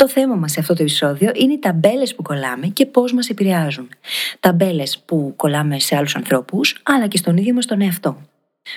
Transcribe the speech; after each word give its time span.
Το 0.00 0.08
θέμα 0.08 0.34
μας 0.34 0.52
σε 0.52 0.60
αυτό 0.60 0.74
το 0.74 0.82
επεισόδιο 0.82 1.30
είναι 1.34 1.52
οι 1.52 1.58
ταμπέλες 1.58 2.14
που 2.14 2.22
κολλάμε 2.22 2.66
και 2.66 2.86
πώς 2.86 3.12
μας 3.12 3.28
επηρεάζουν. 3.28 3.88
Ταμπέλες 4.40 4.98
που 4.98 5.32
κολλάμε 5.36 5.78
σε 5.78 5.96
άλλους 5.96 6.16
ανθρώπους, 6.16 6.80
αλλά 6.82 7.06
και 7.06 7.16
στον 7.16 7.36
ίδιο 7.36 7.54
μας 7.54 7.66
τον 7.66 7.80
εαυτό. 7.80 8.22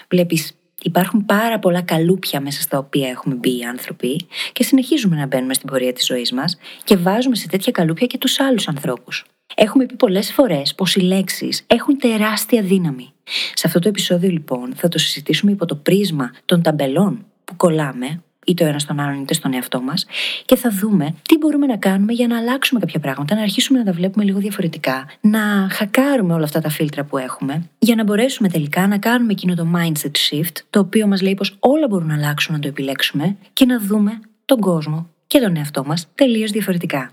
Βλέπεις, 0.10 0.58
υπάρχουν 0.82 1.26
πάρα 1.26 1.60
πολλά 1.60 1.82
καλούπια 1.82 2.42
μέσα 2.42 2.62
στα 2.62 2.78
οποία 2.78 3.10
έχουμε 3.10 3.36
μπει 3.36 3.58
οι 3.58 3.64
άνθρωποι 3.64 4.26
και 4.52 4.64
συνεχίζουμε 4.64 5.16
να 5.16 5.28
μπαίνουμε 5.28 5.54
στην 5.54 5.70
πορεία 5.70 5.94
της 5.94 6.06
ζωής 6.06 6.32
μας 6.32 6.58
και 6.84 6.96
βάζουμε 6.96 7.36
σε 7.36 7.48
τέτοια 7.48 7.72
καλούπια 7.72 8.08
και 8.08 8.18
τους 8.18 8.40
άλλους 8.40 8.68
ανθρώπους. 8.68 9.26
Έχουμε 9.56 9.86
πει 9.86 9.96
πολλές 9.96 10.32
φορές 10.34 10.76
πως 10.76 10.96
οι 10.96 11.02
λέξεις 11.02 11.64
έχουν 11.68 11.98
τεράστια 11.98 12.62
δύναμη. 12.62 13.14
Σε 13.54 13.68
αυτό 13.68 13.80
το 13.80 13.88
επεισόδιο, 13.88 14.30
λοιπόν, 14.30 14.74
θα 14.76 14.88
το 14.88 14.98
συζητήσουμε 14.98 15.52
υπό 15.52 15.66
το 15.66 15.76
πρίσμα 15.76 16.32
των 16.46 16.62
ταμπελών 16.62 17.26
που 17.46 17.56
κολλάμε, 17.56 18.22
είτε 18.46 18.64
ο 18.64 18.68
ένας 18.68 18.82
στον 18.82 19.00
άλλον 19.00 19.22
είτε 19.22 19.34
στον 19.34 19.54
εαυτό 19.54 19.82
μας, 19.82 20.06
και 20.46 20.56
θα 20.56 20.70
δούμε 20.70 21.16
τι 21.22 21.38
μπορούμε 21.38 21.66
να 21.66 21.78
κάνουμε 21.78 22.14
για 22.14 22.28
να 22.28 22.38
αλλάξουμε 22.38 22.80
κάποια 22.80 23.00
πράγματα, 23.00 23.36
να 23.36 23.42
αρχίσουμε 23.42 23.80
να 23.80 23.86
τα 23.86 23.92
βλέπουμε 23.92 24.24
λίγο 24.24 24.40
διαφορετικά, 24.40 25.06
να 25.22 25.68
χακάρουμε 25.72 26.34
όλα 26.34 26.44
αυτά 26.44 26.62
τα 26.62 26.70
φίλτρα 26.70 27.04
που 27.04 27.18
έχουμε, 27.18 27.70
για 27.80 27.96
να 27.96 28.04
μπορέσουμε 28.04 28.50
τελικά 28.50 28.88
να 28.88 28.98
κάνουμε 28.98 29.32
εκείνο 29.32 29.56
το 29.56 29.68
mindset 29.76 30.12
shift, 30.30 30.58
το 30.70 30.80
οποίο 30.80 31.08
μας 31.08 31.22
λέει 31.22 31.36
πως 31.36 31.56
όλα 31.60 31.88
μπορούν 31.88 32.08
να 32.08 32.14
αλλάξουν 32.14 32.54
να 32.54 32.60
το 32.60 32.68
επιλέξουμε 32.68 33.36
και 33.54 33.66
να 33.66 33.80
δούμε 33.80 34.20
τον 34.46 34.60
κόσμο 34.60 35.10
και 35.28 35.40
τον 35.40 35.56
εαυτό 35.56 35.84
μας 35.86 36.08
τελείως 36.16 36.52
διαφορετικά. 36.52 37.12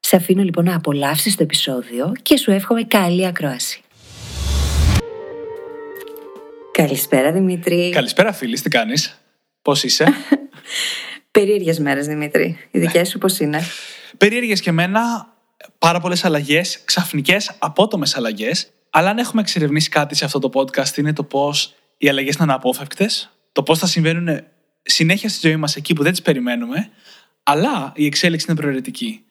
Σε 0.00 0.16
αφήνω 0.16 0.42
λοιπόν 0.42 0.64
να 0.64 0.74
απολαύσεις 0.74 1.36
το 1.36 1.42
επεισόδιο 1.42 2.12
και 2.22 2.36
σου 2.36 2.50
εύχομαι 2.50 2.82
καλή 2.82 3.26
ακρόαση. 3.26 3.82
Καλησπέρα 6.72 7.32
Δημήτρη. 7.32 7.90
Καλησπέρα 7.90 8.32
φίλης, 8.32 8.62
τι 8.62 8.68
κάνεις, 8.68 9.20
πώς 9.62 9.84
είσαι; 9.84 10.04
Περίεργες 11.30 11.78
μέρες 11.78 12.06
Δημήτρη, 12.06 12.44
οι 12.70 12.78
Ναι. 12.78 12.86
δικές 12.86 13.08
σου 13.08 13.18
πώς 13.18 13.38
είναι; 13.38 13.60
Περίεργες 14.18 14.60
και 14.60 14.70
εμένα, 14.70 15.32
πάρα 15.78 16.00
πολλές 16.00 16.24
αλλαγές, 16.24 16.80
ξαφνικές, 16.84 17.50
απότομες 17.58 18.16
αλλαγές. 18.16 18.70
Αλλά 18.90 19.10
αν 19.10 19.18
έχουμε 19.18 19.40
εξερευνήσει 19.40 19.88
κάτι 19.88 20.14
σε 20.14 20.24
αυτό 20.24 20.38
το 20.38 20.50
podcast 20.54 20.96
είναι 20.96 21.12
το 21.12 21.22
πώς 21.24 21.74
οι 21.98 22.08
αλλαγές 22.08 22.34
είναι 22.34 22.44
αναπόφευκτες, 22.44 23.30
το 23.52 23.62
πώς 23.62 23.78
θα 23.78 23.86
συμβαίνουν 23.86 24.40
συνέχεια 24.82 25.28
στη 25.28 25.48
ζωή 25.48 25.56
μας 25.56 25.76
εκεί 25.76 25.94
που 25.94 26.02
δεν 26.02 26.12
τις 26.12 26.22
περιμένουμε, 26.22 26.90
αλλά 27.42 27.92
η 27.96 28.06
εξέλιξη 28.06 28.46
είναι 28.48 28.60
προαιρετική. 28.60 29.24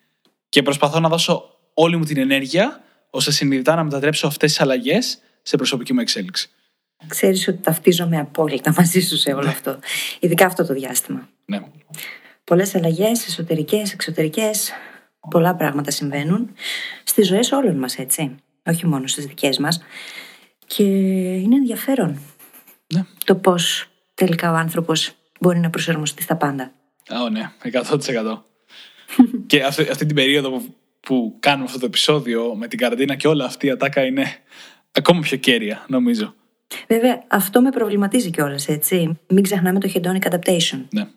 Και 0.49 0.61
προσπαθώ 0.61 0.99
να 0.99 1.09
δώσω 1.09 1.59
όλη 1.73 1.97
μου 1.97 2.03
την 2.03 2.17
ενέργεια 2.17 2.83
ώστε 3.09 3.31
συνειδητά 3.31 3.75
να 3.75 3.83
μετατρέψω 3.83 4.27
αυτές 4.27 4.49
τις 4.51 4.61
αλλαγές 4.61 5.19
σε 5.41 5.57
προσωπική 5.57 5.93
μου 5.93 5.99
εξέλιξη. 5.99 6.49
Ξέρεις 7.07 7.47
ότι 7.47 7.57
ταυτίζομαι 7.57 8.17
απόλυτα 8.19 8.73
μαζί 8.77 8.99
σου 8.99 9.17
σε 9.17 9.31
όλο 9.33 9.47
αυτό. 9.49 9.79
Ειδικά 10.19 10.45
αυτό 10.45 10.65
το 10.65 10.73
διάστημα. 10.73 11.29
Ναι. 11.45 11.59
Πολλές 12.43 12.75
αλλαγές, 12.75 13.27
εσωτερικές, 13.27 13.93
εξωτερικές, 13.93 14.71
πολλά 15.29 15.55
πράγματα 15.55 15.91
συμβαίνουν 15.91 16.53
στις 17.03 17.27
ζωές 17.27 17.51
όλων 17.51 17.75
μας 17.77 17.97
έτσι. 17.97 18.35
Όχι 18.65 18.87
μόνο 18.87 19.07
στις 19.07 19.25
δικές 19.25 19.57
μας. 19.57 19.81
Και 20.65 20.83
είναι 21.33 21.55
ενδιαφέρον 21.55 22.19
Ναι. 22.93 23.05
το 23.25 23.35
πώς 23.35 23.87
τελικά 24.13 24.51
ο 24.51 24.55
άνθρωπος 24.55 25.11
μπορεί 25.39 25.59
να 25.59 25.69
προσαρμοστεί 25.69 26.21
στα 26.21 26.35
πάντα. 26.35 26.71
Α, 27.07 27.29
ναι, 27.29 27.51
100%. 27.63 28.45
και 29.47 29.63
αυτή, 29.63 29.81
αυτή 29.81 30.05
την 30.05 30.15
περίοδο 30.15 30.49
που, 30.49 30.75
που 30.99 31.35
κάνουμε 31.39 31.65
αυτό 31.65 31.79
το 31.79 31.85
επεισόδιο 31.85 32.55
με 32.55 32.67
την 32.67 32.79
καραντίνα 32.79 33.15
και 33.15 33.27
όλα 33.27 33.45
αυτή 33.45 33.67
η 33.67 33.69
ατάκα 33.69 34.05
είναι 34.05 34.25
ακόμα 34.91 35.19
πιο 35.19 35.37
κέρια, 35.37 35.85
νομίζω. 35.87 36.33
Βέβαια, 36.87 37.23
αυτό 37.27 37.61
με 37.61 37.69
προβληματίζει 37.69 38.29
κιόλας, 38.29 38.67
έτσι. 38.67 39.19
Μην 39.27 39.43
ξεχνάμε 39.43 39.79
το 39.79 39.91
hedonic 39.93 40.31
adaptation. 40.31 40.79
Ναι. 40.89 41.07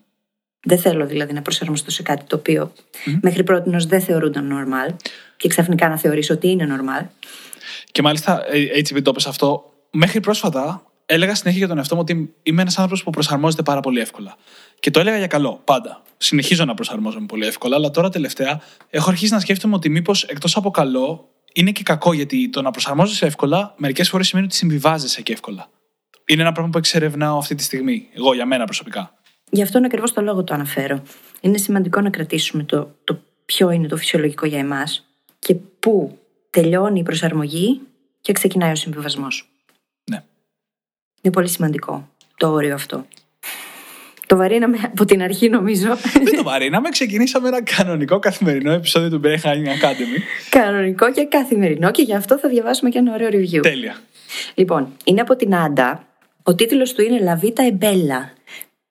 Δεν 0.65 0.77
θέλω 0.77 1.05
δηλαδή 1.05 1.33
να 1.33 1.41
προσαρμοστώ 1.41 1.91
σε 1.91 2.03
κάτι 2.03 2.23
το 2.25 2.35
οποίο 2.35 2.73
μέχρι 3.21 3.43
πρώτη 3.43 3.69
δεν 3.87 4.01
θεωρούνταν 4.01 4.49
normal 4.51 4.95
και 5.37 5.47
ξαφνικά 5.47 5.89
να 5.89 5.97
θεωρήσω 5.97 6.33
ότι 6.33 6.47
είναι 6.47 6.67
normal. 6.69 7.05
Και 7.91 8.01
μάλιστα, 8.01 8.45
ε, 8.47 8.57
έτσι 8.57 8.79
επειδή 8.79 9.01
το 9.01 9.09
είπες 9.09 9.27
αυτό, 9.27 9.73
μέχρι 9.91 10.19
πρόσφατα 10.19 10.83
έλεγα 11.05 11.35
συνέχεια 11.35 11.59
για 11.59 11.67
τον 11.67 11.77
εαυτό 11.77 11.95
μου 11.95 12.01
ότι 12.01 12.33
είμαι 12.43 12.61
ένας 12.61 12.77
άνθρωπος 12.77 13.03
που 13.03 13.09
προσαρμόζεται 13.09 13.63
πάρα 13.63 13.79
πολύ 13.79 13.99
εύκολα. 13.99 14.35
Και 14.79 14.91
το 14.91 14.99
έλεγα 14.99 15.17
για 15.17 15.27
καλό, 15.27 15.61
πάντα. 15.63 16.01
Συνεχίζω 16.17 16.65
να 16.65 16.73
προσαρμόζομαι 16.73 17.25
πολύ 17.25 17.45
εύκολα, 17.45 17.75
αλλά 17.75 17.91
τώρα 17.91 18.09
τελευταία 18.09 18.61
έχω 18.89 19.09
αρχίσει 19.09 19.33
να 19.33 19.39
σκέφτομαι 19.39 19.75
ότι 19.75 19.89
μήπως 19.89 20.23
εκτός 20.23 20.55
από 20.55 20.71
καλό 20.71 21.32
είναι 21.53 21.71
και 21.71 21.83
κακό, 21.83 22.13
γιατί 22.13 22.49
το 22.49 22.61
να 22.61 22.71
προσαρμόζεσαι 22.71 23.25
εύκολα 23.25 23.73
μερικές 23.77 24.09
φορές 24.09 24.27
σημαίνει 24.27 24.47
ότι 24.47 24.55
συμβιβάζεσαι 24.55 25.21
και 25.21 25.33
εύκολα. 25.33 25.69
Είναι 26.25 26.41
ένα 26.41 26.51
πράγμα 26.51 26.71
που 26.71 26.77
εξερευνάω 26.77 27.37
αυτή 27.37 27.55
τη 27.55 27.63
στιγμή, 27.63 28.09
εγώ 28.13 28.33
για 28.33 28.45
μένα 28.45 28.65
προσωπικά. 28.65 29.13
Γι' 29.49 29.61
αυτόν 29.61 29.85
ακριβώς 29.85 30.13
το 30.13 30.21
λόγο 30.21 30.43
το 30.43 30.53
αναφέρω. 30.53 31.03
Είναι 31.41 31.57
σημαντικό 31.57 32.01
να 32.01 32.09
κρατήσουμε 32.09 32.63
το, 32.63 32.95
το 33.03 33.19
ποιο 33.45 33.71
είναι 33.71 33.87
το 33.87 33.97
φυσιολογικό 33.97 34.45
για 34.45 34.59
εμάς 34.59 35.07
και 35.39 35.55
πού 35.55 36.19
τελειώνει 36.49 36.99
η 36.99 37.03
προσαρμογή 37.03 37.81
και 38.21 38.33
ξεκινάει 38.33 38.71
ο 38.71 38.75
συμβιβασμός. 38.75 39.49
Ναι. 40.11 40.23
Είναι 41.21 41.33
πολύ 41.33 41.47
σημαντικό 41.47 42.09
το 42.37 42.51
όριο 42.51 42.73
αυτό. 42.73 43.05
Το 44.33 44.39
βαρύναμε 44.39 44.77
από 44.83 45.05
την 45.05 45.21
αρχή, 45.21 45.49
νομίζω. 45.49 45.95
Δεν 46.13 46.35
το 46.35 46.43
βαρύναμε, 46.43 46.89
ξεκινήσαμε 46.89 47.47
ένα 47.47 47.63
κανονικό 47.63 48.19
καθημερινό 48.19 48.71
επεισόδιο 48.71 49.09
του 49.09 49.21
Brain 49.23 49.47
Hacking 49.47 49.67
Academy. 49.67 50.19
Κανονικό 50.49 51.11
και 51.11 51.25
καθημερινό 51.25 51.91
και 51.91 52.01
γι' 52.01 52.15
αυτό 52.15 52.37
θα 52.37 52.49
διαβάσουμε 52.49 52.89
και 52.89 52.97
ένα 52.97 53.13
ωραίο 53.13 53.29
review. 53.31 53.59
Τέλεια. 53.61 53.95
Λοιπόν, 54.53 54.93
είναι 55.03 55.21
από 55.21 55.35
την 55.35 55.55
Άντα. 55.55 56.07
Ο 56.43 56.55
τίτλος 56.55 56.93
του 56.93 57.01
είναι 57.01 57.19
La 57.23 57.45
Vita 57.45 57.61
e 57.61 57.83
Bella. 57.83 58.29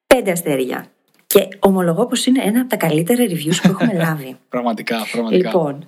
Πέντε 0.06 0.31
αστέρια. 0.31 0.86
Και 1.26 1.48
ομολογώ 1.58 2.06
πως 2.06 2.26
είναι 2.26 2.42
ένα 2.44 2.60
από 2.60 2.69
τα 2.69 2.76
καλύτερα 2.76 3.25
reviews 3.25 3.56
που 3.62 3.69
έχουμε 3.69 3.92
λάβει. 3.94 4.36
Πραγματικά, 4.48 4.97
πραγματικά. 5.12 5.48
λοιπόν, 5.48 5.84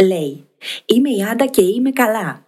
λέει 0.00 0.48
Είμαι 0.86 1.10
η 1.10 1.22
Άντα 1.30 1.46
και 1.46 1.62
είμαι 1.62 1.90
καλά. 1.90 2.46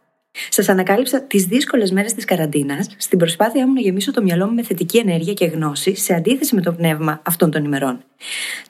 Σας 0.49 0.69
ανακάλυψα 0.69 1.23
τις 1.23 1.45
δύσκολες 1.45 1.91
μέρες 1.91 2.15
της 2.15 2.25
καραντίνας 2.25 2.87
στην 2.97 3.19
προσπάθειά 3.19 3.67
μου 3.67 3.73
να 3.73 3.81
γεμίσω 3.81 4.13
το 4.13 4.23
μυαλό 4.23 4.47
μου 4.47 4.55
με 4.55 4.63
θετική 4.63 4.99
ενέργεια 4.99 5.33
και 5.33 5.45
γνώση 5.45 5.97
σε 5.97 6.15
αντίθεση 6.15 6.55
με 6.55 6.61
το 6.61 6.73
πνεύμα 6.73 7.21
αυτών 7.25 7.51
των 7.51 7.65
ημερών. 7.65 8.05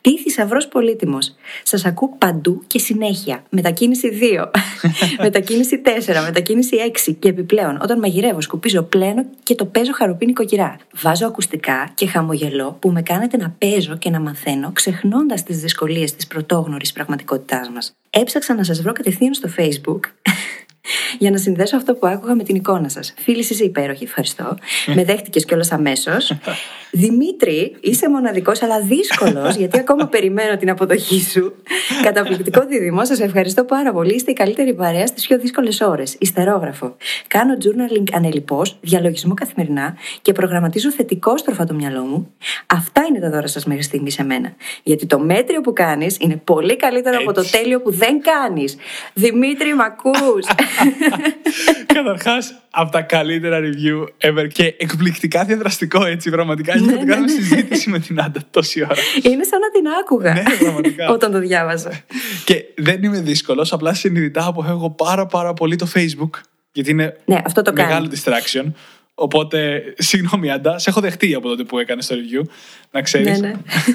Τι 0.00 0.19
θησαυρό 0.19 0.59
πολύτιμος. 0.71 1.34
Σας 1.62 1.84
ακούω 1.84 2.15
παντού 2.19 2.62
και 2.66 2.78
συνέχεια. 2.78 3.43
Μετακίνηση 3.50 4.19
2, 4.37 4.47
μετακίνηση 5.25 5.82
4, 5.84 6.22
μετακίνηση 6.25 6.76
6 7.09 7.15
και 7.19 7.28
επιπλέον 7.28 7.78
όταν 7.82 7.98
μαγειρεύω, 7.98 8.41
σκουπίζω, 8.41 8.82
πλένω 8.82 9.27
και 9.42 9.54
το 9.54 9.65
παίζω 9.65 9.92
χαροπίνη 9.92 10.32
κυρά. 10.32 10.77
Βάζω 10.94 11.27
ακουστικά 11.27 11.91
και 11.94 12.06
χαμογελώ 12.06 12.77
που 12.81 12.91
με 12.91 13.03
κάνετε 13.03 13.37
να 13.37 13.56
παίζω 13.59 13.97
και 13.97 14.10
να 14.10 14.21
μαθαίνω 14.21 14.71
ξεχνώντας 14.72 15.42
τις 15.42 15.60
δυσκολίες 15.60 16.15
της 16.15 16.27
πρωτόγνωρης 16.27 16.92
πραγματικότητάς 16.92 17.71
μας. 17.71 17.94
Έψαξα 18.10 18.54
να 18.54 18.65
σας 18.65 18.82
βρω 18.82 18.92
κατευθείαν 18.92 19.34
στο 19.34 19.48
Facebook 19.56 20.00
για 21.18 21.30
να 21.30 21.36
συνδέσω 21.36 21.76
αυτό 21.76 21.94
που 21.94 22.06
άκουγα 22.06 22.34
με 22.34 22.42
την 22.42 22.54
εικόνα 22.54 22.88
σας. 22.88 23.14
Φίλη, 23.18 23.38
είσαι 23.38 23.64
υπέροχη, 23.64 24.04
ευχαριστώ. 24.04 24.56
με 24.94 25.04
δέχτηκες 25.04 25.44
κιόλας 25.44 25.72
αμέσως. 25.72 26.32
Δημήτρη, 26.92 27.76
είσαι 27.80 28.10
μοναδικός 28.10 28.62
αλλά 28.62 28.80
δύσκολος, 28.80 29.54
γιατί 29.56 29.78
ακόμα 29.78 30.06
περιμένω 30.06 30.56
την 30.56 30.70
αποδοχή 30.70 31.20
σου. 31.20 31.54
Καταπληκτικό 32.02 32.66
δίδυμο, 32.66 33.04
σας 33.04 33.20
ευχαριστώ 33.20 33.65
πάρα 33.65 33.92
πολύ. 33.92 34.15
Είστε 34.15 34.30
η 34.30 34.34
καλύτερη 34.34 34.74
παρέα 34.74 35.06
στις 35.06 35.26
πιο 35.26 35.38
δύσκολες 35.38 35.80
ώρες. 35.80 36.16
Ιστερόγραφο. 36.18 36.97
Κάνω 37.26 37.56
journaling 37.62 38.04
ανελειπώ, 38.12 38.62
διαλογισμό 38.80 39.34
καθημερινά 39.34 39.97
και 40.22 40.32
προγραμματίζω 40.32 40.91
θετικόστροφα 40.91 41.65
το 41.65 41.74
μυαλό 41.74 42.03
μου. 42.03 42.34
Αυτά 42.66 43.04
είναι 43.09 43.18
τα 43.18 43.30
δώρα 43.30 43.47
σας 43.47 43.65
μέχρι 43.65 43.82
στιγμής 43.82 44.15
σε 44.15 44.24
μένα. 44.24 44.53
Γιατί 44.82 45.06
το 45.06 45.18
μέτριο 45.18 45.60
που 45.60 45.72
κάνεις 45.72 46.16
είναι 46.20 46.36
πολύ 46.36 46.76
καλύτερο 46.76 47.18
από 47.20 47.32
το 47.32 47.41
Έτσι. 47.41 47.53
τέλειο 47.53 47.80
που 47.80 47.91
δεν 47.92 48.20
κάνεις. 48.20 48.76
Δημήτρη, 49.15 49.74
μ' 49.74 49.80
ακούς. 49.80 50.47
Καταρχάς, 51.94 52.54
από 52.71 52.91
τα 52.91 53.03
καλύτερα 53.03 53.59
review 53.60 54.28
ever 54.28 54.47
και 54.53 54.65
εκπληκτικά 54.78 55.44
διαδραστικό 55.44 56.04
έτσι. 56.04 56.30
Πραγματικά 56.30 56.74
Ναι, 56.74 56.80
νιώθω 56.80 56.97
ότι 56.97 57.04
ναι, 57.04 57.12
κάνουμε 57.12 57.32
ναι. 57.32 57.41
συζήτηση 57.42 57.91
με 57.91 57.98
την 57.98 58.21
Άντα 58.21 58.41
τόση 58.50 58.82
ώρα. 58.82 58.94
Είναι 59.22 59.44
σαν 59.44 59.60
να 59.60 59.71
την 59.71 59.88
άκουγα 60.00 60.32
Ναι, 60.34 60.42
πραγματικά. 60.59 61.09
όταν 61.15 61.32
το 61.32 61.38
διάβαζα. 61.38 61.91
και 62.44 62.65
δεν 62.77 63.03
είμαι 63.03 63.21
δύσκολος, 63.21 63.72
απλά 63.72 63.94
συνειδητά 63.94 64.47
αποφεύγω 64.47 64.91
πάρα 64.91 65.27
πάρα 65.27 65.53
πολύ 65.53 65.77
το 65.77 65.86
Facebook. 65.94 66.30
Γιατί 66.72 66.91
είναι 66.91 67.16
Ναι, 67.24 67.41
αυτό 67.44 67.62
το 67.62 67.72
μεγάλο 67.72 68.09
κάνει. 68.09 68.21
distraction. 68.24 68.72
Οπότε, 69.15 69.82
συγγνώμη, 69.98 70.50
Άντα, 70.50 70.78
σε 70.78 70.91
έχω 70.91 71.00
δεχτεί 71.00 71.34
από 71.34 71.48
τότε 71.48 71.65
που 71.65 71.78
έκανες 71.78 72.06
το 72.06 72.15
review. 72.15 72.44
Να 72.91 73.03
ξέρεις. 73.03 73.41
Ναι, 73.41 73.48
ναι. 73.48 73.54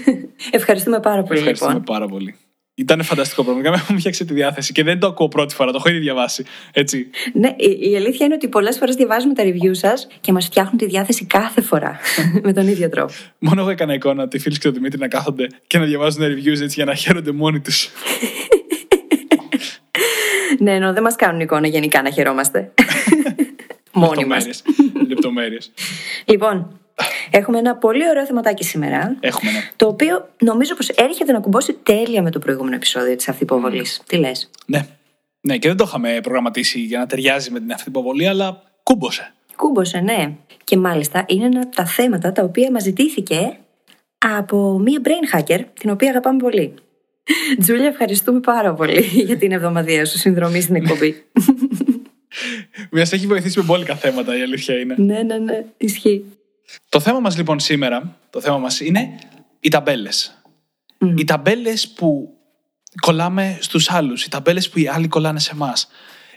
Ευχαριστούμε 0.52 1.00
πάρα 1.00 1.24
πολύ 1.24 1.40
Ευχαριστούμε 1.40 1.74
λοιπόν. 1.74 1.96
πάρα 1.96 2.08
πολύ. 2.08 2.36
Ήταν 2.78 3.04
φανταστικό 3.04 3.44
πρόγραμμα. 3.44 3.86
Μου 3.90 4.00
φτιάξει 4.00 4.26
τη 4.26 4.34
διάθεση 4.34 4.72
και 4.72 4.84
δεν 4.84 5.00
το 5.00 5.08
ακούω 5.08 5.28
πρώτη 5.28 5.56
φορά, 5.56 5.72
το 5.72 5.78
έχω 5.78 5.90
ήδη 5.90 6.00
διαβάσει. 6.00 6.46
Έτσι. 6.72 7.10
Ναι, 7.34 7.48
η, 7.58 7.92
η 7.92 7.96
αλήθεια 7.96 8.26
είναι 8.26 8.36
ότι 8.36 8.48
πολλές 8.48 8.78
φορές 8.78 8.96
διαβάζουμε 8.96 9.34
τα 9.34 9.44
review 9.44 9.72
σας 9.72 10.08
και 10.22 10.32
μας 10.32 10.46
φτιάχνουν 10.46 10.78
τη 10.78 10.86
διάθεση 10.86 11.26
κάθε 11.26 11.62
φορά. 11.62 12.00
με 12.44 12.54
τον 12.54 12.68
ίδιο 12.68 12.90
τρόπο. 12.90 13.14
Μόνο 13.40 13.62
εγώ 13.62 13.70
έκανα 13.70 13.94
εικόνα 13.94 14.28
τη 14.28 14.40
φίλη 14.40 14.56
και 14.56 14.62
τον 14.62 14.74
Δημήτρης 14.74 15.00
να 15.00 15.08
κάθονται 15.08 15.48
και 15.68 15.78
να 15.78 15.86
διαβάζουν 15.86 16.24
reviews 16.24 16.62
έτσι 16.62 16.74
για 16.76 16.86
να 16.86 16.96
χαίρονται 16.96 17.32
μόνοι 17.32 17.60
τους. 17.60 17.90
ναι, 20.60 20.72
ενώ 20.72 20.94
δεν 20.94 21.04
μας 21.04 21.16
κάνουν 21.16 21.40
εικόνα 21.40 21.68
γενικά 21.68 22.02
να 22.02 22.10
χαιρόμαστε. 22.10 22.72
Μόνοι 23.94 24.26
μας. 24.26 24.62
Λεπτομέρειες. 25.08 25.72
Λοιπόν, 26.26 26.80
Έχουμε 27.32 27.58
ένα 27.58 27.76
πολύ 27.76 28.10
ωραίο 28.10 28.26
θεματάκι 28.26 28.64
σήμερα. 28.64 29.18
Έχουμε, 29.20 29.52
ναι. 29.52 29.70
Το 29.76 29.88
οποίο 29.88 30.30
νομίζω 30.40 30.76
πως 30.76 30.90
έρχεται 30.90 31.32
να 31.32 31.40
κουμπώσει 31.40 31.74
τέλεια 31.74 32.22
με 32.22 32.32
το 32.32 32.40
προηγούμενο 32.40 32.76
επεισόδιο 32.76 33.16
της 33.16 33.28
αυθυποβολής. 33.28 34.00
Mm. 34.02 34.06
Τι 34.08 34.18
λες; 34.18 34.50
Ναι. 34.66 34.86
Ναι, 35.42 35.58
και 35.58 35.68
δεν 35.68 35.78
το 35.78 35.84
είχαμε 35.88 36.20
προγραμματίσει 36.24 36.80
για 36.80 37.00
να 37.00 37.06
ταιριάζει 37.06 37.52
με 37.52 37.60
την 37.60 37.72
αυθυποβολή, 37.72 38.28
αλλά 38.28 38.62
κούμπωσε. 38.84 39.34
Κούμπωσε, 39.56 40.00
ναι. 40.00 40.32
Και 40.64 40.78
μάλιστα 40.78 41.26
είναι 41.28 41.46
ένα 41.46 41.62
από 41.62 41.76
τα 41.76 41.86
θέματα 41.86 42.32
τα 42.32 42.44
οποία 42.44 42.72
μας 42.72 42.84
ζητήθηκε 42.84 43.58
από 44.18 44.80
μία 44.80 45.02
brain 45.04 45.38
hacker, 45.38 45.64
την 45.80 45.90
οποία 45.90 46.10
αγαπάμε 46.10 46.38
πολύ. 46.38 46.74
Τζούλια, 47.60 47.88
ευχαριστούμε 47.88 48.40
πάρα 48.40 48.74
πολύ 48.74 49.00
για 49.28 49.38
την 49.38 49.52
εβδομαδία 49.52 50.06
σου 50.06 50.18
συνδρομή 50.18 50.62
στην 50.62 50.76
εκπομπή. 50.76 51.24
Μιας 52.92 53.12
έχει 53.12 53.28
βοηθήσει 53.28 53.60
με 53.60 53.66
μπόλικα 53.66 53.96
θέματα, 53.96 54.38
η 54.38 54.42
αλήθεια 54.42 54.80
είναι. 54.80 54.96
Ναι, 54.98 55.22
ναι, 55.22 55.38
ναι, 55.38 55.66
ισχύει. 55.78 56.26
Το 56.90 57.00
θέμα 57.00 57.20
μας 57.20 57.38
λοιπόν 57.38 57.60
σήμερα, 57.60 58.18
το 58.30 58.42
θέμα 58.42 58.58
μας 58.58 58.80
είναι 58.80 59.20
οι 59.60 59.70
ταμπέλες. 59.70 60.42
Οι 61.18 61.24
ταμπέλες 61.24 61.90
που 61.90 62.30
κολλάμε 63.02 63.58
στους 63.62 63.92
άλλους, 63.92 64.26
οι 64.26 64.30
ταμπέλες 64.30 64.70
που 64.70 64.80
οι 64.80 64.88
άλλοι 64.88 65.08
κολλάνε 65.08 65.40
σε 65.40 65.52
εμάς. 65.54 65.88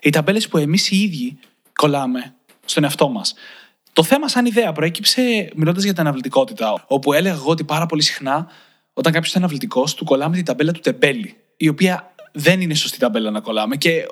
οι 0.02 0.10
ταμπέλες 0.10 0.48
που 0.48 0.58
εμείς 0.58 0.90
οι 0.90 0.96
ίδιοι 0.96 1.38
κολλάμε 1.72 2.34
στον 2.64 2.84
εαυτό 2.84 3.08
μας. 3.08 3.34
Το 3.92 4.02
θέμα 4.02 4.28
σαν 4.28 4.46
ιδέα 4.46 4.72
προέκυψε 4.72 5.50
μιλώντας 5.54 5.82
για 5.82 5.92
την 5.92 6.00
αναβλητικότητα, 6.00 6.84
όπου 6.86 7.12
έλεγα 7.12 7.34
εγώ 7.34 7.50
ότι 7.50 7.64
πάρα 7.64 7.86
πολύ 7.86 8.02
συχνά 8.02 8.46
όταν 8.92 9.12
κάποιος 9.12 9.34
είναι 9.34 9.44
αναβλητικός, 9.44 9.94
του 9.94 10.04
κολλάμε 10.04 10.36
την 10.36 10.44
ταμπέλα 10.44 10.72
του 10.72 10.80
τεμπέλη, 10.80 11.36
η 11.56 11.68
οποία 11.68 12.14
δεν 12.32 12.60
είναι 12.60 12.74
σωστή 12.74 12.98
ταμπέλα 12.98 13.30
να 13.30 13.40
κολλάμε. 13.40 13.76
Και 13.76 14.06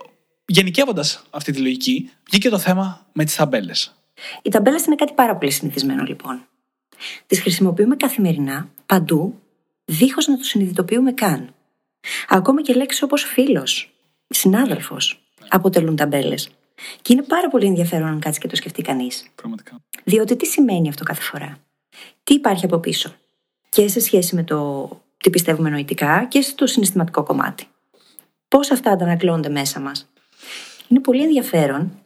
γενικεύοντας 0.46 1.22
αυτή 1.30 1.52
τη 1.52 1.58
λογική, 1.58 2.10
βγήκε 2.30 2.48
το 2.48 2.58
θέμα 2.58 3.06
με 3.12 3.24
τις 3.24 3.34
ταμπέλες. 3.34 3.95
Οι 4.42 4.48
ταμπέλε 4.50 4.78
είναι 4.86 4.94
κάτι 4.94 5.12
πάρα 5.12 5.36
πολύ 5.36 5.50
συνηθισμένο 5.50 6.02
λοιπόν. 6.02 6.46
Τις 7.26 7.40
χρησιμοποιούμε 7.40 7.96
καθημερινά, 7.96 8.68
παντού, 8.86 9.40
δίχως 9.84 10.26
να 10.26 10.36
το 10.36 10.44
συνειδητοποιούμε 10.44 11.12
καν. 11.12 11.54
Ακόμα 12.28 12.62
και 12.62 12.74
λέξεις 12.74 13.02
όπως 13.02 13.22
φίλος, 13.22 13.92
συνάδελφος, 14.28 15.20
αποτελούν 15.48 15.96
ταμπέλες. 15.96 16.50
Και 17.02 17.12
είναι 17.12 17.22
πάρα 17.22 17.48
πολύ 17.48 17.66
ενδιαφέρον 17.66 18.08
αν 18.08 18.20
κάτσει 18.20 18.40
και 18.40 18.48
το 18.48 18.56
σκεφτεί 18.56 18.82
κανείς. 18.82 19.26
Πραγματικά. 19.34 19.76
Διότι 20.04 20.36
τι 20.36 20.46
σημαίνει 20.46 20.88
αυτό 20.88 21.04
κάθε 21.04 21.22
φορά; 21.22 21.58
Τι 22.24 22.34
υπάρχει 22.34 22.64
από 22.64 22.78
πίσω; 22.78 23.14
Και 23.68 23.88
σε 23.88 24.00
σχέση 24.00 24.34
με 24.34 24.44
το 24.44 24.88
τι 25.16 25.30
πιστεύουμε 25.30 25.70
νοητικά 25.70 26.24
και 26.24 26.40
στο 26.40 26.66
συναισθηματικό 26.66 27.22
κομμάτι. 27.22 27.66
Πώς 28.48 28.70
αυτά 28.70 28.90
αντανακλώνται 28.90 29.48
μέσα 29.48 29.80
μας; 29.80 30.08
Είναι 30.88 31.00
πολύ 31.00 31.22
ενδιαφέρον 31.22 31.98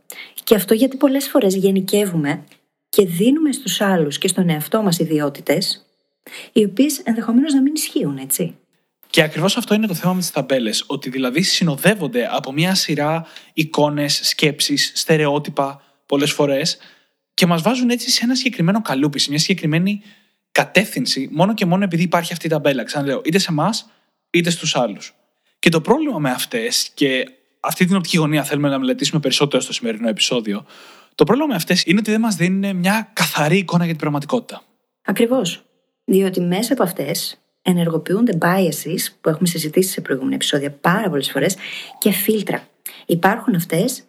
και 0.44 0.54
αυτό 0.54 0.74
γιατί 0.74 0.96
πολλές 0.96 1.28
φορές 1.28 1.54
γενικεύουμε 1.54 2.44
και 2.88 3.06
δίνουμε 3.06 3.52
στους 3.52 3.80
άλλους 3.80 4.18
και 4.18 4.28
στον 4.28 4.48
εαυτό 4.48 4.82
μας 4.82 4.98
ιδιότητες, 4.98 5.86
οι 6.52 6.64
οποίες 6.64 6.98
ενδεχομένως 6.98 7.52
να 7.52 7.62
μην 7.62 7.74
ισχύουν, 7.74 8.16
έτσι. 8.16 8.54
Και 9.10 9.22
ακριβώς 9.22 9.56
αυτό 9.56 9.74
είναι 9.74 9.86
το 9.86 9.94
θέμα 9.94 10.12
με 10.12 10.20
τις 10.20 10.30
ταμπέλες. 10.30 10.84
Ότι 10.86 11.10
δηλαδή 11.10 11.42
συνοδεύονται 11.42 12.28
από 12.32 12.52
μια 12.52 12.74
σειρά 12.74 13.26
εικόνες, 13.52 14.20
σκέψεις, 14.22 14.92
στερεότυπα 14.94 15.82
πολλές 16.06 16.32
φορές 16.32 16.78
και 17.34 17.46
μας 17.46 17.62
βάζουν 17.62 17.90
έτσι 17.90 18.10
σε 18.10 18.24
ένα 18.24 18.34
συγκεκριμένο 18.34 18.82
καλούπι, 18.82 19.18
σε 19.18 19.30
μια 19.30 19.38
συγκεκριμένη 19.38 20.02
κατεύθυνση, 20.52 21.28
μόνο 21.32 21.54
και 21.54 21.66
μόνο 21.66 21.84
επειδή 21.84 22.02
υπάρχει 22.02 22.32
αυτή 22.32 22.46
η 22.46 22.50
ταμπέλα. 22.50 22.84
Ξαναλέω, 22.84 23.20
είτε 23.24 23.38
σε 23.38 23.46
εμάς 23.50 23.90
είτε 24.30 24.50
στους 24.50 24.76
άλλους. 24.76 25.14
Και 25.58 25.68
το 25.68 25.80
πρόβλημα 25.80 26.18
με 26.18 26.30
αυτές, 26.30 26.90
και 26.94 27.24
αυτή 27.60 27.84
την 27.84 27.96
οπτική 27.96 28.16
γωνία 28.16 28.44
θέλουμε 28.44 28.68
να 28.68 28.78
μελετήσουμε 28.78 29.20
περισσότερο 29.20 29.62
στο 29.62 29.72
σημερινό 29.72 30.08
επεισόδιο. 30.08 30.64
Το 31.14 31.24
πρόβλημα 31.24 31.48
με 31.48 31.54
αυτές 31.54 31.82
είναι 31.86 31.98
ότι 31.98 32.10
δεν 32.10 32.20
μας 32.20 32.34
δίνουν 32.34 32.76
μια 32.76 33.10
καθαρή 33.12 33.56
εικόνα 33.56 33.82
για 33.82 33.92
την 33.92 34.00
πραγματικότητα. 34.00 34.62
Ακριβώς. 35.04 35.64
Διότι 36.04 36.40
μέσα 36.40 36.72
από 36.72 36.82
αυτές 36.82 37.40
ενεργοποιούνται 37.62 38.38
biases 38.40 39.12
που 39.20 39.28
έχουμε 39.28 39.48
συζητήσει 39.48 39.90
σε 39.90 40.00
προηγούμενα 40.00 40.34
επεισόδια 40.34 40.70
πάρα 40.70 41.08
πολλές 41.08 41.30
φορές 41.30 41.56
και 41.98 42.10
φίλτρα. 42.10 42.68
Υπάρχουν 43.06 43.54
αυτές 43.54 44.04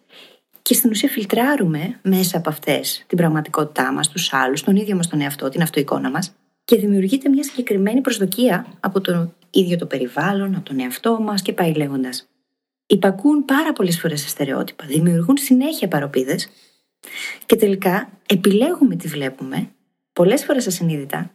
και 0.62 0.74
στην 0.74 0.90
ουσία 0.90 1.08
φιλτράρουμε 1.08 1.98
μέσα 2.02 2.38
από 2.38 2.48
αυτές 2.48 3.04
την 3.06 3.16
πραγματικότητά 3.16 3.92
μας, 3.92 4.08
τους 4.08 4.32
άλλους, 4.32 4.62
τον 4.62 4.76
ίδιο 4.76 4.96
μας 4.96 5.08
τον 5.08 5.20
εαυτό, 5.20 5.48
την 5.48 5.62
αυτοεικόνα 5.62 6.10
μας 6.10 6.34
και 6.64 6.76
δημιουργείται 6.76 7.28
μια 7.28 7.42
συγκεκριμένη 7.42 8.00
προσδοκία 8.00 8.66
από 8.80 9.00
το 9.00 9.32
ίδιο 9.50 9.76
το 9.76 9.86
περιβάλλον, 9.86 10.54
από 10.54 10.64
τον 10.64 10.80
εαυτό 10.80 11.20
μας 11.20 11.42
και 11.42 11.52
πάει 11.52 11.72
λέγοντας 11.72 12.26
υπακούν 12.92 13.44
πάρα 13.44 13.72
πολλές 13.72 14.00
φορές 14.00 14.20
σε 14.20 14.28
στερεότυπα, 14.28 14.84
δημιουργούν 14.86 15.36
συνέχεια 15.36 15.88
παροπίδες 15.88 16.48
και 17.46 17.56
τελικά 17.56 18.10
επιλέγουμε 18.26 18.96
τι 18.96 19.08
βλέπουμε, 19.08 19.70
πολλές 20.12 20.44
φορές 20.44 20.66
ασυνείδητα, 20.66 21.30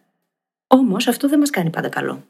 όμως 0.67 1.07
αυτό 1.07 1.27
δεν 1.27 1.39
μας 1.39 1.49
κάνει 1.49 1.69
πάντα 1.69 1.89
καλό. 1.89 2.23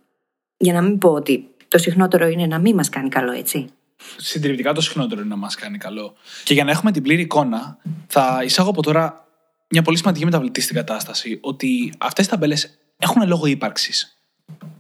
Για 0.58 0.74
να 0.74 0.82
μην 0.82 0.98
πω 0.98 1.10
ότι 1.10 1.48
το 1.68 1.78
συχνότερο 1.78 2.28
είναι 2.28 2.46
να 2.46 2.60
μην 2.60 2.76
μας 2.76 2.90
κάνει 2.90 3.10
καλό, 3.10 3.32
έτσι. 3.32 3.70
Συντριπτικά 4.18 4.74
το 4.74 4.82
συχνότερο 4.82 5.20
είναι 5.22 5.30
να 5.30 5.36
μας 5.36 5.56
κάνει 5.56 5.78
καλό. 5.78 6.14
Και 6.44 6.54
για 6.54 6.64
να 6.64 6.72
έχουμε 6.72 6.92
την 6.92 7.04
πλήρη 7.04 7.22
εικόνα, 7.22 7.78
θα 8.08 8.42
εισάγω 8.44 8.70
από 8.70 8.82
τώρα 8.82 9.28
μια 9.70 9.82
πολύ 9.82 9.98
σημαντική 9.98 10.26
μεταβλητή 10.26 10.62
στην 10.62 10.76
κατάσταση, 10.76 11.40
ότι 11.42 11.94
αυτές 11.98 12.26
οι 12.26 12.30
ταμπέλες 12.30 12.78
έχουν 12.98 13.28
λόγο 13.28 13.46
ύπαρξης. 13.46 14.22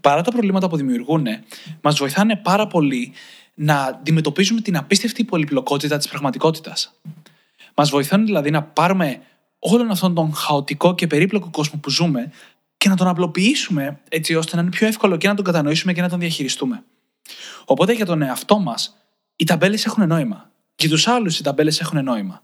Παρά 0.01 0.21
τα 0.21 0.31
προβλήματα 0.31 0.69
που 0.69 0.77
δημιουργούν, 0.77 1.25
μας 1.81 1.97
βοηθάνε 1.97 2.35
πάρα 2.35 2.67
πολύ 2.67 3.13
να 3.59 3.83
αντιμετωπίζουμε 3.83 4.61
την 4.61 4.77
απίστευτη 4.77 5.23
πολυπλοκότητα 5.23 5.97
της 5.97 6.07
πραγματικότητας. 6.07 6.93
Μας 7.75 7.89
βοηθάνε 7.89 8.23
δηλαδή 8.23 8.51
να 8.51 8.63
πάρουμε 8.63 9.21
όλον 9.59 9.91
αυτόν 9.91 10.13
τον 10.13 10.33
χαοτικό 10.33 10.95
και 10.95 11.07
περίπλοκο 11.07 11.49
κόσμο 11.51 11.79
που 11.79 11.89
ζούμε 11.89 12.31
και 12.77 12.89
να 12.89 12.95
τον 12.95 13.07
απλοποιήσουμε 13.07 13.99
έτσι 14.09 14.35
ώστε 14.35 14.55
να 14.55 14.61
είναι 14.61 14.71
πιο 14.71 14.87
εύκολο 14.87 15.17
και 15.17 15.27
να 15.27 15.35
τον 15.35 15.45
κατανοήσουμε 15.45 15.93
και 15.93 16.01
να 16.01 16.09
τον 16.09 16.19
διαχειριστούμε. 16.19 16.83
Οπότε 17.65 17.93
για 17.93 18.05
τον 18.05 18.21
εαυτό 18.21 18.59
μας, 18.59 18.97
οι 19.35 19.43
ταμπέλες 19.43 19.85
έχουν 19.85 20.07
νόημα. 20.07 20.51
Για 20.75 20.89
τους 20.89 21.07
άλλους, 21.07 21.39
οι 21.39 21.43
ταμπέλες 21.43 21.79
έχουν 21.79 22.03
νόημα. 22.03 22.41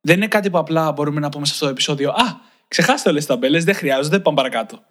Δεν 0.00 0.16
είναι 0.16 0.28
κάτι 0.28 0.50
που 0.50 0.58
απλά 0.58 0.92
μπορούμε 0.92 1.20
να 1.20 1.28
πούμε 1.28 1.46
σε 1.46 1.52
αυτό 1.52 1.64
το 1.64 1.70
επεισόδιο. 1.70 2.10
Α, 2.10 2.40
ξεχάστε 2.68 3.08
όλες 3.08 3.24
τις 3.24 3.34
ταμπέλες, 3.34 3.64
δεν 3.64 3.74
χρειάζονται, 3.74 4.18
πάμε 4.18 4.36
παρακάτω. 4.36 4.82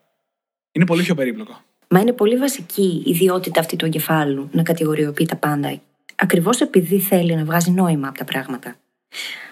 Είναι 0.72 0.86
πολύ 0.86 1.03
πιο 1.03 1.15
περίπλοκο. 1.15 1.62
Μα 1.93 2.00
είναι 2.00 2.12
πολύ 2.12 2.38
βασική 2.38 3.03
η 3.05 3.10
ιδιότητα 3.10 3.60
αυτή 3.60 3.75
του 3.75 3.86
εγκεφάλου 3.86 4.50
να 4.51 4.63
κατηγοριοποιεί 4.63 5.25
τα 5.25 5.36
πάντα. 5.36 5.81
Ακριβώς 6.15 6.62
επειδή 6.62 7.00
θέλει 7.00 7.36
να 7.36 7.43
βγάζει 7.43 7.71
νόημα 7.71 8.07
από 8.07 8.17
τα 8.17 8.24
πράγματα. 8.24 8.75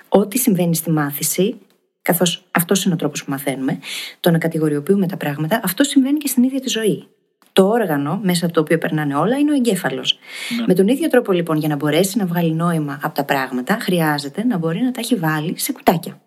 Ό,τι 0.10 0.38
συμβαίνει 0.38 0.76
στη 0.76 0.92
μάθηση, 0.92 1.56
καθώς 2.02 2.44
αυτός 2.52 2.84
είναι 2.84 2.94
ο 2.94 2.98
τρόπος 2.98 3.24
που 3.24 3.32
μαθαίνουμε, 3.32 3.80
το 4.20 4.32
να 4.32 4.38
κατηγοριοποιούμε 4.38 5.08
τα 5.08 5.18
πράγματα, 5.18 5.62
αυτό 5.64 5.84
συμβαίνει 5.84 6.18
και 6.18 6.28
στην 6.28 6.44
ίδια 6.44 6.60
τη 6.60 6.70
ζωή. 6.70 7.08
Το 7.54 7.68
όργανο 7.68 8.20
μέσα 8.24 8.46
από 8.46 8.54
το 8.54 8.62
οποίο 8.62 8.78
περνάνε 8.78 9.16
όλα 9.16 9.38
είναι 9.38 9.52
ο 9.52 9.56
εγκέφαλος. 9.56 10.20
Ναι. 10.58 10.64
Με 10.68 10.74
τον 10.74 10.88
ίδιο 10.88 11.08
τρόπο 11.08 11.32
λοιπόν, 11.32 11.58
για 11.58 11.68
να 11.68 11.76
μπορέσει 11.76 12.18
να 12.18 12.26
βγάλει 12.26 12.54
νόημα 12.54 13.00
από 13.04 13.16
τα 13.16 13.24
πράγματα, 13.24 13.78
χρειάζεται 13.82 14.44
να 14.44 14.58
μπορεί 14.58 14.82
να 14.82 14.92
τα 14.92 15.00
έχει 15.00 15.16
βάλει 15.16 15.60
σε 15.60 15.72
κουτάκια. 15.72 16.22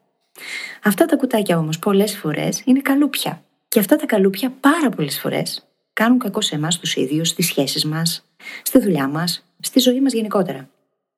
Αυτά 0.83 1.07
τα 1.07 1.17
κουτάκια 1.17 1.59
όμως 1.59 1.79
πολλές 1.79 2.17
φορές 2.17 2.63
είναι 2.65 2.81
καλούπια. 2.81 3.43
Και 3.69 3.79
αυτά 3.79 3.97
τα 3.97 4.07
καλούπια 4.07 4.53
πάρα 4.61 4.89
πολλές 4.89 5.19
φορές 5.21 5.67
κάνουν 5.93 6.19
κακό 6.19 6.41
σε 6.41 6.55
εμάς 6.55 6.79
τους 6.79 6.97
ίδιους, 6.97 7.29
στις 7.29 7.47
σχέσεις 7.47 7.85
μας, 7.85 8.25
στη 8.63 8.79
δουλειά 8.79 9.09
μας, 9.09 9.45
στη 9.61 9.81
ζωή 9.81 10.01
μας 10.01 10.13
γενικότερα. 10.13 10.69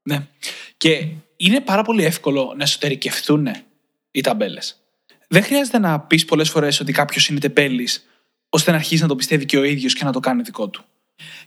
Ναι. 0.03 0.27
Και 0.77 1.09
είναι 1.37 1.61
πάρα 1.61 1.83
πολύ 1.83 2.05
εύκολο 2.05 2.55
να 2.57 2.63
εσωτερικευθούν 2.63 3.49
οι 4.11 4.21
ταμπέλες. 4.21 4.79
Δεν 5.29 5.43
χρειάζεται 5.43 5.79
να 5.79 6.01
πεις 6.01 6.25
πολλές 6.25 6.51
φορές 6.51 6.81
ότι 6.81 6.93
κάποιος 6.93 7.29
είναι 7.29 7.39
τεμπέλης, 7.41 8.07
ώστε 8.49 8.71
να 8.71 8.77
αρχίσει 8.77 9.03
να 9.03 9.09
το 9.09 9.17
πιστεύει 9.17 9.45
και 9.45 9.59
ο 9.59 9.63
ίδιος 9.65 9.95
και 9.95 10.05
να 10.05 10.13
το 10.13 10.21
κάνει 10.21 10.43
δικό 10.43 10.69
του. 10.69 10.85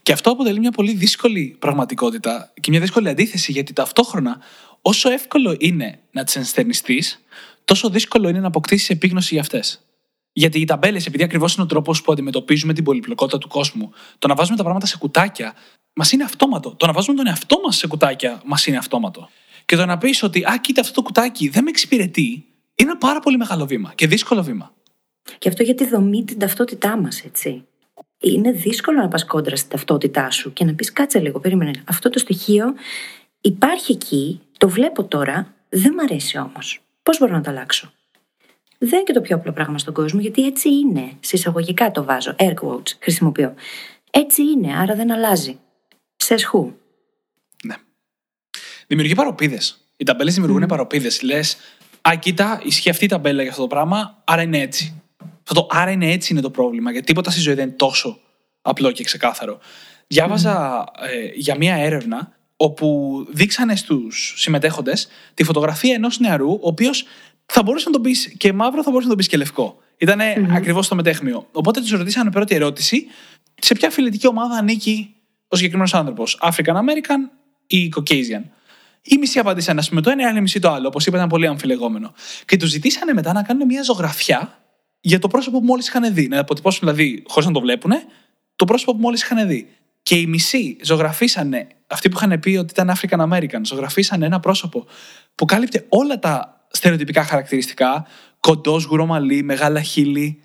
Και 0.03 0.12
αυτό 0.12 0.31
αποτελεί 0.31 0.60
μια 0.60 0.72
πολύ 0.72 0.93
δύσκολη 0.93 1.55
πραγματικότητα 1.60 2.53
και 2.60 2.72
μια 2.72 2.79
δύσκολη 2.79 3.10
αντίθεση, 3.10 3.51
γιατί 3.51 3.74
ταυτόχρονα, 3.74 4.39
όσο 4.81 5.10
εύκολο 5.10 5.55
είναι 5.60 6.00
να 6.12 6.24
τι 6.24 6.34
ενστερνιστείς, 6.36 7.24
τόσο 7.65 7.89
δύσκολο 7.89 8.29
είναι 8.29 8.39
να 8.39 8.48
αποκτήσεις 8.48 8.89
επίγνωση 8.89 9.34
για 9.34 9.41
αυτές. 9.41 9.87
Γιατί 10.38 10.60
οι 10.60 10.65
ταμπέλες, 10.65 11.06
επειδή 11.06 11.24
ακριβώς 11.24 11.53
είναι 11.53 11.63
ο 11.63 11.65
τρόπος 11.65 12.01
που 12.01 12.12
αντιμετωπίζουμε 12.12 12.74
την 12.74 12.84
πολυπλοκότητα 12.84 13.38
του 13.38 13.48
κόσμου, 13.48 13.91
το 14.20 14.27
να 14.27 14.36
βάζουμε 14.36 14.58
τα 14.58 14.63
πράγματα 14.63 14.86
σε 14.86 14.98
κουτάκια 14.98 15.53
μας 15.94 16.12
είναι 16.12 16.24
αυτόματο. 16.24 16.75
Το 16.75 16.86
να 16.86 16.91
βάζουμε 16.91 17.17
τον 17.17 17.27
εαυτό 17.27 17.60
μας 17.65 17.77
σε 17.77 17.88
κουτάκια 17.88 18.41
μας 18.46 18.67
είναι 18.67 18.77
αυτόματο. 18.77 19.29
Και 19.65 19.75
το 19.75 19.86
να 19.86 19.98
πεις 19.98 20.24
ότι, 20.24 20.44
Α, 20.44 20.58
κοίτα 20.62 20.82
αυτό 20.82 20.94
το 20.94 21.01
κουτάκι 21.01 21.48
δεν 21.50 21.63
με 21.63 21.70
εξυπηρετεί, 21.70 22.46
είναι 22.75 22.89
ένα 22.89 22.98
πάρα 22.98 23.20
πολύ 23.20 23.38
μεγάλο 23.38 23.65
βήμα 23.65 23.91
και 23.96 24.08
δύσκολο 24.08 24.44
βήμα. 24.44 24.74
Και 25.38 25.50
αυτό 25.50 25.63
γιατί 25.63 25.88
δομεί 25.88 26.24
την 26.24 26.39
ταυτότητά 26.39 26.98
μας, 26.98 27.24
έτσι. 27.24 27.63
είναι 28.20 28.51
δύσκολο 28.51 29.01
να 29.01 29.08
πας 29.08 29.25
κόντρα 29.25 29.56
στην 29.56 29.70
ταυτότητά 29.70 30.32
σου 30.32 30.53
και 30.53 30.65
να 30.65 30.74
πεις 30.74 30.91
κάτσε 30.91 31.20
λίγο, 31.20 31.39
περίμενε. 31.39 31.84
Αυτό 31.88 32.10
το 32.10 32.20
στοιχείο 32.20 32.74
υπάρχει 33.41 33.91
εκεί, 33.91 34.41
το 34.58 34.70
βλέπω 34.70 35.03
τώρα, 35.03 35.53
δεν 35.70 35.94
μ' 35.94 36.00
αρέσει 36.00 36.38
όμως. 36.38 36.79
Πώς 37.03 37.17
μπορώ 37.20 37.34
να 37.34 37.41
το 37.41 37.50
αλλάξω; 37.50 37.91
Δεν 38.77 38.89
είναι 38.89 39.03
και 39.03 39.13
το 39.13 39.22
πιο 39.22 39.36
απλό 39.36 39.51
πράγμα 39.51 39.77
στον 39.77 39.93
κόσμο, 39.93 40.19
γιατί 40.19 40.46
έτσι 40.46 40.69
είναι. 40.69 41.12
Συσσαγωγικά 41.19 41.91
το 41.91 42.03
βάζω. 42.03 42.36
Air 42.39 42.53
quotes 42.53 42.91
χρησιμοποιώ. 43.00 43.53
Έτσι 44.12 44.41
είναι, 44.41 44.77
άρα 44.77 44.96
δεν 44.96 45.12
αλλάζει. 45.12 45.60
Σε 46.15 46.38
σχού. 46.38 46.74
Ναι. 47.63 47.75
Δημιουργεί 48.88 49.15
παροπίδες. 49.15 49.81
Οι 49.98 50.03
ταμπέλες 50.03 50.34
δημιουργούν 50.34 50.63
mm. 50.63 50.67
παροπίδες. 50.67 51.22
Λες, 51.22 51.57
Α, 52.10 52.15
κοίτα, 52.15 52.62
ισχύει 52.63 52.89
αυτή 52.89 53.05
η 53.05 53.07
ταμπέλα 53.07 53.41
για 53.41 53.51
αυτό 53.51 53.62
το 53.62 53.67
πράγμα, 53.67 54.22
άρα 54.24 54.41
είναι 54.41 54.60
έτσι. 54.60 55.01
Αυτό 55.39 55.53
το 55.53 55.67
άρα 55.69 55.91
είναι 55.91 56.12
έτσι 56.12 56.34
είναι 56.34 56.41
το 56.41 56.50
πρόβλημα, 56.50 56.91
γιατί 56.91 57.05
τίποτα 57.05 57.31
στη 57.31 57.39
ζωή 57.39 57.53
δεν 57.53 57.67
είναι 57.67 57.75
τόσο 57.75 58.19
απλό 58.62 58.91
και 58.91 59.03
ξεκάθαρο. 59.03 59.60
Διάβαζα 60.07 60.86
ε, 61.00 61.29
για 61.34 61.55
μία 61.57 61.75
έρευνα 61.75 62.31
όπου 62.57 63.17
δείξανε 63.31 63.75
στους 63.75 64.34
συμμετέχοντες 64.38 65.07
τη 65.34 65.43
φωτογραφία 65.43 65.93
ενός 65.93 66.19
νεαρού, 66.19 66.51
ο 66.51 66.60
οποίος 66.62 67.05
θα 67.54 67.63
μπορούσε 67.63 67.86
να 67.86 67.92
τον 67.92 68.01
πεις 68.01 68.34
και 68.38 68.54
μαύρο, 68.54 68.84
θα 68.84 68.89
μπορούσε 68.89 69.08
να 69.08 69.10
τον 69.10 69.18
πεις 69.18 69.27
και 69.27 69.38
λευκό. 69.38 69.80
Ήταν 69.98 70.20
mm-hmm. 70.20 70.46
ακριβώς 70.50 70.88
το 70.88 70.96
μετέχμιο. 70.96 71.48
Οπότε 71.51 71.80
τους 71.80 71.92
ρωτήσανε 71.92 72.32
πρώτη 72.32 72.56
ερώτηση, 72.56 73.06
σε 73.62 73.74
ποια 73.74 73.89
φιλετική 73.89 74.27
ομάδα 74.27 74.56
ανήκει 74.56 75.16
ο 75.48 75.56
συγκεκριμένος 75.56 75.94
άνθρωπος, 75.94 76.39
African 76.42 76.75
American 76.75 77.30
ή 77.68 77.94
Caucasian. 77.96 78.44
Οι 79.01 79.18
μισοί 79.18 79.39
απάντησαν, 79.39 79.80
α 79.80 79.84
πούμε, 79.89 80.01
το 80.01 80.10
ένα, 80.10 80.22
η 80.22 80.25
άλλη 80.25 80.42
μισή 80.42 80.60
το 80.60 80.72
άλλο. 80.72 80.88
Όπως 80.88 81.06
είπα, 81.06 81.18
ήταν 81.18 81.30
πολύ 81.30 81.48
αμφιλεγόμενο. 81.48 82.13
Και 82.46 82.58
τους 82.58 82.70
ζητήσανε 82.70 83.13
μετά 83.13 83.34
να 83.34 83.44
κάνουν 83.44 83.66
μια 83.66 83.84
ζωγραφιά 83.84 84.60
για 85.00 85.20
το 85.20 85.27
πρόσωπο 85.27 85.60
που 85.60 85.66
μόλις 85.66 85.88
είχαν 85.88 86.13
δει. 86.13 86.27
Να 86.27 86.39
αποτυπώσουν 86.39 86.80
δηλαδή, 86.80 87.24
χωρίς 87.27 87.48
να 87.48 87.54
το 87.54 87.60
βλέπουν, 87.60 87.92
το 88.56 88.66
πρόσωπο 88.66 88.92
που 88.94 89.00
μόλις 89.00 89.22
είχαν 89.22 89.48
δει. 89.48 89.68
Και 90.04 90.16
οι 90.16 90.25
μισοί 90.25 90.77
ζωγραφίσανε, 90.84 91.68
αυτοί 91.88 92.10
που 92.10 92.18
είχαν 92.18 92.39
πει 92.39 92.56
ότι 92.56 92.74
ήταν 92.80 92.96
African 92.96 93.34
American, 93.34 93.62
ζωγραφίσανε 93.63 94.25
ένα 94.25 94.39
πρόσωπο 94.39 94.86
που 95.36 95.46
κάλυπτε 95.46 95.86
όλα 95.89 96.20
τα 96.20 96.57
στερεοτυπικά 96.72 97.24
χαρακτηριστικά. 97.24 98.08
Κοντός, 98.40 98.84
γουρομαλί, 98.84 99.44
μεγάλα 99.44 99.82
χείλη. 99.82 100.42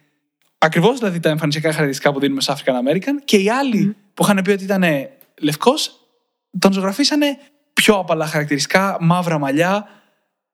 Ακριβώς 0.58 0.98
δηλαδή 0.98 1.20
τα 1.20 1.28
εμφανισιακά 1.28 1.68
χαρακτηριστικά 1.68 2.12
που 2.12 2.20
δίνουμε 2.20 2.40
σε 2.40 2.54
African 2.56 2.72
American. 2.72 3.22
Και 3.24 3.36
οι 3.36 3.50
άλλοι 3.50 3.96
που 4.14 4.22
είχαν 4.22 4.40
πει 4.44 4.50
ότι 4.50 4.64
ήταν 4.64 4.84
λευκός, 5.40 6.00
τον 6.58 6.72
ζωγραφίσανε 6.72 7.38
πιο 7.72 7.94
απαλά 7.94 8.26
χαρακτηριστικά, 8.26 8.96
μαύρα 9.00 9.38
μαλλιά. 9.38 9.88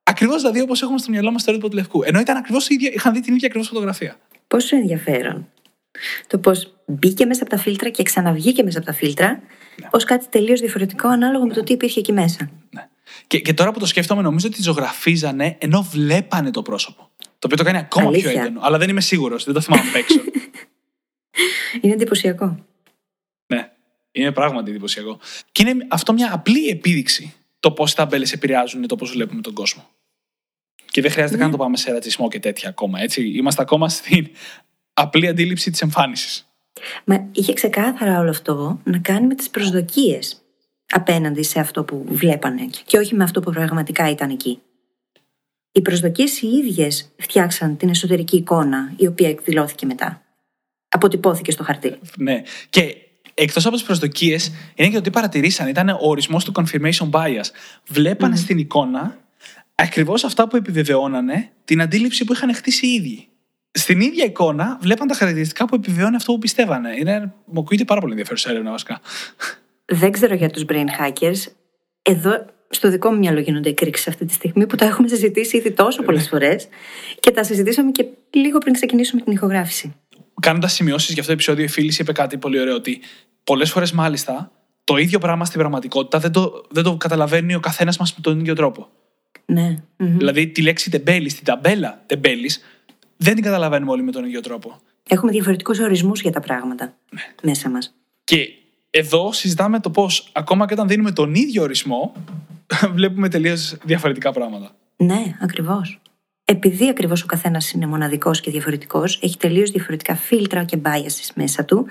Ακριβώς 0.03 0.41
δηλαδή 0.41 0.61
όπως 0.61 0.83
έχουμε 0.83 0.99
στο 0.99 1.11
μυαλό 1.11 1.31
μας 1.31 1.45
το 1.45 1.51
έντυπο 1.51 1.69
του 1.69 1.77
λευκού. 1.77 2.03
Ενώ 2.03 2.21
ήταν 2.21 2.37
ακριβώς 2.37 2.69
είχαν 2.69 3.13
δει 3.13 3.21
την 3.21 3.35
ίδια 3.35 3.47
ακριβώς 3.47 3.69
φωτογραφία. 3.69 4.17
Πόσο 4.47 4.77
ενδιαφέρον. 4.77 5.49
Το 6.27 6.39
πώς 6.39 6.75
μπήκε 6.87 7.27
μέσα 7.27 7.43
από 7.43 7.51
τα 7.51 7.59
φίλτρα 7.59 7.89
και 7.89 8.03
ξαναβγήκε 8.03 8.63
μέσα 8.63 8.79
από 8.79 8.87
τα 8.87 8.93
φίλτρα 8.93 9.29
ναι. 9.29 9.89
ως 9.91 10.05
κάτι 10.05 10.27
τελείως 10.29 10.61
διαφορετικό 10.61 11.09
ανάλογα 11.09 11.45
με 11.45 11.53
το 11.53 11.63
τι 11.63 11.73
υπήρχε 11.73 12.01
εκεί 12.01 12.13
μέσα. 12.13 12.51
Ναι. 12.71 12.89
Και, 13.27 13.41
και 13.41 13.55
τώρα 13.55 13.73
που 13.73 13.79
το 13.79 13.87
σκέφτομαι, 13.87 14.23
νομίζω 14.23 14.47
ότι 14.47 14.63
ζωγραφίζανε 14.63 15.57
ενώ 15.61 15.83
βλέπανε 15.83 16.51
το 16.51 16.63
πρόσωπο. 16.63 17.11
Το 17.19 17.47
οποίο 17.47 17.57
το 17.57 17.65
κάνει 17.65 17.79
ακόμα 17.79 18.09
Αλήθεια. 18.09 18.31
πιο 18.31 18.41
έντονο. 18.41 18.61
Αλλά 18.63 18.79
δεν 18.79 18.89
είμαι 18.89 19.01
σίγουρος, 19.01 19.45
δεν 19.45 19.55
το 19.55 19.61
θυμάμαι 19.61 19.89
απ' 19.89 19.95
έξω. 19.95 20.21
Είναι 21.81 21.93
εντυπωσιακό. 21.93 22.65
ναι, 23.47 23.71
είναι 24.13 24.33
πράγματι 24.33 24.71
εντυπωσιακό. 24.71 25.19
Και 25.53 25.63
είναι 25.63 25.87
αυτό 25.89 26.13
μια 26.13 26.33
απλή 26.33 26.69
επίδειξη 26.69 27.35
το 27.61 27.71
πώς 27.73 27.93
οι 27.93 27.95
ταμπέλες 27.95 28.33
επηρεάζουν 28.33 28.87
το 28.87 28.97
πώς 28.97 29.11
βλέπουμε 29.11 29.41
τον 29.41 29.53
κόσμο. 29.53 29.89
Και 30.91 31.01
δεν 31.01 31.11
χρειάζεται 31.11 31.39
καν 31.39 31.47
να 31.47 31.53
το 31.57 31.59
πάμε 31.63 31.77
σε 31.77 31.93
ρατσισμό 31.93 32.29
και 32.29 32.39
τέτοια 32.39 32.69
ακόμα. 32.69 33.01
Έτσι. 33.01 33.29
Είμαστε 33.29 33.63
ακόμα 33.63 33.89
στην 33.89 34.29
απλή 34.93 35.29
αντίληψη 35.29 35.71
της 35.71 35.83
εμφάνισης. 35.83 36.49
Μα 37.05 37.29
είχε 37.33 37.53
ξεκάθαρα 37.53 38.19
όλο 38.19 38.31
αυτό 38.31 38.81
να 38.85 38.99
κάνει 38.99 39.27
με 39.27 39.35
τις 39.35 39.51
προσδοκίες 39.51 40.43
απέναντι 40.93 41.43
σε 41.43 41.61
αυτό 41.61 41.85
που 41.85 42.05
βλέπανε 42.09 42.69
και 42.85 42.99
όχι 42.99 43.15
με 43.15 43.25
αυτό 43.25 43.41
που 43.41 43.51
πραγματικά 43.51 44.11
ήταν 44.11 44.31
εκεί. 44.31 44.61
Οι 45.73 45.83
προσδοκίες 45.83 46.41
οι 46.41 46.47
ίδιες 46.47 47.13
φτιάξαν 47.17 47.77
την 47.77 47.89
εσωτερική 47.89 48.37
εικόνα 48.37 48.93
η 48.97 49.07
οποία 49.07 49.29
εκδηλώθηκε 49.29 49.87
μετά. 49.87 50.23
Αποτυπώθηκε 50.89 51.51
στο 51.51 51.65
χαρτί. 51.65 51.99
Ναι. 52.17 52.43
Και 52.71 52.97
εκτός 53.35 53.67
από 53.67 53.75
τις 53.75 53.85
προσδοκίες, 53.85 54.53
είναι 54.75 54.89
και 54.89 54.95
το 54.95 55.01
τι 55.01 55.11
παρατηρήσαν. 55.11 55.69
Ήταν 55.69 55.89
ο 55.89 55.99
ορισμός 56.01 56.45
του 56.45 56.53
confirmation 56.55 57.11
bias. 57.11 57.45
Βλέπανε 57.87 58.37
στην 58.37 58.59
εικόνα 58.59 59.19
ακριβώς 59.75 60.25
αυτά 60.25 60.49
που 60.49 60.57
επιβεβαιώνανε 60.57 61.51
την 61.65 61.81
αντίληψη 61.81 62.25
που 62.25 62.33
είχαν 62.33 62.55
χτίσει 62.55 62.87
οι 62.87 62.93
ίδιοι. 62.93 63.29
Στην 63.71 64.01
ίδια 64.01 64.25
εικόνα 64.25 64.79
βλέπαν 64.81 65.09
τα 65.09 65.15
χαρακτηριστικά 65.15 65.65
που 65.65 65.75
επιβεβαιώνει 65.75 66.17
αυτό 66.17 66.33
που 66.33 66.39
πιστεύανε. 66.39 66.95
Είναι, 66.99 67.33
μου 67.45 67.61
ακούγεται 67.61 67.85
πάρα 67.85 68.01
πολύ 68.01 68.13
ενδιαφέρουσα 68.13 68.51
έρευνα 68.51 68.71
βασικά. 68.71 69.01
Δεν 69.89 70.13
ξέρω 70.13 70.35
για 70.35 70.51
τους 70.51 70.65
brain 70.69 70.87
hackers. 71.01 71.53
Εδώ 72.03 72.47
στο 72.71 72.91
δικό 72.91 73.11
μου 73.11 73.19
μυαλό 73.19 73.41
γίνονται 73.41 73.69
εκρήξει 73.69 74.09
αυτή 74.09 74.25
τη 74.25 74.33
στιγμή 74.33 74.67
που 74.67 74.77
τα 74.77 74.85
έχουμε 74.85 75.09
συζητήσει 75.09 75.57
ήδη 75.57 75.71
τόσο 75.71 76.03
πολλές 76.03 76.29
φορές 76.29 76.69
και 77.21 77.31
τα 77.31 77.43
συζητήσαμε 77.43 77.91
και 77.91 78.07
λίγο 78.31 78.59
πριν 78.59 78.75
ξεκινήσουμε 78.75 79.21
την 79.21 79.33
ηχογράφηση. 79.33 79.95
Κάνοντας 80.41 80.73
σημειώσεις 80.73 81.13
για 81.13 81.21
αυτό 81.21 81.27
το 81.27 81.33
επεισόδιο, 81.33 81.65
η 81.65 81.69
φίλη 81.69 81.95
είπε 81.99 82.13
κάτι 82.13 82.39
πολύ 82.39 82.61
ωραίο. 82.61 82.75
Ότι 82.75 83.01
πολλές 83.45 83.71
φορές 83.71 83.93
μάλιστα 83.93 84.53
το 84.85 84.97
ίδιο 84.97 85.19
πράγμα 85.19 85.45
στην 85.45 85.59
πραγματικότητα 85.59 86.19
δεν 86.19 86.33
το, 86.33 86.65
δεν 86.71 86.83
το 86.85 86.97
καταλαβαίνει 86.97 87.55
ο 87.55 87.61
καθένας 87.61 87.97
μας 87.99 88.15
με 88.15 88.21
τον 88.21 88.39
ίδιο 88.41 88.55
τρόπο. 88.55 88.89
Ναι. 89.47 89.77
μμμ. 89.97 90.17
Δηλαδή 90.17 90.49
τη 90.49 90.63
λέξη 90.63 90.91
τεμπέλη, 90.91 91.33
την 91.33 91.45
ταμπέλα 91.45 92.03
τεμπέλη, 92.07 92.51
δεν 93.17 93.35
την 93.35 93.45
καταλαβαίνουμε 93.45 93.91
όλοι 93.91 94.03
με 94.03 94.11
τον 94.13 94.25
ίδιο 94.25 94.41
τρόπο. 94.41 94.81
Έχουμε 95.09 95.33
διαφορετικούς 95.33 95.79
ορισμούς 95.79 96.21
για 96.21 96.31
τα 96.31 96.41
πράγματα 96.41 96.95
Ναι. 97.11 97.21
μέσα 97.43 97.71
μας. 97.71 97.95
Και 98.25 98.49
εδώ 98.99 99.33
συζητάμε 99.33 99.81
το 99.81 99.91
πώς 99.91 100.31
ακόμα 100.33 100.67
και 100.67 100.73
όταν 100.73 100.89
δίνουμε 100.89 101.11
τον 101.11 101.35
ίδιο 101.35 101.63
ορισμό, 101.63 102.13
βλέπουμε 102.97 103.29
τελείως 103.29 103.77
διαφορετικά 103.85 104.33
πράγματα. 104.33 104.75
Ναι, 104.97 105.37
ακριβώς. 105.41 106.01
Επειδή 106.45 106.89
ακριβώς 106.89 107.23
ο 107.23 107.27
καθένας 107.27 107.73
είναι 107.73 107.87
μοναδικός 107.87 108.41
και 108.41 108.51
διαφορετικός, 108.51 109.21
έχει 109.23 109.37
τελείως 109.37 109.71
διαφορετικά 109.71 110.15
φίλτρα 110.17 110.65
και 110.65 110.79
biases 110.85 111.31
μέσα 111.35 111.65
του, 111.65 111.87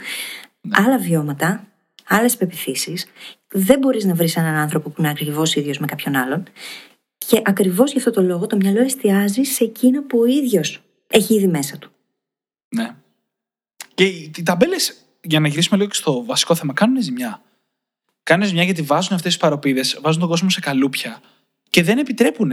άλλα 0.69 0.97
βιώματα, 0.97 1.67
άλλες 2.07 2.37
πεπιθήσεις. 2.37 3.05
Δεν 3.47 3.79
μπορείς 3.79 4.05
να 4.05 4.13
βρεις 4.13 4.35
έναν 4.35 4.55
άνθρωπο 4.55 4.89
που 4.89 4.95
είναι 4.99 5.09
ακριβώς 5.09 5.55
ίδιος 5.55 5.77
με 5.77 5.85
κάποιον 5.85 6.15
άλλον. 6.15 6.43
Και 7.17 7.41
ακριβώς 7.43 7.91
γι' 7.91 7.97
αυτό 7.97 8.11
το 8.11 8.21
λόγο 8.21 8.47
το 8.47 8.55
μυαλό 8.55 8.81
εστιάζει 8.81 9.43
σε 9.43 9.63
εκείνο 9.63 10.03
που 10.03 10.19
ο 10.19 10.25
ίδιος 10.25 10.81
έχει 11.07 11.33
ήδη 11.33 11.47
μέσα 11.47 11.77
του. 11.77 11.91
Ναι. 12.75 12.95
Και 13.93 14.05
οι 14.05 14.31
οι 14.37 14.43
ταμπέλες, 14.43 15.06
για 15.21 15.39
να 15.39 15.47
γυρίσουμε 15.47 15.77
λίγο 15.77 15.89
και 15.89 15.95
στο 15.95 16.25
βασικό 16.25 16.55
θέμα, 16.55 16.73
κάνουν 16.73 17.01
ζημιά. 17.01 17.41
Κάνουν 18.23 18.47
ζημιά 18.47 18.63
γιατί 18.63 18.81
βάζουν 18.81 19.13
αυτές 19.13 19.31
τις 19.31 19.41
παροπίδες, 19.41 19.97
βάζουν 20.01 20.19
τον 20.19 20.29
κόσμο 20.29 20.49
σε 20.49 20.59
καλούπια 20.59 21.21
και 21.69 21.83
δεν 21.83 21.97
επιτρέπουν 21.97 22.47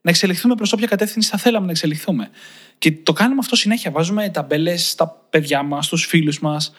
να 0.00 0.10
εξελιχθούμε 0.10 0.54
προς 0.54 0.72
όποια 0.72 0.86
κατεύθυνση 0.86 1.30
θα 1.30 1.38
θέλαμε 1.38 1.64
να 1.66 1.70
εξελιχθούμε. 1.70 2.30
Και 2.78 2.92
το 2.92 3.12
κάνουμε 3.12 3.40
αυτό 3.40 3.56
συνέχεια. 3.56 3.90
Βάζουμε 3.90 4.28
ταμπέλες 4.28 4.90
στα 4.90 5.26
παιδιά 5.30 5.62
μας, 5.62 5.86
στους 5.86 6.06
φίλους 6.06 6.40
μας, 6.40 6.72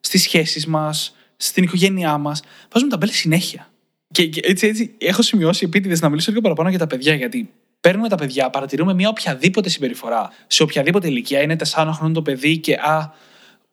στις 0.00 0.22
σχέσεις 0.22 0.66
μας, 0.66 1.16
στην 1.36 1.62
οικογένειά 1.62 2.18
μας. 2.18 2.42
Βάζουμε 2.72 2.90
ταμπέλες 2.90 3.16
συνέχεια. 3.16 3.70
Και, 4.12 4.26
και 4.26 4.40
έτσι, 4.44 4.66
έτσι 4.66 4.94
έχω 4.98 5.22
σημειώσει 5.22 5.64
επίτηδες 5.64 6.00
να 6.00 6.08
μιλήσω 6.08 6.30
λίγο 6.30 6.42
παραπάνω 6.42 6.68
για 6.68 6.78
τα 6.78 6.86
παιδιά, 6.86 7.14
γιατί 7.14 7.50
παίρνουμε 7.80 8.08
τα 8.08 8.16
παιδιά, 8.16 8.50
παρατηρούμε 8.50 8.94
μια 8.94 9.08
οποιαδήποτε 9.08 9.68
συμπεριφορά 9.68 10.30
σε 10.46 10.62
οποιαδήποτε 10.62 11.08
ηλικία. 11.08 11.42
Είναι 11.42 11.56
4 11.70 11.90
χρόνων 11.92 12.12
το 12.12 12.22
παιδί 12.22 12.58
και 12.58 12.74
α, 12.74 13.12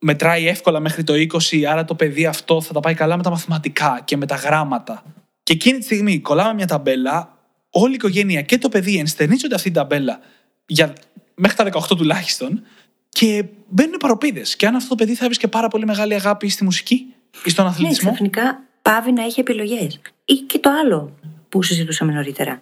μετράει 0.03 0.47
εύκολα 0.47 0.79
μέχρι 0.79 1.03
το 1.03 1.13
20, 1.51 1.63
άρα 1.63 1.85
το 1.85 1.95
παιδί 1.95 2.25
αυτό 2.25 2.61
θα 2.61 2.73
τα 2.73 2.79
πάει 2.79 2.93
καλά 2.93 3.17
με 3.17 3.23
τα 3.23 3.29
μαθηματικά 3.29 4.01
και 4.05 4.17
με 4.17 4.25
τα 4.25 4.35
γράμματα. 4.35 5.03
Και 5.43 5.53
εκείνη 5.53 5.77
τη 5.77 5.83
στιγμή 5.83 6.19
κολλάμε 6.19 6.53
μια 6.53 6.67
ταμπέλα, 6.67 7.37
όλη 7.69 7.91
η 7.91 7.95
οικογένεια 7.95 8.41
και 8.41 8.57
το 8.57 8.69
παιδί 8.69 8.97
ενστερνίζονται 8.97 9.55
αυτή 9.55 9.71
την 9.71 9.81
ταμπέλα 9.81 10.19
για, 10.65 10.93
μέχρι 11.35 11.57
τα 11.71 11.79
18 11.91 11.97
τουλάχιστον 11.97 12.63
και 13.09 13.45
μπαίνουν 13.67 13.97
παροπίδες. 13.97 14.55
Και 14.55 14.67
αν 14.67 14.75
αυτό 14.75 14.89
το 14.89 14.95
παιδί 14.95 15.13
θα 15.13 15.23
έβρισκε 15.23 15.47
πάρα 15.47 15.67
πολύ 15.67 15.85
μεγάλη 15.85 16.13
αγάπη 16.13 16.49
στη 16.49 16.63
μουσική 16.63 17.05
ή 17.45 17.49
στον 17.49 17.65
Ναι, 17.65 17.71
αθλητισμό. 17.71 18.09
ξαφνικά 18.09 18.63
πάβει 18.81 19.11
να 19.11 19.23
έχει 19.23 19.39
επιλογές. 19.39 19.99
Ή 20.25 20.33
και 20.33 20.59
το 20.59 20.69
άλλο 20.83 21.15
που 21.49 21.61
συζητούσαμε 21.63 22.13
νωρίτερα. 22.13 22.61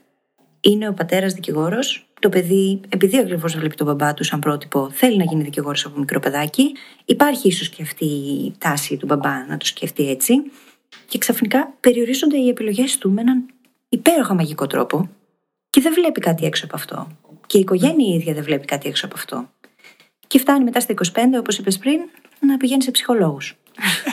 Είναι 0.61 0.87
ο 0.87 0.93
πατέρας 0.93 1.33
δικηγόρος, 1.33 2.05
το 2.21 2.29
παιδί, 2.29 2.79
επειδή 2.89 3.17
ακριβώς 3.17 3.57
βλέπει 3.57 3.75
τον 3.75 3.87
μπαμπά 3.87 4.13
του 4.13 4.23
σαν 4.23 4.39
πρότυπο, 4.39 4.89
θέλει 4.91 5.17
να 5.17 5.23
γίνει 5.23 5.43
δικηγόρος 5.43 5.85
από 5.85 5.99
μικρό 5.99 6.19
παιδάκι. 6.19 6.71
Υπάρχει 7.05 7.47
ίσως 7.47 7.69
και 7.69 7.81
αυτή 7.81 8.05
η 8.05 8.53
τάση 8.57 8.97
του 8.97 9.05
μπαμπά 9.05 9.45
να 9.45 9.57
το 9.57 9.65
σκεφτεί 9.65 10.09
έτσι. 10.09 10.33
Και 11.07 11.17
ξαφνικά 11.17 11.73
περιορίζονται 11.79 12.37
οι 12.37 12.49
επιλογές 12.49 12.97
του 12.97 13.11
με 13.11 13.21
έναν 13.21 13.45
υπέροχα 13.89 14.33
μαγικό 14.33 14.67
τρόπο 14.67 15.09
και 15.69 15.81
δεν 15.81 15.93
βλέπει 15.93 16.19
κάτι 16.19 16.45
έξω 16.45 16.65
από 16.65 16.75
αυτό. 16.75 17.07
Και 17.47 17.57
η 17.57 17.61
οικογένεια 17.61 18.13
η 18.13 18.15
ίδια 18.15 18.33
δεν 18.33 18.43
βλέπει 18.43 18.65
κάτι 18.65 18.89
έξω 18.89 19.05
από 19.05 19.15
αυτό. 19.17 19.49
Και 20.27 20.39
φτάνει 20.39 20.63
μετά 20.63 20.79
στα 20.79 20.93
25, 20.93 20.99
όπως 21.39 21.57
είπες 21.57 21.77
πριν, 21.77 21.99
να 22.39 22.57
πηγαίνει 22.57 22.83
σε 22.83 22.91
ψυχολόγους. 22.91 23.55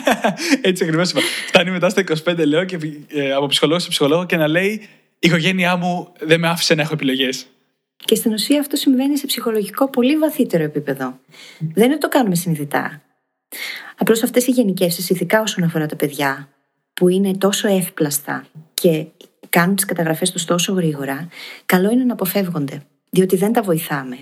Έτσι 0.61 0.83
ακριβώς 0.83 1.11
είπα. 1.11 1.19
Φτάνει 1.47 1.71
μετά 1.71 1.89
στα 1.89 2.03
25, 2.25 2.45
λέω, 2.45 2.65
και, 2.65 2.77
ε, 3.07 3.31
από 3.31 3.47
ψυχολόγο 3.47 3.79
σε 3.79 3.89
ψυχολόγο 3.89 4.25
και 4.25 4.37
να 4.37 4.47
λέει: 4.47 4.89
Η 5.13 5.27
οικογένειά 5.27 5.75
μου 5.75 6.13
δεν 6.19 6.39
με 6.39 6.47
άφησε 6.47 6.75
να 6.75 6.81
έχω 6.81 6.93
επιλογές. 6.93 7.47
Και 8.05 8.15
στην 8.15 8.33
ουσία 8.33 8.59
αυτό 8.59 8.75
συμβαίνει 8.75 9.17
σε 9.17 9.25
ψυχολογικό 9.25 9.89
πολύ 9.89 10.17
βαθύτερο 10.17 10.63
επίπεδο. 10.63 11.19
Δεν 11.59 11.83
είναι 11.83 11.93
ότι 11.93 12.01
το 12.01 12.07
κάνουμε 12.07 12.35
συνειδητά. 12.35 13.01
Απλώς 13.97 14.23
αυτές 14.23 14.47
οι 14.47 14.51
γενικεύσεις, 14.51 15.09
ειδικά 15.09 15.41
όσον 15.41 15.63
αφορά 15.63 15.85
τα 15.85 15.95
παιδιά, 15.95 16.49
που 16.93 17.07
είναι 17.07 17.33
τόσο 17.33 17.67
εύπλαστα 17.67 18.45
και 18.73 19.05
κάνουν 19.49 19.75
τις 19.75 19.85
καταγραφές 19.85 20.31
τους 20.31 20.45
τόσο 20.45 20.73
γρήγορα, 20.73 21.27
καλό 21.65 21.91
είναι 21.91 22.03
να 22.03 22.13
αποφεύγονται, 22.13 22.83
διότι 23.09 23.35
δεν 23.35 23.53
τα 23.53 23.61
βοηθάμε. 23.61 24.17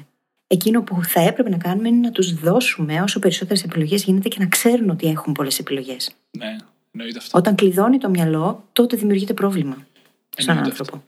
Εκείνο 0.47 0.81
που 0.81 1.03
θα 1.03 1.21
έπρεπε 1.21 1.49
να 1.49 1.57
κάνουμε 1.57 1.87
είναι 1.87 1.99
να 1.99 2.11
τους 2.11 2.33
δώσουμε 2.33 3.01
όσο 3.01 3.19
περισσότερες 3.19 3.63
επιλογές 3.63 4.03
γίνεται 4.03 4.27
και 4.27 4.39
να 4.39 4.47
ξέρουν 4.47 4.89
ότι 4.89 5.07
έχουν 5.07 5.33
πολλές 5.33 5.59
επιλογές. 5.59 6.15
Ναι, 6.37 6.55
εννοείται 6.91 7.17
αυτό. 7.17 7.37
Όταν 7.37 7.55
κλειδώνει 7.55 7.97
το 7.97 8.09
μυαλό, 8.09 8.67
τότε 8.73 8.97
δημιουργείται 8.97 9.33
πρόβλημα 9.33 9.87
στον 10.37 10.55
Εννοείται 10.55 10.69
άνθρωπο. 10.69 11.03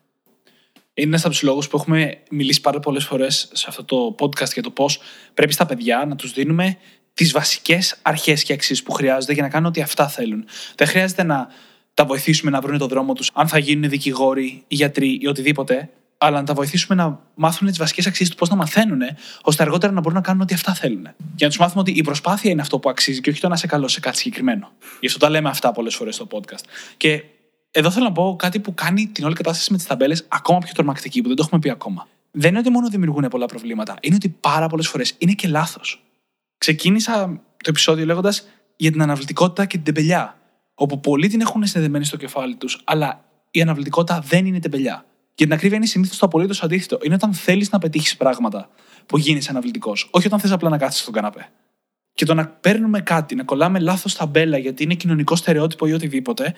Είναι 1.00 1.08
ένας 1.08 1.22
από 1.26 1.34
τους 1.34 1.42
λόγους 1.42 1.68
που 1.68 1.78
έχουμε 1.78 2.18
μιλήσει 2.30 2.62
πάρα 2.62 2.80
πολλές 2.80 3.06
φορές 3.06 3.50
σε 3.54 3.66
αυτό 3.68 3.84
το 3.84 4.16
podcast 4.20 4.54
για 4.54 4.62
το 4.62 4.70
πώς 4.70 5.00
πρέπει 5.34 5.54
στα 5.54 5.66
παιδιά 5.66 6.06
να 6.08 6.16
τους 6.16 6.34
δίνουμε 6.34 6.78
τις 7.14 7.32
βασικές 7.32 7.96
αρχές 8.02 8.44
και 8.44 8.54
αξίες 8.54 8.84
που 8.84 8.92
χρειάζονται 8.92 9.34
για 9.34 9.44
να 9.44 9.50
κάνουν 9.50 9.68
ό,τι 9.68 9.82
αυτά 9.82 10.08
θέλουν. 10.08 10.46
Δεν 10.76 10.88
χρειάζεται 10.88 11.24
να 11.24 11.48
τα 11.94 12.06
βοηθήσουμε 12.06 12.52
να 12.52 12.62
βρουν 12.62 12.78
τον 12.78 12.88
δρόμο 12.88 13.14
τους, 13.14 13.30
αν 13.34 13.48
θα 13.48 13.58
γίνουν 13.58 13.90
δικηγόροι, 13.90 14.64
γιατροί 14.68 15.18
ή 15.22 15.28
οτιδήποτε, 15.28 15.90
αλλά 16.18 16.40
να 16.40 16.46
τα 16.46 16.54
βοηθήσουμε 16.54 17.04
να 17.04 17.20
μάθουν 17.36 17.68
τις 17.68 17.78
βασικές 17.78 18.08
αξίες 18.08 18.30
του 18.30 18.36
πώς 18.36 18.50
να 18.50 18.56
μαθαίνουν, 18.56 19.02
ώστε 19.42 19.64
αργότερα 19.64 19.92
να 19.94 20.00
μπορούν 20.00 20.18
να 20.18 20.24
κάνουν 20.24 20.42
ό,τι 20.42 20.54
αυτά 20.54 20.74
θέλουν. 20.74 21.02
Για 21.02 21.14
να 21.36 21.48
τους 21.48 21.58
μάθουμε 21.58 21.82
ότι 21.82 21.92
η 21.92 22.02
προσπάθεια 22.02 22.52
είναι 22.52 22.62
αυτό 22.62 22.80
που 22.80 22.90
αξίζει 22.90 23.22
και 23.22 23.30
όχι 23.30 23.40
το 23.40 23.48
να 23.48 23.54
είσαι 23.54 23.68
καλό 23.68 23.88
σε 23.88 24.00
κάτι 24.00 24.18
συγκεκριμένο. 24.18 24.72
Γι' 25.00 25.08
αυτό 25.08 25.20
τα 25.20 25.30
λέμε 25.30 25.50
αυτά 25.50 25.72
πολλές 25.72 25.96
φορές 25.96 26.16
στο 26.16 26.28
podcast. 26.32 26.64
Και 26.98 27.24
εδώ 27.72 27.92
θέλω 27.92 28.06
να 28.06 28.12
πω 28.12 28.36
κάτι 28.40 28.60
που 28.60 28.74
κάνει 28.74 29.08
την 29.08 29.26
όλη 29.26 29.36
κατάσταση 29.36 29.72
με 29.72 29.78
τις 29.78 29.88
ταμπέλες 29.88 30.26
ακόμα 30.28 30.60
πιο 30.60 30.72
τρομακτική, 30.74 31.22
που 31.22 31.28
δεν 31.28 31.36
το 31.36 31.44
έχουμε 31.46 31.60
πει 31.60 31.70
ακόμα. 31.70 32.08
Δεν 32.32 32.50
είναι 32.50 32.60
ότι 32.60 32.70
μόνο 32.70 32.90
δημιουργούν 32.90 33.28
πολλά 33.28 33.46
προβλήματα, 33.46 33.98
είναι 34.02 34.16
ότι 34.16 34.30
πάρα 34.30 34.68
πολλές 34.68 34.88
φορές 34.88 35.16
είναι 35.18 35.34
και 35.34 35.48
λάθος. 35.48 36.04
Ξεκίνησα 36.58 37.42
το 37.58 37.70
επεισόδιο 37.70 38.06
λέγοντας 38.06 38.48
για 38.76 38.92
την 38.92 39.02
αναβλητικότητα 39.02 39.66
και 39.66 39.78
την 39.78 39.94
τεμπελιά. 39.94 40.38
Όπου 40.74 41.00
πολλοί 41.00 41.28
την 41.28 41.42
έχουν 41.42 41.66
συνδεδεμένη 41.66 42.06
στο 42.06 42.18
κεφάλι 42.18 42.56
τους, 42.56 42.82
αλλά 42.84 43.26
η 43.52 43.62
αναβλητικότητα 43.62 44.20
δεν 44.20 44.46
είναι 44.46 44.60
τεμπελιά. 44.60 45.06
Για 45.36 45.46
την 45.46 45.54
ακρίβεια 45.54 45.78
είναι 45.78 45.86
συνήθως 45.86 46.18
το 46.18 46.26
απολύτως 46.26 46.64
αντίθετο. 46.64 46.98
Είναι 47.02 47.14
όταν 47.14 47.34
θέλεις 47.34 47.72
να 47.72 47.80
πετύχεις 47.80 48.18
πράγματα 48.18 48.70
που 49.06 49.18
γίνεις 49.18 49.50
αναβλητικός, 49.50 50.08
όχι 50.12 50.28
όταν 50.28 50.40
θες 50.40 50.52
απλά 50.52 50.70
να 50.70 50.78
κάτσει 50.78 51.02
στον 51.02 51.14
καναπέ. 51.14 51.50
Και 52.14 52.26
το 52.26 52.34
να 52.34 52.48
παίρνουμε 52.48 53.02
κάτι, 53.02 53.36
να 53.36 53.44
κολλάμε 53.44 53.80
λάθος 53.80 54.16
ταμπέλα 54.16 54.58
γιατί 54.58 54.84
είναι 54.84 54.94
κοινωνικό 54.94 55.36
στερεότυπο 55.36 55.88
ή 55.88 55.94
οτιδήποτε, 55.94 56.56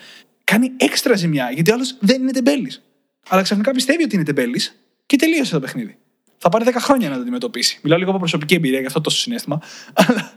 κάνει 0.54 0.72
έξτρα 0.78 1.16
ζημιά 1.16 1.52
γιατί 1.52 1.72
ο 1.72 1.74
άλλος 1.74 1.98
δεν 2.00 2.22
είναι 2.22 2.32
τεμπέλης. 2.32 2.84
Αλλά 3.30 3.42
ξαφνικά 3.42 3.72
πιστεύει 3.72 4.04
ότι 4.04 4.16
είναι 4.16 4.24
τεμπέλης 4.24 4.76
και 5.06 5.16
τελείωσε 5.16 5.54
το 5.54 5.60
παιχνίδι. 5.60 5.98
Θα 6.38 6.50
πάρει 6.50 6.66
10 6.68 6.74
χρόνια 6.78 7.10
να 7.10 7.16
το 7.16 7.22
αντιμετωπίσει. 7.22 7.80
Μιλάω 7.84 7.98
λίγο 7.98 8.10
από 8.10 8.20
προσωπική 8.20 8.56
εμπειρία, 8.56 8.80
γι' 8.80 8.86
αυτό 8.86 9.02
τόσο 9.02 9.18
συνέστημα. 9.18 9.62
Αλλά 9.94 10.34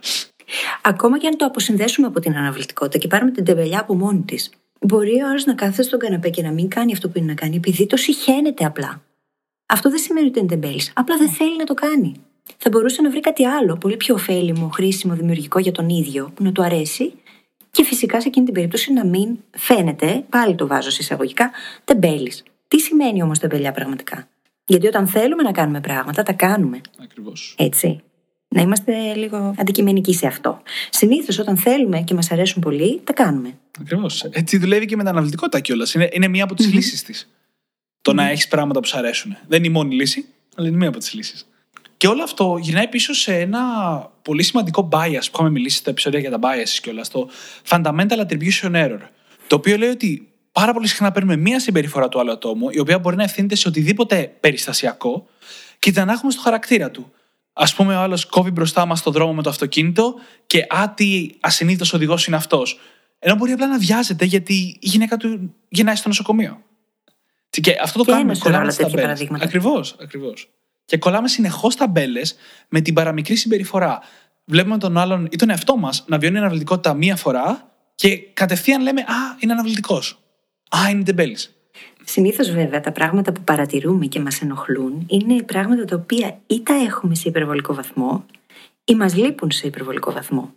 Ακόμα 0.83 1.19
και 1.19 1.27
αν 1.27 1.37
το 1.37 1.45
αποσυνδέσουμε 1.45 2.07
από 2.07 2.21
την 2.21 2.37
αναβλητικότητα 2.37 2.99
και 2.99 3.09
πάρουμε 3.09 3.31
την 3.31 3.45
τεμπελιά 3.45 3.81
από 3.81 3.95
μόνη 3.95 4.21
της, 4.21 4.51
μπορεί 4.81 5.23
ο 5.23 5.29
άλλος 5.29 5.45
να 5.45 5.55
κάθεται 5.55 5.83
στον 5.83 5.99
καναπέ 5.99 6.29
και 6.29 6.43
να 6.43 6.51
μην 6.51 6.69
κάνει 6.69 6.93
αυτό 6.93 7.09
που 7.09 7.19
είναι 7.19 7.27
να 7.27 7.35
κάνει, 7.35 7.57
επειδή 7.57 7.87
το 7.87 7.97
συχαίνεται 7.97 8.65
απλά. 8.65 9.03
Αυτό 9.67 9.91
δεν 9.91 9.99
σημαίνει 9.99 10.27
ότι 10.27 10.39
είναι 10.39 10.49
τεμπέλης. 10.49 10.93
Απλά 10.95 11.17
δεν 11.17 11.29
θέλει 11.29 11.57
να 11.57 11.65
το 11.65 11.75
κάνει. 11.75 12.15
Θα 12.57 12.71
μπορούσε 12.71 13.03
να 13.03 13.11
βρει 13.11 13.21
κάτι 13.21 13.47
άλλο, 13.47 13.77
πολύ 13.77 13.97
πιο 13.97 14.15
ωφέλιμο, 14.15 14.69
χρήσιμο, 14.69 15.15
δημιουργικό 15.15 15.59
για 15.59 15.73
τον 15.73 15.89
ίδιο, 15.89 16.33
που 16.35 16.43
να 16.43 16.53
του 16.53 16.63
αρέσει 16.63 17.13
και 17.75 17.85
φυσικά 17.85 18.21
σε 18.21 18.29
εκείνη 18.29 18.45
την 18.45 18.55
περίπτωση 18.55 18.93
να 18.93 19.07
μην 19.07 19.37
φαίνεται, 19.51 20.25
πάλι 20.29 20.55
το 20.55 20.67
βάζω 20.67 20.91
σε 20.91 20.99
εισαγωγικά, 21.01 21.51
τεμπέλης. 21.85 22.43
Τι 22.69 22.81
σημαίνει 22.81 23.23
όμως 23.23 23.39
τεμπελιά 23.39 23.73
πραγματικά; 23.73 24.29
Γιατί 24.65 24.87
όταν 24.87 25.07
θέλουμε 25.07 25.43
να 25.43 25.53
κάνουμε 25.53 25.81
πράγματα, 25.81 26.23
τα 26.23 26.33
κάνουμε. 26.33 26.81
Ακριβώς. 27.03 27.55
Έτσι. 27.59 28.01
Να 28.49 28.61
είμαστε 28.63 29.15
λίγο 29.15 29.55
αντικειμενικοί 29.59 30.15
σε 30.15 30.27
αυτό. 30.27 30.63
Συνήθως 30.91 31.39
όταν 31.39 31.57
θέλουμε 31.57 32.01
και 32.01 32.15
μας 32.15 32.31
αρέσουν 32.31 32.63
πολύ, 32.63 33.01
τα 33.05 33.13
κάνουμε. 33.13 33.59
Ακριβώς. 33.81 34.25
Έτσι 34.25 34.59
δουλεύει 34.59 34.87
και 34.87 34.97
με 34.97 35.03
την 35.03 35.11
αναβλητικότητα 35.11 35.61
κιόλας. 35.61 35.95
Είναι, 35.95 36.09
είναι 36.13 36.29
μία 36.29 36.45
από 36.45 36.55
τις 36.55 36.73
λύσεις 36.73 37.03
της. 37.03 37.31
Το 38.03 38.13
να 38.13 38.29
έχεις 38.29 38.49
πράγματα 38.49 38.81
που 38.81 38.87
σου 38.87 38.99
αρέσουν. 38.99 39.37
Δεν 39.47 39.59
είναι 39.59 39.67
η 39.67 39.71
μόνη 39.71 39.95
λύση, 39.95 40.27
αλλά 40.57 40.69
είναι 40.69 40.77
μία 40.77 40.89
από 40.89 40.99
τις 40.99 41.15
λύσεις. 41.15 41.47
Και 42.05 42.11
όλο 42.11 42.23
αυτό 42.23 42.57
γυρνάει 42.61 42.89
πίσω 42.89 43.15
σε 43.15 43.35
ένα 43.39 43.61
πολύ 44.23 44.43
σημαντικό 44.43 44.89
bias 44.93 45.11
που 45.11 45.31
είχαμε 45.35 45.51
μιλήσει 45.51 45.77
στα 45.77 45.91
επεισόδια 45.91 46.19
για 46.19 46.31
τα 46.31 46.39
biases 46.43 46.79
κιόλας. 46.83 47.09
Το 47.09 47.29
fundamental 47.69 48.27
attribution 48.27 48.73
error. 48.73 48.99
Το 49.47 49.57
οποίο 49.57 49.77
λέει 49.77 49.89
ότι 49.89 50.33
πάρα 50.53 50.73
πολύ 50.73 50.87
συχνά 50.87 51.13
παίρνουμε 51.13 51.37
μία 51.37 51.61
συμπεριφορά 51.61 52.09
του 52.09 52.21
άλλου 52.21 52.31
ατόμου, 52.31 52.71
η 52.71 52.79
οποία 52.79 52.99
μπορεί 52.99 53.17
να 53.17 53.23
ευθύνεται 53.23 53.55
σε 53.55 53.69
οτιδήποτε 53.69 54.37
περιστασιακό 54.41 55.27
και 55.79 55.91
την 55.93 56.01
ανάγουμε 56.01 56.33
στο 56.33 56.41
χαρακτήρα 56.41 56.91
του. 56.91 57.13
Α 57.53 57.65
πούμε, 57.77 57.97
ο 57.97 58.01
άλλος 58.01 58.27
κόβει 58.27 58.51
μπροστά 58.51 58.87
μας 58.87 58.99
στο 58.99 59.11
δρόμο 59.11 59.33
με 59.35 59.43
το 59.43 59.51
αυτοκίνητο 59.51 60.15
και 60.47 60.67
α, 60.69 60.93
τι 60.95 61.31
ασυνείδητο 61.41 61.97
οδηγός 61.97 62.27
είναι 62.27 62.37
αυτός. 62.37 62.81
Ενώ 63.19 63.35
μπορεί 63.35 63.53
απλά 63.53 63.67
να 63.67 63.79
βιάζεται 63.79 64.25
γιατί 64.25 64.55
η 64.55 64.89
γυναίκα 64.89 65.17
του 65.17 65.55
γεννάει 65.69 65.97
στο 65.97 66.09
νοσοκομείο. 66.09 66.63
Και 67.51 67.77
αυτό 67.83 67.99
το 67.99 68.05
Και 68.05 68.11
κάνουμε. 68.11 68.31
ένα 68.33 68.41
σωρό 68.41 68.57
άλλα 68.57 68.67
τέτοια 68.69 68.85
ταμπέλες. 68.85 69.03
παραδείγματα. 69.05 69.45
Ακριβώς, 69.45 69.97
ακριβώς. 70.01 70.49
Και 70.85 70.99
κολλάμε 70.99 71.29
συνεχώς 71.29 71.77
ταμπέλες 71.77 72.37
με 72.69 72.81
την 72.81 72.95
παραμικρή 72.95 73.37
συμπεριφορά. 73.37 74.01
Βλέπουμε 74.45 74.79
τον 74.79 74.99
άλλον 74.99 75.29
ή 75.31 75.37
τον 75.37 75.51
εαυτό 75.51 75.77
μας 75.77 76.05
να 76.07 76.19
βιώνει 76.19 76.39
αναβλητικότητα 76.39 76.95
μία 76.95 77.17
φορά 77.17 77.71
και 77.95 78.17
κατευθείαν 78.17 78.83
λέμε 78.83 79.01
Α, 79.01 79.37
είναι 79.39 79.53
αναβλητικός. 79.53 80.19
Α, 80.77 80.91
είναι 80.91 81.03
τεμπέλης. 81.03 81.55
Συνήθως, 82.05 82.51
βέβαια, 82.51 82.81
τα 82.81 82.93
πράγματα 82.93 83.33
που 83.33 83.41
παρατηρούμε 83.41 84.07
και 84.07 84.21
μας 84.21 84.43
ενοχλούν 84.43 85.07
είναι 85.07 85.43
πράγματα 85.43 85.85
τα 85.85 85.97
οποία 85.97 86.39
ή 86.47 86.63
τα 86.63 86.75
έχουμε 86.75 87.15
σε 87.15 87.29
υπερβολικό 87.29 87.75
βαθμό 87.75 88.27
ή 88.85 88.95
μας 88.95 89.15
λείπουν 89.15 89.51
σε 89.51 89.67
υπερβολικό 89.67 90.13
βαθμό. 90.13 90.55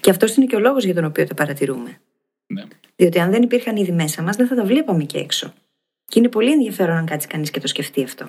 Και 0.00 0.10
αυτός 0.10 0.36
είναι 0.36 0.46
και 0.46 0.56
ο 0.56 0.58
λόγος 0.58 0.84
για 0.84 0.94
τον 0.94 1.04
οποίο 1.04 1.26
τα 1.26 1.34
παρατηρούμε. 1.34 2.00
Ναι. 2.46 2.62
Διότι 2.96 3.18
αν 3.18 3.30
δεν 3.30 3.42
υπήρχαν 3.42 3.76
ήδη 3.76 3.92
μέσα 3.92 4.22
μας, 4.22 4.36
δεν 4.36 4.46
θα 4.46 4.54
τα 4.54 4.64
βλέπαμε 4.64 5.04
και 5.04 5.18
έξω. 5.18 5.52
Και 6.04 6.18
είναι 6.18 6.28
πολύ 6.28 6.52
ενδιαφέρον 6.52 6.96
αν 6.96 7.06
κάτσει 7.06 7.28
κανείς 7.28 7.50
και 7.50 7.60
το 7.60 7.66
σκεφτεί 7.66 8.02
αυτό. 8.02 8.26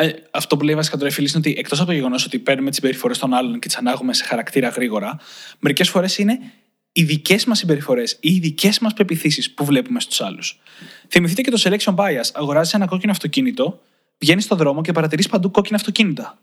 Ε, 0.00 0.12
Αυτό 0.30 0.56
που 0.56 0.64
λέει 0.64 0.74
βασικά 0.74 0.96
τώρα 0.96 1.08
η 1.08 1.12
φίλη 1.12 1.28
είναι 1.28 1.38
ότι 1.38 1.54
εκτός 1.58 1.78
από 1.78 1.88
το 1.88 1.94
γεγονός 1.94 2.24
ότι 2.24 2.38
παίρνουμε 2.38 2.68
τις 2.68 2.78
συμπεριφορές 2.78 3.18
των 3.18 3.34
άλλων 3.34 3.58
και 3.58 3.66
τις 3.66 3.76
ανάγουμε 3.76 4.14
σε 4.14 4.24
χαρακτήρα 4.24 4.68
γρήγορα, 4.68 5.18
μερικές 5.58 5.88
φορές 5.88 6.18
είναι 6.18 6.38
οι 6.92 7.02
δικές 7.02 7.44
μας 7.44 7.58
συμπεριφορές 7.58 8.12
ή 8.12 8.34
οι 8.34 8.38
δικές 8.38 8.78
μας 8.78 8.94
πεπιθήσεις 8.94 9.54
που 9.54 9.64
βλέπουμε 9.64 10.00
στους 10.00 10.20
άλλους. 10.20 10.60
Θυμηθείτε 11.08 11.42
και 11.42 11.50
το 11.50 11.60
selection 11.64 11.94
bias. 11.94 12.30
Αγοράζεις 12.32 12.74
ένα 12.74 12.86
κόκκινο 12.86 13.12
αυτοκίνητο, 13.12 13.80
βγαίνεις 14.18 14.44
στον 14.44 14.58
δρόμο 14.58 14.80
και 14.82 14.92
παρατηρείς 14.92 15.28
παντού 15.28 15.50
κόκκινα 15.50 15.76
αυτοκίνητα. 15.76 16.38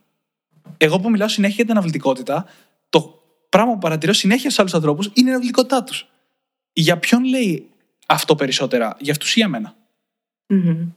Εγώ 0.78 1.00
που 1.00 1.10
μιλάω 1.10 1.28
συνέχεια 1.28 1.56
για 1.56 1.64
την 1.64 1.74
αναβλητικότητα, 1.74 2.46
το 2.90 3.24
πράγμα 3.50 3.72
που 3.74 3.80
παρατηρώ 3.80 4.14
συνέχεια 4.14 4.50
στους 4.50 4.60
άλλους 4.60 4.74
ανθρώπους 4.74 5.10
είναι 5.14 5.28
η 5.28 5.32
αναβλητικότητά 5.32 5.84
τους. 5.84 6.08
Για 6.74 6.98
ποιον 6.98 7.24
λέει 7.24 7.70
αυτό 8.06 8.36
περισσότερα, 8.36 8.98
για 9.00 9.12
αυτούς 9.12 9.36
ή 9.36 9.40
για 9.40 9.48
μένα; 9.48 9.76
Μμμ. 10.48 10.88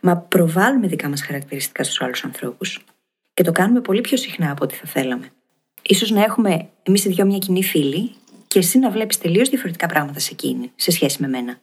Μα 0.00 0.16
προβάλλουμε 0.16 0.86
δικά 0.86 1.08
μας 1.08 1.22
χαρακτηριστικά 1.22 1.84
στους 1.84 2.00
άλλους 2.00 2.24
ανθρώπους. 2.24 2.84
Και 3.34 3.42
το 3.42 3.52
κάνουμε 3.52 3.80
πολύ 3.80 4.00
πιο 4.00 4.16
συχνά 4.16 4.50
από 4.50 4.64
ό,τι 4.64 4.74
θα 4.74 4.86
θέλαμε. 4.86 5.30
Ίσως 5.82 6.10
να 6.10 6.22
έχουμε 6.22 6.68
εμείς 6.82 7.04
οι 7.04 7.08
δυο 7.08 7.24
μια 7.24 7.38
κοινή 7.38 7.64
φίλη 7.64 8.10
και 8.46 8.58
εσύ 8.58 8.78
να 8.78 8.90
βλέπεις 8.90 9.18
τελείως 9.18 9.48
διαφορετικά 9.48 9.86
πράγματα 9.86 10.18
σε 10.18 10.30
εκείνη, 10.32 10.72
σε 10.76 10.90
σχέση 10.90 11.22
με 11.22 11.28
μένα. 11.28 11.60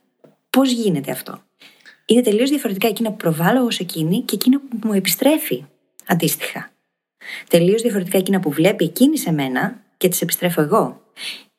Πώς 0.50 0.72
γίνεται 0.72 1.12
αυτό; 1.12 1.44
Είναι 2.06 2.22
τελείως 2.22 2.50
διαφορετικά 2.50 2.88
εκείνα 2.88 3.10
που 3.10 3.18
προβάλλω 3.18 3.60
εγώ 3.60 3.72
σε 3.72 3.84
εκείνη 3.84 4.22
και 4.22 4.36
εκείνα 4.36 4.60
που 4.60 4.88
μου 4.88 4.94
επιστρέφει 4.94 5.66
αντίστοιχα. 6.06 6.72
Τελείως 7.48 7.82
διαφορετικά 7.82 8.18
εκείνα 8.18 8.39
που 8.39 8.52
βλέπει 8.52 8.84
εκείνη 8.84 9.18
σε 9.18 9.32
μένα 9.32 9.82
και 9.98 10.08
τις 10.08 10.22
επιστρέφω 10.22 10.62
εγώ. 10.62 11.02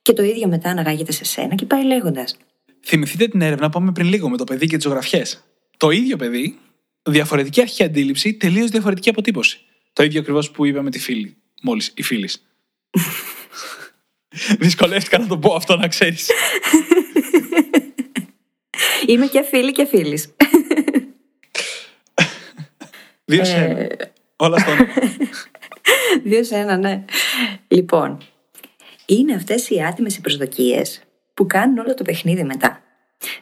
Και 0.02 0.12
το 0.12 0.22
ίδιο 0.22 0.48
μετά 0.48 0.70
αναγάγεται 0.70 1.12
σε 1.12 1.24
σένα 1.24 1.54
και 1.54 1.66
πάει 1.66 1.84
λέγοντας. 1.84 2.36
Θυμηθείτε 2.80 3.28
την 3.28 3.40
έρευνα 3.40 3.68
που 3.68 3.76
είπαμε 3.76 3.92
πριν 3.92 4.08
λίγο 4.08 4.28
με 4.28 4.36
το 4.36 4.44
παιδί 4.44 4.66
και 4.66 4.76
τις 4.76 4.84
ζωγραφιές. 4.84 5.44
Το 5.84 5.90
ίδιο 5.90 6.16
παιδί, 6.16 6.58
διαφορετική 7.02 7.60
αρχική 7.60 7.82
αντίληψη, 7.82 8.34
τελείως 8.34 8.70
διαφορετική 8.70 9.08
αποτύπωση. 9.08 9.60
Το 9.92 10.02
ίδιο 10.02 10.20
ακριβώς 10.20 10.50
που 10.50 10.64
είπαμε 10.64 10.90
τη 10.90 10.98
φίλη. 10.98 11.36
Μόλις, 11.62 11.92
η 11.96 12.02
φίλη. 12.02 12.30
Δυσκολεύτηκα 14.58 15.18
να 15.18 15.26
το 15.26 15.38
πω 15.38 15.54
αυτό, 15.54 15.76
να 15.76 15.88
ξέρεις. 15.88 16.30
Είμαι 19.06 19.26
και 19.26 19.42
φίλη 19.42 19.72
και 19.72 19.86
φίλης. 19.86 20.34
Δύο 23.24 23.44
σε 23.44 23.56
ένα. 23.56 23.88
Όλα 24.36 24.58
στον. 24.58 24.76
Δύο 26.30 26.44
σε 26.44 26.56
ένα, 26.56 26.76
ναι. 26.76 27.04
Λοιπόν, 27.68 28.18
είναι 29.06 29.34
αυτές 29.34 29.70
οι 29.70 29.82
άτιμες 29.82 30.16
οι 30.16 30.20
προσδοκίες 30.20 31.02
που 31.34 31.46
κάνουν 31.46 31.78
όλο 31.78 31.94
το 31.94 32.04
παιχνίδι 32.04 32.44
μετά. 32.44 32.83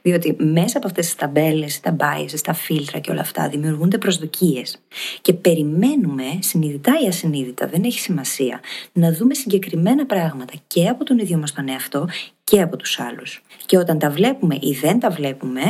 Διότι 0.03 0.37
μέσα 0.39 0.79
από 0.79 0.87
αυτές 0.87 1.05
τις 1.05 1.15
ταμπέλες, 1.15 1.81
τα 1.81 1.97
biases, 1.99 2.41
τα 2.45 2.53
φίλτρα 2.53 2.99
και 2.99 3.11
όλα 3.11 3.21
αυτά 3.21 3.49
δημιουργούνται 3.49 3.99
προσδοκίες. 3.99 4.79
Και 5.21 5.33
περιμένουμε, 5.33 6.25
συνειδητά 6.39 6.93
ή 7.05 7.07
ασυνείδητα, 7.07 7.67
δεν 7.67 7.85
έχει 7.85 7.99
σημασία, 7.99 8.61
να 8.93 9.13
δούμε 9.13 9.35
συγκεκριμένα 9.35 10.07
πράγματα 10.07 10.53
και 10.67 10.89
από 10.89 11.05
τον 11.05 11.19
ίδιο 11.19 11.39
μας 11.39 11.53
τον 11.53 11.69
εαυτό 11.69 12.09
και 12.45 12.61
από 12.61 12.77
τους 12.77 13.01
άλλους. 13.01 13.43
Και 13.67 13.79
όταν 13.79 13.99
τα 13.99 14.11
βλέπουμε 14.11 14.59
ή 14.61 14.73
δεν 14.73 14.99
τα 14.99 15.11
βλέπουμε, 15.11 15.63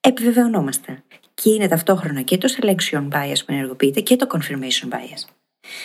επιβεβαιωνόμαστε. 0.00 1.02
Και 1.34 1.50
είναι 1.50 1.68
ταυτόχρονα 1.68 2.20
και 2.20 2.38
το 2.38 2.48
selection 2.60 3.08
bias 3.08 3.38
που 3.46 3.52
ενεργοποιείται 3.52 4.00
και 4.00 4.16
το 4.16 4.26
confirmation 4.30 4.88
bias. 4.88 5.28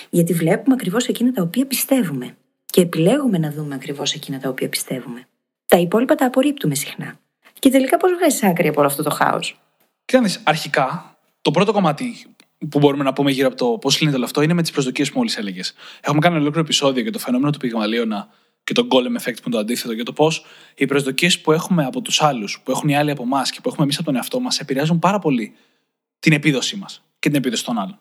Γιατί 0.09 0.33
βλέπουμε 0.33 0.75
ακριβώς 0.79 1.07
εκείνα 1.07 1.31
τα 1.31 1.41
οποία 1.41 1.65
πιστεύουμε. 1.65 2.35
Και 2.65 2.81
επιλέγουμε 2.81 3.37
να 3.37 3.51
δούμε 3.51 3.75
ακριβώς 3.75 4.13
εκείνα 4.13 4.39
τα 4.39 4.49
οποία 4.49 4.69
πιστεύουμε. 4.69 5.27
Τα 5.65 5.77
υπόλοιπα 5.77 6.15
τα 6.15 6.25
απορρίπτουμε 6.25 6.75
συχνά. 6.75 7.19
Και 7.61 7.69
τελικά 7.69 7.97
πώς 7.97 8.11
βγάζει 8.13 8.45
άκρη 8.45 8.67
από 8.67 8.79
όλο 8.79 8.89
αυτό 8.89 9.03
το 9.03 9.09
χάος; 9.09 9.59
Κοίτα, 10.05 10.29
αρχικά, 10.43 11.17
το 11.41 11.51
πρώτο 11.51 11.71
κομμάτι 11.71 12.25
που 12.69 12.79
μπορούμε 12.79 13.03
να 13.03 13.13
πούμε 13.13 13.31
γύρω 13.31 13.47
από 13.47 13.55
το 13.55 13.65
πώς 13.65 13.99
λύνεται 13.99 14.17
όλο 14.17 14.25
αυτό 14.25 14.41
είναι 14.41 14.53
με 14.53 14.61
τις 14.61 14.71
προσδοκίες 14.71 15.11
που 15.11 15.17
μόλις 15.17 15.37
έλεγες. 15.37 15.73
Έχουμε 16.01 16.19
κάνει 16.19 16.35
ολόκληρο 16.35 16.59
επεισόδιο 16.59 17.01
για 17.01 17.11
το 17.11 17.19
φαινόμενο 17.19 17.51
του 17.51 17.57
πυγμαλίωνα 17.57 18.29
και 18.63 18.73
το 18.73 18.87
golem 18.91 19.19
effect 19.19 19.35
που 19.35 19.43
είναι 19.45 19.55
το 19.55 19.57
αντίθετο, 19.57 19.93
για 19.93 20.03
το 20.03 20.13
πώς 20.13 20.45
οι 20.75 20.85
προσδοκίες 20.85 21.39
που 21.39 21.51
έχουμε 21.51 21.85
από 21.85 22.01
τους 22.01 22.21
άλλους, 22.21 22.61
που 22.63 22.71
έχουν 22.71 22.89
οι 22.89 22.95
άλλοι 22.95 23.11
από 23.11 23.23
εμάς 23.23 23.51
και 23.51 23.59
που 23.61 23.69
έχουμε 23.69 23.83
εμείς 23.83 23.95
από 23.95 24.05
τον 24.05 24.15
εαυτό 24.15 24.39
μας, 24.39 24.59
επηρεάζουν 24.59 24.99
πάρα 24.99 25.19
πολύ 25.19 25.55
την 26.19 26.33
επίδοσή 26.33 26.75
μας 26.75 27.03
και 27.19 27.29
την 27.29 27.37
επίδοση 27.37 27.65
των 27.65 27.77
άλλων. 27.77 27.99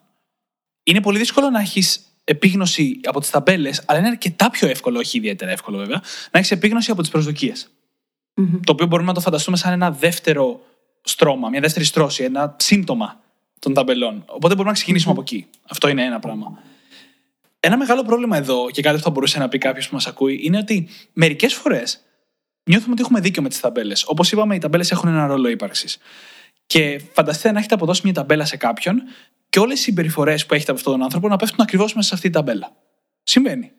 Είναι 0.83 1.01
πολύ 1.01 1.17
δύσκολο 1.17 1.49
να 1.49 1.59
έχεις 1.59 2.05
επίγνωση 2.23 2.99
από 3.03 3.19
τις 3.19 3.29
ταμπέλες, 3.29 3.83
αλλά 3.85 3.99
είναι 3.99 4.07
αρκετά 4.07 4.49
πιο 4.49 4.67
εύκολο, 4.67 4.99
όχι 4.99 5.17
ιδιαίτερα 5.17 5.51
εύκολο 5.51 5.77
βέβαια, 5.77 6.01
να 6.31 6.39
έχεις 6.39 6.51
επίγνωση 6.51 6.91
από 6.91 7.01
τις 7.01 7.11
προσδοκίες. 7.11 7.69
Mm-hmm. 8.41 8.59
Το 8.63 8.71
οποίο 8.71 8.85
μπορούμε 8.85 9.07
να 9.07 9.13
το 9.13 9.21
φανταστούμε 9.21 9.57
σαν 9.57 9.71
ένα 9.71 9.91
δεύτερο 9.91 10.59
στρώμα, 11.01 11.49
μια 11.49 11.59
δεύτερη 11.59 11.85
στρώση, 11.85 12.23
ένα 12.23 12.55
σύμπτωμα 12.59 13.19
των 13.59 13.73
ταμπελών. 13.73 14.23
Οπότε 14.25 14.47
μπορούμε 14.47 14.63
να 14.63 14.73
ξεκινήσουμε 14.73 15.13
mm-hmm. 15.13 15.21
από 15.21 15.35
εκεί. 15.35 15.47
Αυτό 15.69 15.87
είναι 15.87 16.03
ένα 16.03 16.19
πράγμα. 16.19 16.57
Ένα 17.59 17.77
μεγάλο 17.77 18.03
πρόβλημα 18.03 18.37
εδώ, 18.37 18.69
και 18.71 18.81
κάτι 18.81 18.97
που 18.97 19.03
θα 19.03 19.09
μπορούσε 19.09 19.39
να 19.39 19.47
πει 19.47 19.57
κάποιος 19.57 19.87
που 19.87 19.93
μας 19.93 20.07
ακούει, 20.07 20.39
είναι 20.43 20.57
ότι 20.57 20.87
μερικές 21.13 21.53
φορές 21.53 22.01
νιώθουμε 22.63 22.91
ότι 22.91 23.01
έχουμε 23.01 23.19
δίκιο 23.19 23.41
με 23.41 23.49
τις 23.49 23.59
ταμπέλες. 23.59 24.03
Όπως 24.07 24.31
είπαμε, 24.31 24.55
οι 24.55 24.57
ταμπέλες 24.57 24.91
έχουν 24.91 25.09
ένα 25.09 25.25
ρόλο 25.25 25.49
ύπαρξης. 25.49 25.97
Και 26.65 27.01
φανταστείτε 27.13 27.51
να 27.51 27.59
έχετε 27.59 27.73
αποδώσει 27.73 28.01
μια 28.03 28.13
ταμπέλα 28.13 28.45
σε 28.45 28.57
κάποιον 28.57 29.01
και 29.49 29.59
όλες 29.59 29.79
οι 29.79 29.83
συμπεριφορές 29.83 30.45
που 30.45 30.53
έχετε 30.53 30.71
από 30.71 30.79
αυτόν 30.79 30.93
τον 30.93 31.03
άνθρωπο 31.03 31.27
να 31.27 31.35
πέφτουν 31.35 31.59
ακριβώς 31.61 31.93
μέσα 31.93 32.07
σε 32.07 32.13
αυτή 32.13 32.29
την 32.29 32.37
ταμπέλα. 32.37 32.71
Συμβαίνει. 33.23 33.71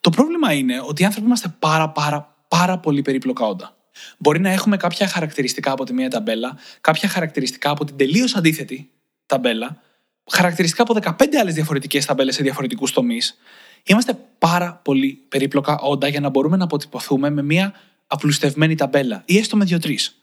Το 0.00 0.10
πρόβλημα 0.10 0.52
είναι 0.52 0.82
ότι 0.86 1.02
οι 1.02 1.04
άνθρωποι 1.04 1.26
είμαστε 1.26 1.54
πάρα, 1.58 1.88
πάρα, 1.88 2.36
πάρα 2.48 2.78
πολύ 2.78 3.02
περίπλοκα 3.02 3.46
όντα. 3.46 3.76
Μπορεί 4.18 4.40
να 4.40 4.50
έχουμε 4.50 4.76
κάποια 4.76 5.08
χαρακτηριστικά 5.08 5.72
από 5.72 5.84
τη 5.84 5.92
μία 5.92 6.10
ταμπέλα, 6.10 6.58
κάποια 6.80 7.08
χαρακτηριστικά 7.08 7.70
από 7.70 7.84
την 7.84 7.96
τελείως 7.96 8.36
αντίθετη 8.36 8.90
ταμπέλα, 9.26 9.82
χαρακτηριστικά 10.30 10.82
από 10.82 10.94
15 10.94 11.34
άλλες 11.40 11.54
διαφορετικές 11.54 12.04
ταμπέλες 12.04 12.34
σε 12.34 12.42
διαφορετικούς 12.42 12.92
τομείς. 12.92 13.38
Είμαστε 13.84 14.18
πάρα 14.38 14.80
πολύ 14.84 15.24
περίπλοκα 15.28 15.78
όντα 15.78 16.08
για 16.08 16.20
να 16.20 16.28
μπορούμε 16.28 16.56
να 16.56 16.64
αποτυπωθούμε 16.64 17.30
με 17.30 17.42
μία 17.42 17.72
απλουστευμένη 18.06 18.74
ταμπέλα 18.74 19.22
ή 19.24 19.38
έστω 19.38 19.56
με 19.56 19.64
δύο-τρεις. 19.64 20.14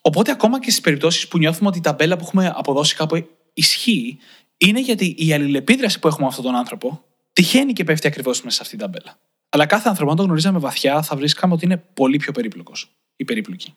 Οπότε, 0.00 0.30
ακόμα 0.30 0.60
και 0.60 0.70
στις 0.70 0.82
περιπτώσεις 0.82 1.28
που 1.28 1.38
νιώθουμε 1.38 1.68
ότι 1.68 1.78
η 1.78 1.80
ταμπέλα 1.80 2.16
που 2.16 2.24
έχουμε 2.24 2.52
αποδώσει 2.56 2.94
κάπου 2.94 3.28
ισχύει, 3.52 4.18
είναι 4.56 4.80
γιατί 4.80 5.14
η 5.18 5.32
αλληλεπίδραση 5.32 5.98
που 5.98 6.06
έχουμε 6.06 6.22
με 6.22 6.28
αυτόν 6.28 6.44
τον 6.44 6.54
άνθρωπο 6.54 7.04
τυχαίνει 7.32 7.72
και 7.72 7.84
πέφτει 7.84 8.06
ακριβώς 8.06 8.42
μέσα 8.42 8.56
σε 8.56 8.62
αυτή 8.62 8.76
την 8.76 8.86
ταμπέλα. 8.86 9.18
Αλλά 9.54 9.66
κάθε 9.66 9.88
άνθρωπο, 9.88 10.10
αν 10.10 10.16
το 10.16 10.22
γνωρίζαμε 10.22 10.58
βαθιά, 10.58 11.02
θα 11.02 11.16
βρίσκαμε 11.16 11.54
ότι 11.54 11.64
είναι 11.64 11.82
πολύ 11.94 12.16
πιο 12.16 12.32
περίπλοκος 12.32 12.90
ή 13.16 13.24
περίπλοκη. 13.24 13.74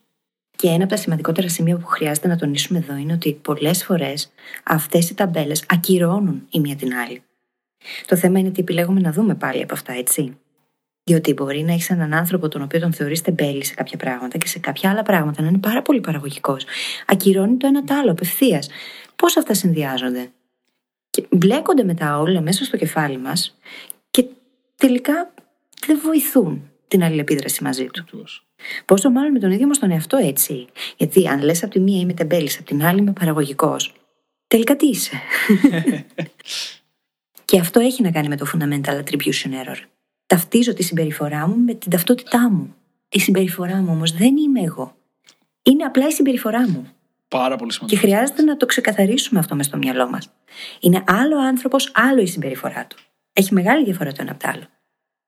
Και 0.55 0.67
ένα 0.67 0.83
από 0.83 0.93
τα 0.93 0.97
σημαντικότερα 0.97 1.49
σημεία 1.49 1.77
που 1.77 1.85
χρειάζεται 1.85 2.27
να 2.27 2.37
τονίσουμε 2.37 2.79
εδώ 2.79 2.95
είναι 2.95 3.13
ότι 3.13 3.33
πολλές 3.41 3.83
φορές 3.83 4.31
αυτές 4.63 5.09
οι 5.09 5.13
ταμπέλες 5.13 5.63
ακυρώνουν 5.67 6.47
η 6.49 6.59
μία 6.59 6.75
την 6.75 6.93
άλλη. 6.93 7.23
Το 8.05 8.15
θέμα 8.15 8.39
είναι 8.39 8.49
τι 8.49 8.61
επιλέγουμε 8.61 8.99
να 8.99 9.11
δούμε 9.11 9.35
πάλι 9.35 9.63
από 9.63 9.73
αυτά, 9.73 9.93
έτσι. 9.93 10.37
Διότι 11.03 11.33
μπορεί 11.33 11.61
να 11.63 11.71
έχεις 11.71 11.89
έναν 11.89 12.13
άνθρωπο 12.13 12.47
τον 12.47 12.61
οποίο 12.61 12.79
τον 12.79 12.93
θεωρείς 12.93 13.21
τεμπέλη 13.21 13.65
σε 13.65 13.73
κάποια 13.73 13.97
πράγματα 13.97 14.37
και 14.37 14.47
σε 14.47 14.59
κάποια 14.59 14.89
άλλα 14.89 15.03
πράγματα 15.03 15.41
να 15.41 15.47
είναι 15.47 15.57
πάρα 15.57 15.81
πολύ 15.81 16.01
παραγωγικός. 16.01 16.65
Ακυρώνει 17.05 17.57
το 17.57 17.67
ένα 17.67 17.83
το 17.83 17.93
άλλο 17.93 18.11
απευθείας. 18.11 18.69
Πώς 19.15 19.37
αυτά 19.37 19.53
συνδυάζονται; 19.53 20.31
Και 21.09 21.27
μπλέκονται 21.29 21.83
μετά 21.83 22.19
όλα 22.19 22.41
μέσα 22.41 22.63
στο 22.63 22.77
κεφάλι 22.77 23.17
μας 23.17 23.57
και 24.11 24.25
τελικά 24.75 25.33
δεν 25.85 25.99
βοηθούν 26.03 26.69
την 26.87 27.03
αλληλεπίδραση 27.03 27.63
μαζί 27.63 27.85
του. 27.85 28.25
Πόσο 28.85 29.09
μάλλον 29.09 29.31
με 29.31 29.39
τον 29.39 29.51
ίδιο 29.51 29.67
μας 29.67 29.79
τον 29.79 29.91
εαυτό 29.91 30.17
έτσι. 30.17 30.67
Γιατί 30.97 31.27
αν 31.27 31.41
λες 31.41 31.63
από 31.63 31.71
τη 31.71 31.79
μία 31.79 31.99
είμαι 31.99 32.13
τεμπέλη, 32.13 32.49
από 32.55 32.65
την 32.65 32.83
άλλη 32.83 32.99
είμαι 32.99 33.13
παραγωγικός. 33.13 33.93
Τελικά 34.47 34.75
τι 34.75 34.87
είσαι; 34.87 35.21
και 37.45 37.59
αυτό 37.59 37.79
έχει 37.79 38.01
να 38.01 38.11
κάνει 38.11 38.27
με 38.27 38.37
το 38.37 38.45
fundamental 38.53 39.03
attribution 39.03 39.49
error. 39.49 39.77
Ταυτίζω 40.25 40.73
τη 40.73 40.83
συμπεριφορά 40.83 41.47
μου 41.47 41.55
με 41.57 41.73
την 41.73 41.91
ταυτότητά 41.91 42.49
μου. 42.49 42.75
Η 43.09 43.19
συμπεριφορά 43.19 43.75
μου 43.75 43.91
όμως 43.91 44.11
δεν 44.11 44.37
είμαι 44.37 44.61
εγώ. 44.61 44.95
Είναι 45.63 45.83
απλά 45.83 46.07
η 46.07 46.11
συμπεριφορά 46.11 46.69
μου. 46.69 46.87
Πάρα 47.27 47.55
πολύ 47.55 47.73
σημαντικό. 47.73 48.01
Και 48.01 48.07
χρειάζεται 48.07 48.41
να 48.41 48.57
το 48.57 48.65
ξεκαθαρίσουμε 48.65 49.39
αυτό 49.39 49.55
μες 49.55 49.65
στο 49.65 49.77
μυαλό 49.77 50.09
μας. 50.09 50.29
Είναι 50.79 51.03
άλλο 51.07 51.37
άνθρωπος, 51.37 51.91
άλλο 51.93 52.21
η 52.21 52.25
συμπεριφορά 52.25 52.87
του. 52.87 52.97
Έχει 53.33 53.53
μεγάλη 53.53 53.83
διαφορά 53.83 54.11
το 54.11 54.17
ένα 54.19 54.31
από 54.31 54.43
το 54.43 54.49
άλλο. 54.53 54.63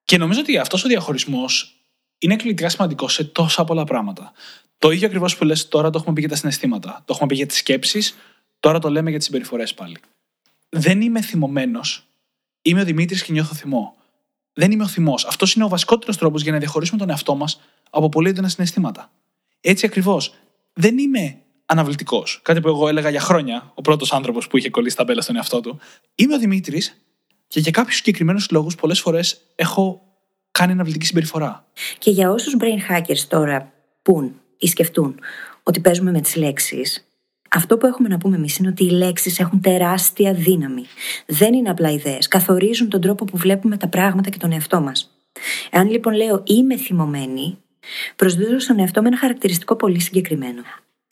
Και 0.08 0.18
νομίζω 0.18 0.40
ότι 0.40 0.58
αυτός 0.58 0.84
ο 0.84 0.88
διαχωρισμός 0.88 1.76
είναι 2.18 2.34
εκπληκτικά 2.34 2.70
σημαντικός 2.70 3.14
σε 3.14 3.24
τόσα 3.24 3.64
πολλά 3.64 3.84
πράγματα. 3.84 4.32
Το 4.78 4.92
ίδιο 4.92 5.08
ακριβώς 5.08 5.38
που 5.38 5.46
λες 5.46 5.68
τώρα 5.68 5.90
το 5.90 5.98
έχουμε 6.00 6.14
πει 6.14 6.20
για 6.20 6.30
τα 6.30 6.36
συναισθήματα. 6.36 7.02
Το 7.06 7.14
έχουμε 7.14 7.28
πει 7.28 7.36
για 7.36 7.46
τις 7.46 7.58
σκέψεις, 7.58 8.16
τώρα 8.60 8.80
το 8.80 8.90
λέμε 8.90 9.10
για 9.10 9.18
τις 9.18 9.28
συμπεριφορές 9.28 9.74
πάλι. 9.74 9.98
Δεν 10.70 11.02
είμαι 11.02 11.22
θυμωμένος. 11.22 12.08
Είμαι 12.62 12.82
ο 12.82 12.84
Δημήτρης 12.84 13.24
και 13.24 13.32
νιώθω 13.32 13.54
θυμό. 13.54 13.96
Δεν 14.54 14.72
είμαι 14.72 14.84
ο 14.84 14.88
θυμός. 14.88 15.26
Αυτός 15.26 15.54
είναι 15.54 15.64
ο 15.64 15.68
βασικότερος 15.68 16.18
τρόπος 16.18 16.42
για 16.42 16.52
να 16.52 16.58
διαχωρίσουμε 16.58 17.00
τον 17.00 17.10
εαυτό 17.10 17.36
μας 17.36 17.62
από 17.90 18.10
πολύ 18.10 18.30
έντονα 18.30 18.50
συναισθήματα. 18.50 19.12
Έτσι 19.62 19.86
ακριβώς. 19.86 20.34
Δεν 20.74 20.98
είμαι 20.98 21.38
αναβλητικός. 21.66 22.40
Κάτι 22.44 22.62
που 22.62 22.68
εγώ 22.68 22.88
έλεγα 22.88 23.10
για 23.10 23.22
χρόνια, 23.22 23.72
ο 23.76 23.82
πρώτος 23.82 24.14
άνθρωπος 24.14 24.48
που 24.48 24.58
είχε 24.58 24.70
κολλήσει 24.70 24.96
τα 24.96 25.04
μπέλα 25.04 25.22
στον 25.22 25.36
εαυτό 25.36 25.62
του. 25.62 25.80
Είμαι 26.16 26.36
ο 26.36 26.40
Δημήτρης 26.40 27.02
και 27.48 27.60
για 27.60 27.72
κάποιους 27.72 27.96
συγκεκριμένους 27.96 28.52
λόγους 28.52 28.76
πολλές 28.76 29.00
φορές 29.00 29.42
έχω 29.56 30.02
κάνει 30.52 30.72
αναβλητική 30.72 31.06
συμπεριφορά. 31.06 31.66
Και 31.98 32.12
για 32.12 32.32
όσους 32.32 32.56
brain 32.60 32.92
hackers 32.92 33.20
τώρα 33.28 33.74
πούν 34.02 34.42
ή 34.58 34.68
σκεφτούν 34.68 35.20
ότι 35.64 35.80
παίζουμε 35.80 36.12
με 36.12 36.22
τις 36.22 36.36
λέξεις, 36.36 37.08
αυτό 37.50 37.78
που 37.78 37.86
έχουμε 37.86 38.08
να 38.08 38.18
πούμε 38.18 38.36
εμείς 38.36 38.58
είναι 38.58 38.68
ότι 38.68 38.84
οι 38.84 38.90
λέξεις 38.90 39.40
έχουν 39.40 39.62
τεράστια 39.62 40.34
δύναμη. 40.34 40.86
Δεν 41.26 41.54
είναι 41.54 41.70
απλά 41.70 41.92
ιδέες. 41.92 42.28
Καθορίζουν 42.28 42.90
τον 42.90 43.02
τρόπο 43.02 43.26
που 43.26 43.38
βλέπουμε 43.38 43.78
τα 43.78 43.88
πράγματα 43.88 44.30
και 44.30 44.38
τον 44.38 44.52
εαυτό 44.52 44.82
μας. 44.82 45.12
Εάν 45.70 45.90
λοιπόν 45.90 46.14
λέω 46.14 46.44
είμαι 46.46 46.78
θυμωμένη, 46.78 47.58
προσδίδω 48.16 48.60
στον 48.60 48.80
εαυτό 48.80 49.02
με 49.02 49.08
ένα 49.08 49.18
χαρακτηριστικό 49.18 49.76
πολύ 49.76 50.00
συγκεκριμένο. 50.00 50.62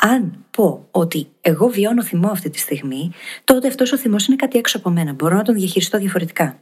Αν 0.05 0.45
πω 0.51 0.87
ότι 0.91 1.27
εγώ 1.41 1.67
βιώνω 1.67 2.03
θυμό 2.03 2.27
αυτή 2.27 2.49
τη 2.49 2.59
στιγμή, 2.59 3.11
τότε 3.43 3.67
αυτός 3.67 3.91
ο 3.91 3.97
θυμός 3.97 4.27
είναι 4.27 4.35
κάτι 4.35 4.57
έξω 4.57 4.77
από 4.77 4.89
μένα. 4.89 5.13
Μπορώ 5.13 5.35
να 5.35 5.43
τον 5.43 5.55
διαχειριστώ 5.55 5.97
διαφορετικά. 5.97 6.59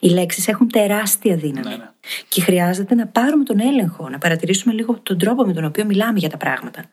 Οι 0.00 0.08
λέξεις 0.08 0.48
έχουν 0.48 0.68
τεράστια 0.68 1.36
δύναμη. 1.36 1.68
Ναι, 1.68 1.76
ναι. 1.76 1.90
Και 2.28 2.40
χρειάζεται 2.40 2.94
να 2.94 3.06
πάρουμε 3.06 3.44
τον 3.44 3.60
έλεγχο, 3.60 4.08
να 4.08 4.18
παρατηρήσουμε 4.18 4.74
λίγο 4.74 5.00
τον 5.00 5.18
τρόπο 5.18 5.44
με 5.44 5.52
τον 5.52 5.64
οποίο 5.64 5.84
μιλάμε 5.84 6.18
για 6.18 6.28
τα 6.28 6.36
πράγματα. 6.36 6.84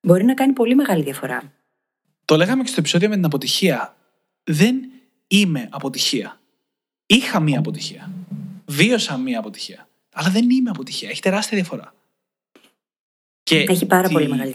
Μπορεί 0.00 0.24
να 0.24 0.34
κάνει 0.34 0.52
πολύ 0.52 0.74
μεγάλη 0.74 1.02
διαφορά. 1.02 1.42
Το 2.24 2.36
λέγαμε 2.36 2.62
και 2.62 2.68
στο 2.68 2.80
επεισόδιο 2.80 3.08
με 3.08 3.14
την 3.14 3.24
αποτυχία. 3.24 3.96
Δεν 4.44 4.76
είμαι 5.26 5.68
αποτυχία. 5.70 6.40
Είχα 7.06 7.40
μία 7.40 7.58
αποτυχία. 7.58 8.10
Βίωσα 8.66 9.16
μία 9.16 9.38
αποτυχία. 9.38 9.88
Αλλά 10.12 10.30
δεν 10.30 10.50
είμαι 10.50 10.70
αποτυχία. 10.70 11.08
Έχει 11.08 11.20
τεράστια 11.20 11.56
διαφορά. 11.56 11.94
Και 13.42 13.58
Έχει 13.58 13.86
πάρα 13.86 14.08
πολύ 14.08 14.28
μεγάλη 14.28 14.52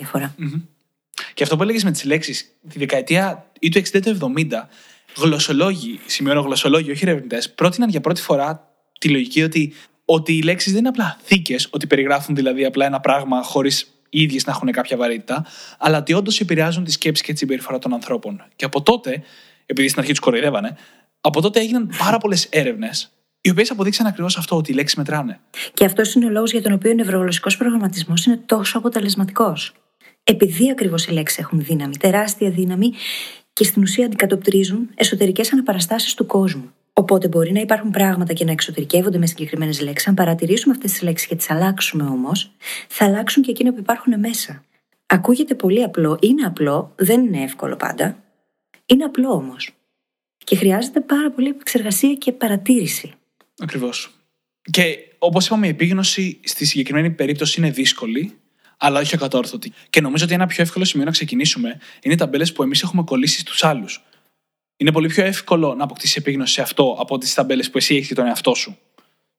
Και 1.33 1.43
αυτό 1.43 1.55
που 1.55 1.63
έλεγες 1.63 1.83
με 1.83 1.91
τις 1.91 2.03
λέξεις, 2.03 2.55
τη 2.69 2.79
δεκαετία 2.79 3.51
ή 3.59 3.69
του 3.69 3.77
60 3.77 4.01
του 4.01 4.09
70, 4.09 4.67
γλωσσολόγοι, 5.17 5.99
σημειώνω 6.05 6.41
γλωσσολόγοι, 6.41 6.91
όχι 6.91 7.03
ερευνητές, 7.03 7.51
πρότειναν 7.51 7.89
για 7.89 8.01
πρώτη 8.01 8.21
φορά 8.21 8.73
τη 8.99 9.09
λογική 9.09 9.43
ότι, 9.43 9.73
ότι 10.05 10.37
οι 10.37 10.41
λέξεις 10.41 10.71
δεν 10.71 10.79
είναι 10.79 10.89
απλά 10.89 11.19
θήκες, 11.23 11.67
ότι 11.71 11.87
περιγράφουν 11.87 12.35
δηλαδή 12.35 12.65
απλά 12.65 12.85
ένα 12.85 12.99
πράγμα 12.99 13.43
χωρίς 13.43 13.81
οι 14.09 14.21
ίδιες 14.21 14.45
να 14.45 14.51
έχουν 14.51 14.71
κάποια 14.71 14.97
βαρύτητα, 14.97 15.45
αλλά 15.77 15.97
ότι 15.97 16.13
όντως 16.13 16.39
επηρεάζουν 16.39 16.83
τη 16.83 16.91
σκέψη 16.91 17.23
και 17.23 17.31
τη 17.31 17.37
συμπεριφορά 17.37 17.79
των 17.79 17.93
ανθρώπων. 17.93 18.43
Και 18.55 18.65
από 18.65 18.81
τότε, 18.81 19.23
επειδή 19.65 19.87
στην 19.87 19.99
αρχή 19.99 20.11
τους 20.11 20.21
κοροϊδεύανε, 20.21 20.77
από 21.21 21.41
τότε 21.41 21.59
έγιναν 21.59 21.93
πάρα 21.97 22.17
πολλές 22.17 22.45
έρευνες 22.45 23.11
οι 23.41 23.49
οποίες 23.49 23.71
αποδείξαν 23.71 24.05
ακριβώς 24.05 24.37
αυτό, 24.37 24.55
ότι 24.55 24.71
οι 24.71 24.73
λέξεις 24.73 24.97
μετράνε. 24.97 25.39
Και 25.73 25.85
αυτός 25.85 26.13
είναι 26.13 26.25
ο 26.25 26.29
λόγος 26.29 26.51
για 26.51 26.61
τον 26.61 26.71
οποίο 26.71 26.91
ο 26.91 26.93
νευρογλωσσικός 26.93 27.57
προγραμματισμός 27.57 28.25
είναι 28.25 28.37
τόσο 28.45 28.77
αποτελεσματικός. 28.77 29.73
Επειδή 30.23 30.71
ακριβώς 30.71 31.05
οι 31.05 31.12
λέξεις 31.12 31.38
έχουν 31.38 31.63
δύναμη, 31.63 31.97
τεράστια 31.97 32.49
δύναμη 32.49 32.93
και 33.53 33.63
στην 33.63 33.81
ουσία 33.81 34.05
αντικατοπτρίζουν 34.05 34.89
εσωτερικές 34.95 35.53
αναπαραστάσεις 35.53 36.13
του 36.13 36.25
κόσμου. 36.25 36.71
Οπότε 36.93 37.27
μπορεί 37.27 37.51
να 37.51 37.60
υπάρχουν 37.60 37.91
πράγματα 37.91 38.34
και 38.34 38.45
να 38.45 38.51
εξωτερικεύονται 38.51 39.17
με 39.17 39.25
συγκεκριμένες 39.25 39.81
λέξεις. 39.81 40.07
Αν 40.07 40.13
παρατηρήσουμε 40.13 40.73
αυτές 40.73 40.91
τις 40.91 41.01
λέξεις 41.01 41.27
και 41.27 41.36
τις 41.36 41.49
αλλάξουμε 41.49 42.03
όμως, 42.03 42.51
θα 42.88 43.05
αλλάξουν 43.05 43.43
και 43.43 43.51
εκείνα 43.51 43.73
που 43.73 43.79
υπάρχουν 43.79 44.19
μέσα. 44.19 44.63
Ακούγεται 45.05 45.55
πολύ 45.55 45.84
απλό, 45.84 46.17
είναι 46.21 46.45
απλό, 46.45 46.93
δεν 46.95 47.25
είναι 47.25 47.43
εύκολο 47.43 47.75
πάντα. 47.75 48.23
Είναι 48.86 49.03
απλό 49.03 49.31
όμως. 49.31 49.71
Και 50.38 50.55
χρειάζεται 50.55 50.99
πάρα 50.99 51.31
πολύ 51.31 51.49
επεξεργασία 51.49 52.13
και 52.13 52.31
παρατήρηση. 52.31 53.13
Ακριβώς. 53.62 54.15
Και 54.71 54.97
όπως 55.17 55.45
είπαμε, 55.45 55.67
η 55.67 55.69
επίγνωση 55.69 56.39
στη 56.43 56.65
συγκεκριμένη 56.65 57.12
περίπτωση 57.12 57.60
είναι 57.60 57.69
δύσκολη, 57.69 58.40
αλλά 58.83 58.99
όχι 58.99 59.15
ακατόρθωτη. 59.15 59.73
Και 59.89 60.01
νομίζω 60.01 60.25
ότι 60.25 60.33
ένα 60.33 60.47
πιο 60.47 60.63
εύκολο 60.63 60.85
σημείο 60.85 61.05
να 61.05 61.11
ξεκινήσουμε 61.11 61.79
είναι 62.01 62.13
οι 62.13 62.17
ταμπέλες 62.17 62.53
που 62.53 62.63
εμείς 62.63 62.81
έχουμε 62.81 63.03
κολλήσει 63.03 63.39
στους 63.39 63.63
άλλους. 63.63 64.03
Είναι 64.77 64.91
πολύ 64.91 65.07
πιο 65.07 65.25
εύκολο 65.25 65.73
να 65.75 65.83
αποκτήσεις 65.83 66.15
επίγνωση 66.15 66.53
σε 66.53 66.61
αυτό 66.61 66.97
από 66.99 67.17
τις 67.17 67.33
ταμπέλες 67.33 67.69
που 67.69 67.77
εσύ 67.77 67.95
έχεις 67.95 68.15
τον 68.15 68.25
εαυτό 68.25 68.53
σου. 68.53 68.77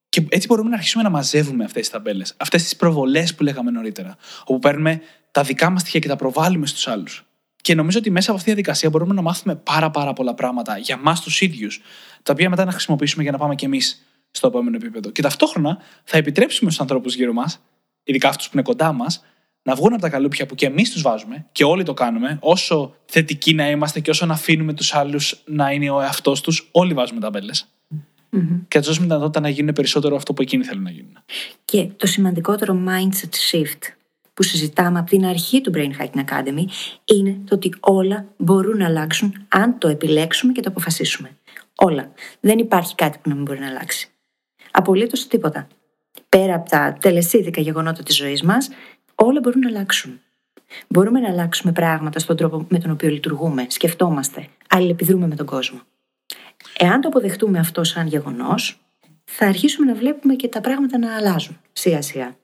Και 0.09 0.26
έτσι 0.28 0.46
μπορούμε 0.46 0.68
να 0.68 0.74
αρχίσουμε 0.76 1.02
να 1.02 1.11
μαζεύουμε 1.11 1.64
αυτές 1.64 1.83
τις 1.83 1.90
ταμπέλες. 1.90 2.35
Αυτές 2.37 2.62
τις 2.62 2.76
προβολές 2.76 3.35
που 3.35 3.42
λέγαμε 3.42 3.70
νωρίτερα. 3.70 4.16
Όπου 4.40 4.59
παίρνουμε 4.59 5.00
τα 5.31 5.42
δικά 5.42 5.70
μας 5.70 5.81
στοιχεία 5.81 6.00
και 6.00 6.09
τα 6.09 6.16
προβάλλουμε 6.16 6.66
στους 6.66 6.88
άλλους. 6.88 7.24
Και 7.57 7.74
νομίζω 7.74 7.98
ότι 7.98 8.11
μέσα 8.11 8.31
από 8.31 8.38
αυτή 8.38 8.50
τη 8.50 8.55
διαδικασία 8.55 8.90
μπορούμε 8.90 9.14
να 9.14 9.22
μάθουμε 9.22 9.57
πάρα, 9.57 9.90
πάρα 9.90 10.12
πολλά 10.12 10.35
πράγματα 10.35 10.78
για 10.78 10.96
εμά 11.00 11.14
τους 11.24 11.40
ίδιους, 11.40 11.81
τα 12.22 12.33
οποία 12.33 12.50
μετά 12.50 12.64
να 12.64 12.70
χρησιμοποιήσουμε 12.70 13.22
για 13.22 13.33
να 13.33 13.38
πάμε 13.38 13.55
κι 13.55 13.64
εμείς 13.64 14.07
στο 14.31 14.46
επόμενο 14.46 14.76
επίπεδο. 14.76 15.11
Και 15.11 15.22
ταυτόχρονα 15.22 15.78
θα 16.05 16.16
επιτρέψουμε 16.16 16.70
στους 16.70 16.83
ανθρώπους 16.83 17.14
γύρω 17.14 17.33
μας, 17.33 17.61
ειδικά 18.02 18.28
αυτούς 18.28 18.46
που 18.46 18.52
είναι 18.55 18.62
κοντά 18.62 18.92
μας, 18.92 19.24
να 19.62 19.75
βγουν 19.75 19.92
από 19.92 20.03
τα 20.03 20.09
καλούπια 20.09 20.46
που 20.46 20.55
και 20.55 20.66
εμείς 20.66 20.90
τους 20.90 21.03
βάζουμε 21.03 21.46
και 21.53 21.64
όλοι 21.64 21.83
το 21.83 21.94
κάνουμε, 21.94 22.38
όσο 22.40 22.94
θετικοί 23.05 23.55
να 23.55 23.70
είμαστε 23.70 24.01
και 24.01 24.11
όσο 24.11 24.27
να 24.27 24.33
αφήνουμε 24.33 24.72
τους 24.72 24.94
άλλους 24.94 25.42
να 25.44 25.70
είναι 25.70 25.90
ο 25.90 26.01
εαυτός 26.01 26.40
τους, 26.40 26.68
όλοι 26.72 26.94
βάζουμε 26.94 27.20
ταμπέλες. 27.20 27.66
Mm-hmm. 28.37 28.61
Και 28.68 28.79
να 28.79 28.81
τους 28.81 28.87
δώσουμε 28.87 29.07
τη 29.07 29.12
δυνατότητα 29.12 29.40
να 29.40 29.48
γίνουν 29.48 29.75
περισσότερο 29.75 30.16
αυτό 30.16 30.33
που 30.33 30.42
εκείνοι 30.42 30.64
θέλουν 30.64 30.83
να 30.83 30.90
γίνουν. 30.90 31.18
Και 31.64 31.88
το 31.96 32.07
σημαντικότερο 32.07 32.79
mindset 32.88 33.57
shift 33.57 33.92
που 34.35 34.42
συζητάμε 34.42 34.98
από 34.98 35.11
την 35.11 35.25
αρχή 35.25 35.61
του 35.61 35.72
Brain 35.75 35.90
Hacking 36.01 36.25
Academy 36.25 36.64
είναι 37.05 37.38
το 37.44 37.55
ότι 37.55 37.75
όλα 37.81 38.27
μπορούν 38.37 38.77
να 38.77 38.87
αλλάξουν 38.87 39.46
αν 39.48 39.79
το 39.79 39.88
επιλέξουμε 39.88 40.53
και 40.53 40.61
το 40.61 40.68
αποφασίσουμε. 40.70 41.37
Όλα. 41.75 42.12
Δεν 42.40 42.59
υπάρχει 42.59 42.94
κάτι 42.94 43.18
που 43.18 43.29
να 43.29 43.35
μην 43.35 43.44
μπορεί 43.44 43.59
να 43.59 43.68
αλλάξει. 43.68 44.09
Απολύτως 44.70 45.27
τίποτα. 45.27 45.66
Πέρα 46.29 46.55
από 46.55 46.68
τα 46.68 46.96
τελεσίδικα 47.01 47.61
γεγονότα 47.61 48.03
της 48.03 48.16
ζωής 48.16 48.42
μας, 48.42 48.68
όλα 49.25 49.41
μπορούν 49.41 49.61
να 49.61 49.69
αλλάξουν. 49.69 50.21
Μπορούμε 50.89 51.21
να 51.21 51.29
αλλάξουμε 51.29 51.73
πράγματα 51.73 52.19
στον 52.19 52.37
τρόπο 52.37 52.67
με 52.69 52.79
τον 52.79 52.91
οποίο 52.91 53.09
λειτουργούμε, 53.09 53.67
σκεφτόμαστε, 53.69 54.49
αλληλεπιδρούμε 54.69 55.27
με 55.27 55.35
τον 55.35 55.47
κόσμο. 55.47 55.81
Εάν 56.77 57.01
το 57.01 57.09
αποδεχτούμε 57.09 57.59
αυτό 57.59 57.85
σαν 57.85 58.07
γεγονός, 58.07 58.81
θα 59.25 59.47
αρχίσουμε 59.47 59.93
να 59.93 59.99
βλέπουμε 59.99 60.35
και 60.35 60.49
τα 60.49 60.61
πράγματα 60.61 60.99
να 60.99 61.17
αλλάζουν 61.17 61.61
σιγά 61.73 62.03
σιγά. 62.03 62.37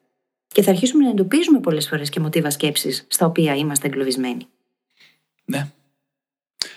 Και 0.48 0.62
θα 0.62 0.70
αρχίσουμε 0.70 1.04
να 1.04 1.10
εντοπίζουμε 1.10 1.60
πολλές 1.60 1.88
φορές 1.88 2.08
και 2.08 2.20
μοτίβα 2.20 2.50
σκέψης 2.50 3.06
στα 3.08 3.26
οποία 3.26 3.54
είμαστε 3.54 3.86
εγκλωβισμένοι. 3.86 4.46
Ναι. 5.44 5.70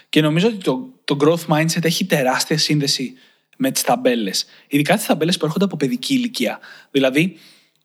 Και 0.10 0.22
νομίζω 0.22 0.48
ότι 0.48 0.58
το, 0.58 0.90
το 1.04 1.18
growth 1.20 1.56
mindset 1.56 1.84
έχει 1.84 2.06
τεράστια 2.06 2.58
σύνδεση 2.58 3.14
με 3.58 3.72
τις 3.72 3.82
ταμπέλες. 3.82 4.46
Ειδικά 4.68 4.96
τις 4.96 5.06
ταμπέλες 5.06 5.38
που 5.38 5.46
έρχονται 5.46 5.66
από 5.66 5.78
παιδική 5.78 6.14
ηλικία. 6.14 6.60
Δηλαδή, 6.92 7.38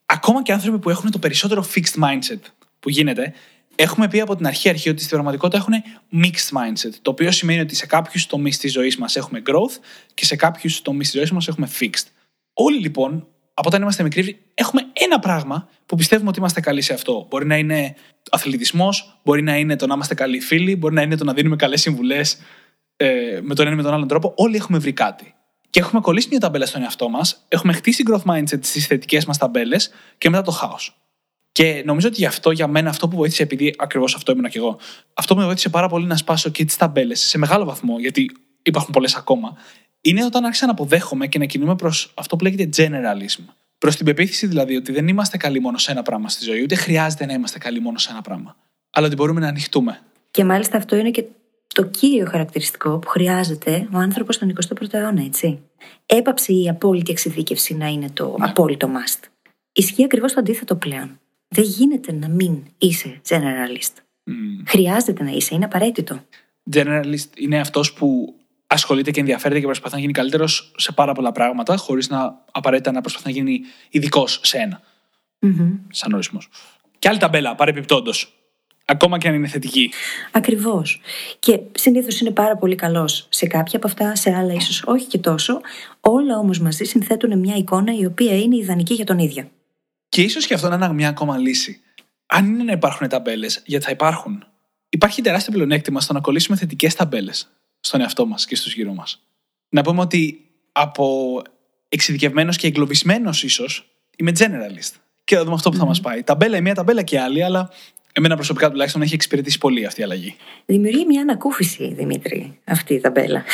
ακόμα 0.07 0.43
και 0.43 0.53
άνθρωποι 0.53 0.79
που 0.79 0.91
έχουν 0.91 1.11
το 1.11 1.19
περισσότερο 1.19 1.67
fixed 1.75 2.03
mindset 2.05 2.41
που 2.81 2.89
γίνεται, 2.89 3.35
έχουμε 3.77 4.09
πει 4.09 4.21
από 4.21 4.37
την 4.37 4.47
αρχή, 4.47 4.69
αρχή 4.69 4.89
ότι 4.89 4.99
στην 4.99 5.11
πραγματικότητα 5.11 5.59
έχουν 5.59 5.73
mixed 6.25 6.59
mindset. 6.59 6.93
Το 7.03 7.11
οποίο 7.11 7.31
σημαίνει 7.31 7.61
ότι 7.61 7.75
σε 7.75 7.87
κάποιους 7.87 8.27
τομείς 8.27 8.59
της 8.59 8.73
ζωής 8.73 8.97
μας 8.97 9.17
έχουμε 9.17 9.43
growth 9.47 9.81
και 10.15 10.25
σε 10.25 10.37
κάποιους 10.37 10.83
τομείς 10.83 11.11
της 11.11 11.19
ζωής 11.19 11.31
μας 11.31 11.49
έχουμε 11.49 11.69
fixed. 11.81 12.07
Όλοι 12.53 12.79
λοιπόν, 12.79 13.27
από 13.55 13.69
όταν 13.69 13.83
είμαστε 13.83 14.03
μικροί, 14.03 14.43
έχουμε 14.55 14.83
ένα 14.93 15.19
πράγμα 15.19 15.69
που 15.87 15.97
πιστεύουμε 15.97 16.29
ότι 16.29 16.39
είμαστε 16.39 16.61
καλοί 16.61 16.81
σε 16.81 16.93
αυτό. 16.93 17.27
Μπορεί 17.31 17.47
να 17.47 17.57
είναι 17.57 17.95
αθλητισμός, 18.31 19.21
μπορεί 19.25 19.43
να 19.43 19.57
είναι 19.57 19.77
το 19.77 19.87
να 19.87 19.95
είμαστε 19.95 20.15
καλοί 20.15 20.41
φίλοι, 20.41 20.77
μπορεί 20.77 20.95
να 20.95 21.03
είναι 21.03 21.17
το 21.17 21.25
να 21.25 21.33
δίνουμε 21.33 21.57
καλές 21.57 21.81
συμβουλές 21.81 22.39
ε, 22.97 23.41
με 23.43 23.55
τον 23.55 23.67
ένα 23.67 23.75
ή 23.75 23.77
με 23.77 23.83
τον 23.83 23.93
άλλον 23.93 24.09
τρόπο. 24.09 24.33
Όλοι 24.37 24.57
έχουμε 24.57 24.79
βρει 24.79 24.93
κάτι. 24.93 25.35
Και 25.71 25.81
έχουμε 25.81 26.01
κολλήσει 26.01 26.29
μια 26.31 26.41
ταμπέλα 26.41 26.67
στον 26.67 26.83
εαυτό 26.83 27.09
μας, 27.09 27.45
έχουμε 27.49 27.73
χτίσει 27.73 28.05
growth 28.11 28.33
mindset 28.33 28.59
στις 28.65 28.87
θετικές 28.87 29.25
μας 29.25 29.39
ταμπέλες 29.39 29.91
και 30.19 30.31
μετά 30.31 30.43
το 30.43 30.51
χάος. 30.51 31.01
Και 31.53 31.83
νομίζω 31.85 32.09
ότι 32.09 32.17
γι' 32.17 32.27
αυτό, 32.27 32.51
για 32.51 32.67
μένα, 32.67 32.91
αυτό 32.91 33.09
που 33.09 33.17
βοήθησε, 33.17 33.43
επειδή 33.43 33.75
ακριβώς 33.79 34.15
αυτό 34.15 34.33
ήμουν 34.33 34.49
και 34.49 34.59
εγώ, 34.59 34.79
αυτό 35.15 35.35
που 35.35 35.41
με 35.41 35.47
βοήθησε 35.47 35.69
πάρα 35.69 35.89
πολύ 35.89 36.07
να 36.07 36.17
σπάσω 36.17 36.51
και 36.51 36.65
τις 36.65 36.77
ταμπέλες 36.77 37.21
σε 37.21 37.39
μεγάλο 37.39 37.65
βαθμό, 37.65 37.99
γιατί 37.99 38.31
υπάρχουν 38.63 38.93
πολλές 38.93 39.15
ακόμα, 39.15 39.57
είναι 40.01 40.25
όταν 40.25 40.45
άρχισα 40.45 40.67
να 40.67 40.73
αποδέχομαι 40.73 41.27
και 41.27 41.39
να 41.39 41.45
κινούμε 41.45 41.77
προς 41.77 42.13
αυτό 42.15 42.37
που 42.37 42.45
λέγεται 42.45 42.69
generalism. 42.77 43.43
Προς 43.79 43.97
την 43.97 44.05
πεποίθηση 44.05 44.47
δηλαδή 44.47 44.77
ότι 44.77 44.93
δεν 44.93 45.09
είμαστε 45.09 45.37
καλοί 45.37 45.61
μόνο 45.61 45.79
σε 45.79 45.91
ένα 45.91 46.03
πράγμα 46.03 46.29
στη 46.29 46.45
ζωή, 46.45 46.63
ούτε 46.63 46.75
χρειάζεται 46.75 47.27
να 47.27 47.33
είμαστε 47.33 47.59
καλοί 47.59 47.81
μόνο 47.81 47.99
σε 47.99 48.11
ένα 48.11 48.23
πράγμα. 48.23 48.57
Αλλά 48.91 49.07
ότι 49.07 49.17
μπορούμε 49.17 49.41
να 49.41 49.49
ανοιχτούμε. 49.49 50.01
Και 50.31 50.45
μάλιστα 50.45 50.77
αυτό 50.77 50.97
είναι 50.97 51.11
και 51.11 51.25
το 51.75 51.85
κύριο 51.85 52.27
χαρακτηριστικό 52.27 52.99
που 52.99 53.09
χρειάζεται 53.09 53.89
ο 53.93 53.99
άνθρωπος 53.99 54.35
στον 54.35 54.53
21ο 54.69 54.93
αιώνα, 54.93 55.23
έτσι. 55.23 55.59
Έπαψε 56.07 56.53
η 56.53 56.69
απόλυτη 56.69 57.11
εξειδίκευση 57.11 57.75
να 57.75 57.87
είναι 57.87 58.11
το 58.11 58.37
ναι. 58.39 58.47
απόλυτο 58.49 58.89
must. 58.89 59.29
Ισχύει 59.73 60.05
ακριβώς 60.05 60.33
το 60.33 60.41
αντίθετο 60.41 60.77
πλέον. 60.77 61.21
Δεν 61.49 61.65
γίνεται 61.65 62.13
να 62.13 62.29
μην 62.29 62.63
είσαι 62.79 63.21
generalist. 63.29 63.93
Mm. 64.31 64.63
Χρειάζεται 64.67 65.23
να 65.23 65.31
είσαι, 65.31 65.55
είναι 65.55 65.65
απαραίτητο. 65.65 66.21
Generalist 66.73 67.37
είναι 67.37 67.61
αυτός 67.61 67.93
που 67.93 68.35
ασχολείται 68.67 69.11
και 69.11 69.21
ενδιαφέρεται 69.21 69.61
και 69.61 69.67
προσπαθεί 69.67 69.95
να 69.95 70.01
γίνει 70.01 70.13
καλύτερος 70.13 70.73
σε 70.77 70.93
πάρα 70.93 71.13
πολλά 71.13 71.33
πράγματα, 71.33 71.77
χωρίς 71.77 72.09
να 72.09 72.45
απαραίτητα 72.53 72.93
να 72.93 73.01
προσπαθεί 73.01 73.27
να 73.27 73.33
γίνει 73.33 73.61
ειδικός 73.91 74.41
σε 74.43 74.59
ένα. 74.59 74.81
Mm-hmm. 75.47 75.79
Σαν 75.91 76.13
ορισμός. 76.13 76.49
Και 76.99 77.09
άλλη 77.09 77.19
ταμπέλα, 77.19 77.55
παρεπιπτόντως. 77.55 78.36
Ακόμα 78.89 79.19
και 79.19 79.29
αν 79.29 79.35
είναι 79.35 79.47
θετική. 79.47 79.93
Ακριβώς. 80.33 81.01
Και 81.39 81.61
συνήθως 81.73 82.21
είναι 82.21 82.31
πάρα 82.31 82.57
πολύ 82.57 82.75
καλός 82.75 83.27
σε 83.29 83.47
κάποια 83.47 83.79
από 83.79 83.87
αυτά, 83.87 84.17
σε 84.17 84.35
άλλα 84.35 84.53
ίσως 84.53 84.83
όχι 84.87 85.07
και 85.07 85.19
τόσο. 85.19 85.61
Όλα 86.01 86.39
όμως 86.39 86.59
μαζί 86.59 86.85
συνθέτουν 86.85 87.39
μια 87.39 87.57
εικόνα 87.57 87.97
η 87.97 88.05
οποία 88.05 88.39
είναι 88.39 88.57
ιδανική 88.57 88.95
για 88.95 89.05
τον 89.05 89.19
ίδιο. 89.19 89.51
Και 90.09 90.23
ίσως 90.23 90.47
και 90.47 90.55
αυτό 90.55 90.69
να 90.69 90.75
είναι 90.75 90.93
μια 90.93 91.09
ακόμα 91.09 91.39
λύση. 91.39 91.81
Αν 92.27 92.47
είναι 92.47 92.63
να 92.63 92.73
υπάρχουν 92.73 93.09
ταμπέλες, 93.09 93.63
γιατί 93.65 93.85
θα 93.85 93.91
υπάρχουν, 93.91 94.45
υπάρχει 94.89 95.23
τεράστιο 95.23 95.53
πλεονέκτημα 95.53 96.01
στο 96.01 96.13
να 96.13 96.21
κολλήσουμε 96.21 96.57
θετικές 96.57 96.95
ταμπέλες 96.95 97.49
στον 97.81 98.01
εαυτό 98.01 98.27
μας 98.27 98.47
και 98.47 98.57
στους 98.57 98.75
γύρω 98.75 98.93
μας. 98.93 99.23
Να 99.69 99.83
πούμε 99.83 100.01
ότι 100.01 100.45
από 100.73 101.43
εξειδικευμένος 101.89 102.57
και 102.57 102.67
εγκλωβισμένος 102.67 103.43
ίσως 103.43 103.89
είμαι 104.17 104.33
generalist. 104.39 104.95
Και 105.25 105.37
θα 105.37 105.43
δούμε 105.43 105.55
αυτό 105.55 105.71
που 105.71 105.77
θα 105.77 105.85
μας 105.85 106.01
πάει. 106.01 106.23
Ταμπέλα 106.23 106.57
η 106.57 106.61
μία, 106.61 106.75
ταμπέλα 106.75 107.03
και 107.03 107.21
άλλη, 107.21 107.45
αλλά 107.45 107.71
εμένα 108.17 108.35
προσωπικά 108.35 108.71
τουλάχιστον 108.71 109.03
έχει 109.03 109.15
εξυπηρετήσει 109.15 109.59
πολύ 109.59 109.87
αυτή 109.87 110.01
η 110.01 110.05
αλλαγή. 110.05 110.37
Δημιουργεί 110.67 111.05
μια 111.05 111.21
ανακούφιση, 111.21 111.95
Δημήτρη, 111.95 112.59
αυτή 112.65 112.95
η 112.95 113.01
ταμπέλα. 113.01 113.45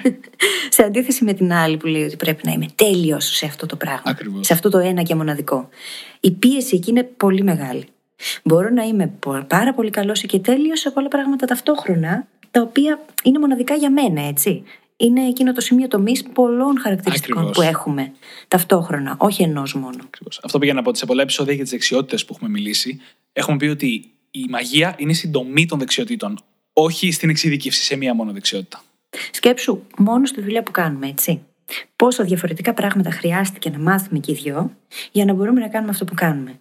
σε 0.76 0.82
αντίθεση 0.82 1.24
με 1.24 1.32
την 1.32 1.52
άλλη 1.52 1.76
που 1.76 1.86
λέει 1.86 2.02
ότι 2.02 2.16
πρέπει 2.16 2.40
να 2.44 2.52
είμαι 2.52 2.66
τέλειος 2.74 3.24
σε 3.24 3.46
αυτό 3.46 3.66
το 3.66 3.76
πράγμα. 3.76 4.02
Ακριβώς. 4.04 4.46
Σε 4.46 4.52
αυτό 4.52 4.70
το 4.70 4.78
ένα 4.78 5.02
και 5.02 5.14
μοναδικό. 5.14 5.68
Η 6.20 6.30
πίεση 6.30 6.76
εκεί 6.76 6.90
είναι 6.90 7.02
πολύ 7.02 7.42
μεγάλη. 7.42 7.84
Μπορώ 8.42 8.68
να 8.68 8.82
είμαι 8.82 9.12
πάρα 9.46 9.74
πολύ 9.74 9.90
καλός 9.90 10.20
και 10.20 10.38
τέλειος 10.38 10.80
σε 10.80 10.90
πολλά 10.90 11.08
πράγματα 11.08 11.46
ταυτόχρονα, 11.46 12.26
τα 12.50 12.60
οποία 12.60 13.00
είναι 13.22 13.38
μοναδικά 13.38 13.74
για 13.74 13.90
μένα, 13.90 14.28
έτσι. 14.28 14.62
Είναι 15.02 15.26
εκείνο 15.26 15.52
το 15.52 15.60
σημείο 15.60 15.88
τομής 15.88 16.22
πολλών 16.22 16.78
χαρακτηριστικών 16.80 17.42
Ακριβώς. 17.42 17.64
που 17.64 17.72
έχουμε 17.72 18.12
ταυτόχρονα, 18.48 19.16
όχι 19.18 19.42
ενός 19.42 19.74
μόνο. 19.74 19.96
Ακριβώς. 20.04 20.40
Αυτό 20.42 20.58
πήγα 20.58 20.72
να 20.72 20.82
πω 20.82 20.88
ότι 20.88 20.98
σε 20.98 21.06
πολλά 21.06 21.22
επεισόδια 21.22 21.52
για 21.52 21.62
τις 21.62 21.72
δεξιότητες 21.72 22.24
που 22.24 22.32
έχουμε 22.36 22.50
μιλήσει, 22.50 23.00
έχουμε 23.32 23.56
πει 23.56 23.66
ότι 23.66 24.10
η 24.30 24.46
μαγεία 24.48 24.94
είναι 24.98 25.12
στην 25.12 25.32
τομή 25.32 25.66
των 25.66 25.78
δεξιοτήτων, 25.78 26.38
όχι 26.72 27.12
στην 27.12 27.30
εξειδικεύση 27.30 27.82
σε 27.82 27.96
μία 27.96 28.14
μόνο 28.14 28.32
δεξιότητα. 28.32 28.82
Σκέψου 29.30 29.82
μόνο 29.96 30.26
στη 30.26 30.40
δουλειά 30.40 30.62
που 30.62 30.70
κάνουμε, 30.70 31.06
έτσι. 31.08 31.42
Πόσα 31.96 32.24
διαφορετικά 32.24 32.74
πράγματα 32.74 33.10
χρειάστηκε 33.10 33.70
να 33.70 33.78
μάθουμε 33.78 34.18
και 34.18 34.32
οι 34.32 34.34
δυο 34.34 34.76
για 35.12 35.24
να 35.24 35.32
μπορούμε 35.32 35.60
να 35.60 35.68
κάνουμε 35.68 35.90
αυτό 35.90 36.04
που 36.04 36.14
κάνουμε. 36.14 36.60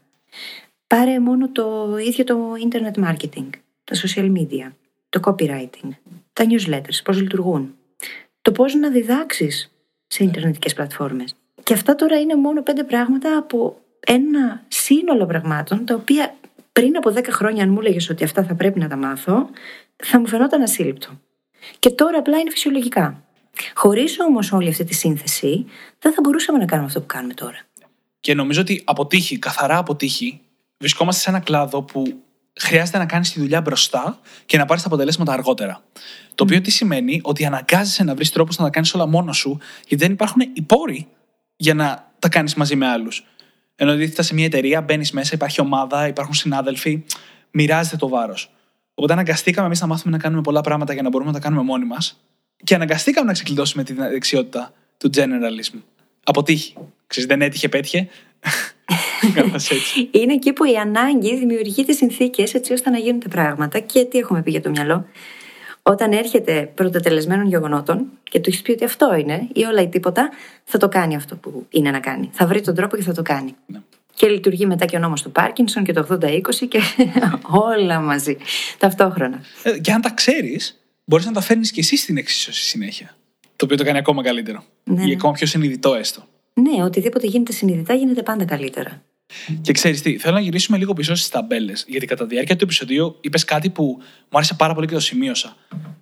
Πάρε 0.88 1.20
μόνο 1.20 1.52
το 1.52 1.98
ίδιο 2.08 2.24
το 2.24 2.38
internet 2.70 3.04
marketing, 3.04 3.50
τα 3.84 3.96
social 3.96 4.32
media, 4.32 4.72
το 5.10 5.20
copywriting, 5.24 5.90
τα 6.34 6.46
newsletters, 6.50 7.04
πώς 7.04 7.22
λειτουργούν. 7.22 7.74
Το 8.42 8.52
πώς 8.52 8.74
να 8.74 8.90
διδάξεις 8.90 9.72
σε 10.08 10.24
ιντερνετικές 10.24 10.74
πλατφόρμες. 10.74 11.36
Και 11.64 11.74
αυτά 11.74 11.96
τώρα 11.96 12.20
είναι 12.20 12.36
μόνο 12.36 12.64
πέντε 12.64 12.84
πράγματα 12.84 13.38
από 13.38 13.82
ένα 14.00 14.64
σύνολο 14.68 15.26
πραγμάτων 15.26 15.86
τα 15.86 15.96
οποία 15.96 16.36
πριν 16.72 16.98
από 16.98 17.14
10 17.16 17.26
χρόνια 17.30 17.64
αν 17.64 17.70
μου 17.70 17.80
έλεγες 17.80 18.10
ότι 18.10 18.24
αυτά 18.24 18.44
θα 18.44 18.56
πρέπει 18.56 18.80
να 18.80 18.88
τα 18.88 18.96
μάθω 18.96 19.50
θα 19.96 20.20
μου 20.20 20.28
φαινόταν 20.28 20.62
ασύλληπτο. 20.62 21.20
Και 21.80 21.90
τώρα 21.90 22.18
απλά 22.18 22.38
είναι 22.38 22.50
φυσιολογικά. 22.50 23.24
Χωρίς 23.74 24.20
όμως 24.20 24.52
όλη 24.52 24.70
αυτή 24.70 24.84
τη 24.84 24.94
σύνθεση, 24.94 25.66
δεν 26.00 26.14
θα 26.14 26.22
μπορούσαμε 26.24 26.58
να 26.58 26.66
κάνουμε 26.66 26.88
αυτό 26.88 27.00
που 27.00 27.06
κάνουμε 27.06 27.34
τώρα. 27.34 27.58
Και 28.20 28.34
νομίζω 28.34 28.62
ότι 28.62 28.82
αποτύχει, 28.86 29.40
καθαρά 29.40 29.78
αποτύχει, 29.78 30.42
βρισκόμαστε 30.78 31.22
σε 31.22 31.30
ένα 31.30 31.40
κλάδο 31.40 31.82
που 31.82 32.24
χρειάζεται 32.60 32.98
να 32.98 33.06
κάνεις 33.06 33.32
τη 33.32 33.40
δουλειά 33.40 33.62
μπροστά 33.62 34.20
και 34.46 34.58
να 34.58 34.66
πάρεις 34.66 34.82
τα 34.84 34.88
αποτελέσματα 34.88 35.34
αργότερα. 35.34 35.84
Το 36.36 36.44
οποίο 36.44 36.62
τι 36.62 36.72
σημαίνει; 36.72 37.20
Ότι 37.24 37.46
αναγκάζεσαι 37.46 38.04
να 38.04 38.16
βρεις 38.16 38.32
τρόπους 38.32 38.58
να 38.58 38.64
τα 38.64 38.70
κάνεις 38.70 38.94
όλα 38.94 39.06
μόνος 39.06 39.38
σου, 39.38 39.60
γιατί 39.88 40.04
δεν 40.04 40.14
υπάρχουν 40.14 40.42
οι 40.54 40.62
πόροι 40.62 41.08
για 41.56 41.74
να 41.74 42.12
τα 42.20 42.30
κάνεις 42.30 42.56
μαζί 42.56 42.76
με 42.76 42.88
άλλους. 42.88 43.26
Ενώ 43.76 43.92
αντίθετα 43.92 44.22
σε 44.22 44.34
μια 44.34 44.46
εταιρεία 44.46 44.82
μπαίνεις 44.82 45.12
μέσα, 45.12 45.32
υπάρχει 45.34 45.62
ομάδα, 45.62 46.08
υπάρχουν 46.08 46.34
συνάδελφοι, 46.34 47.04
μοιράζεται 47.52 47.98
το 47.98 48.10
βάρος. 48.10 48.52
Οπότε 48.94 49.14
αναγκαστήκαμε 49.14 49.66
εμείς 49.66 49.82
να 49.82 49.88
μάθουμε 49.88 50.16
να 50.18 50.24
κάνουμε 50.24 50.42
πολλά 50.42 50.62
πράγματα 50.62 50.94
για 50.94 51.02
να 51.02 51.10
μπορούμε 51.10 51.32
να 51.32 51.38
τα 51.38 51.44
κάνουμε 51.44 51.64
μόνοι 51.64 51.86
μας 51.86 52.20
και 52.64 52.76
αναγκαστήκαμε 52.76 53.28
να 53.28 53.34
ξεκλειδώσουμε 53.34 53.84
τη 53.84 53.94
δεξιότητα 53.94 54.74
του 54.98 55.10
generalism. 55.16 55.80
Αποτύχει. 56.24 56.74
Ξέρεις, 57.08 57.30
δεν 57.30 57.42
έτυχε, 57.42 57.70
πέτυχε. 57.70 58.08
Κάπως 59.36 59.70
έτσι. 59.70 60.10
Είναι 60.12 60.34
εκεί 60.34 60.54
που 60.54 60.64
η 60.64 60.76
ανάγκη 60.76 61.38
δημιουργεί 61.38 61.86
τις 61.86 61.98
συνθήκες 61.98 62.54
έτσι 62.54 62.74
ώστε 62.74 62.90
να 62.90 62.98
γίνουν 62.98 63.20
τα 63.20 63.30
πράγματα. 63.30 63.80
Και 63.80 64.06
τι 64.06 64.18
έχουμε 64.18 64.42
πει 64.42 64.52
για 64.52 64.62
το 64.62 64.70
μυαλό. 64.70 65.06
Όταν 65.84 66.12
έρχεται 66.12 66.72
πρωτοτελεσμένων 66.76 67.48
γεγονότων 67.48 68.06
και 68.24 68.40
του 68.40 68.50
έχεις 68.50 68.62
πει 68.62 68.72
ότι 68.72 68.84
αυτό 68.84 69.16
είναι 69.16 69.48
ή 69.54 69.64
όλα 69.64 69.82
ή 69.82 69.88
τίποτα, 69.88 70.30
θα 70.64 70.78
το 70.78 70.90
κάνει 70.90 71.16
αυτό 71.16 71.36
που 71.36 71.66
είναι 71.70 71.92
να 71.92 72.00
κάνει. 72.00 72.30
Θα 72.34 72.48
βρει 72.48 72.62
τον 72.62 72.76
τρόπο 72.76 72.96
και 72.96 73.04
θα 73.04 73.14
το 73.14 73.22
κάνει. 73.22 73.56
Ναι. 73.66 73.80
Και 74.14 74.28
λειτουργεί 74.28 74.66
μετά 74.66 74.86
και 74.86 74.96
ο 74.96 75.00
νόμος 75.00 75.22
του 75.22 75.32
Πάρκινσον 75.32 75.84
και 75.84 75.94
το 75.94 76.20
80-20 76.22 76.42
και 76.68 76.80
όλα 77.72 78.00
μαζί. 78.00 78.38
Ταυτόχρονα. 78.78 79.42
Ε, 79.64 79.80
και 79.80 79.92
αν 79.92 80.02
τα 80.02 80.10
ξέρεις, 80.10 80.82
μπορείς 81.06 81.26
να 81.26 81.32
τα 81.32 81.42
φέρνεις 81.42 81.72
και 81.72 81.80
εσύ 81.80 81.98
στην 81.98 82.18
εξίσωση 82.18 82.64
συνέχεια. 82.64 83.16
Το 83.60 83.66
οποίο 83.66 83.78
το 83.78 83.84
κάνει 83.84 83.98
ακόμα 83.98 84.24
καλύτερο. 84.24 84.64
Ναι, 84.84 85.02
Ή 85.02 85.06
ναι. 85.06 85.14
ακόμα 85.14 85.34
πιο 85.34 85.48
συνειδητό 85.48 85.96
έστω. 85.96 86.24
Ναι, 86.54 86.84
οτιδήποτε 86.84 87.28
γίνεται 87.28 87.52
συνειδητά 87.52 87.94
γίνεται 87.94 88.24
πάντα 88.24 88.46
καλύτερα. 88.46 89.04
Και 89.62 89.72
ξέρεις 89.72 90.02
τι, 90.02 90.18
θέλω 90.18 90.34
να 90.34 90.40
γυρίσουμε 90.42 90.78
λίγο 90.78 90.94
πίσω 90.94 91.16
στις 91.16 91.30
ταμπέλες. 91.30 91.86
Γιατί 91.88 92.06
κατά 92.06 92.28
τη 92.28 92.34
διάρκεια 92.34 92.56
του 92.56 92.64
επεισοδίου 92.64 93.18
είπες 93.22 93.44
κάτι 93.46 93.70
που 93.70 93.84
μου 94.30 94.38
άρεσε 94.38 94.54
πάρα 94.54 94.74
πολύ 94.74 94.88
και 94.88 94.94
το 94.94 95.00
σημείωσα. 95.00 95.56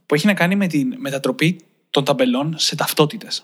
Που 0.05 0.15
έχει 0.15 0.25
να 0.25 0.33
κάνει 0.33 0.55
με 0.55 0.67
την 0.67 0.95
μετατροπή 0.97 1.59
των 1.89 2.03
ταμπελών 2.03 2.53
σε 2.57 2.75
ταυτότητες. 2.75 3.43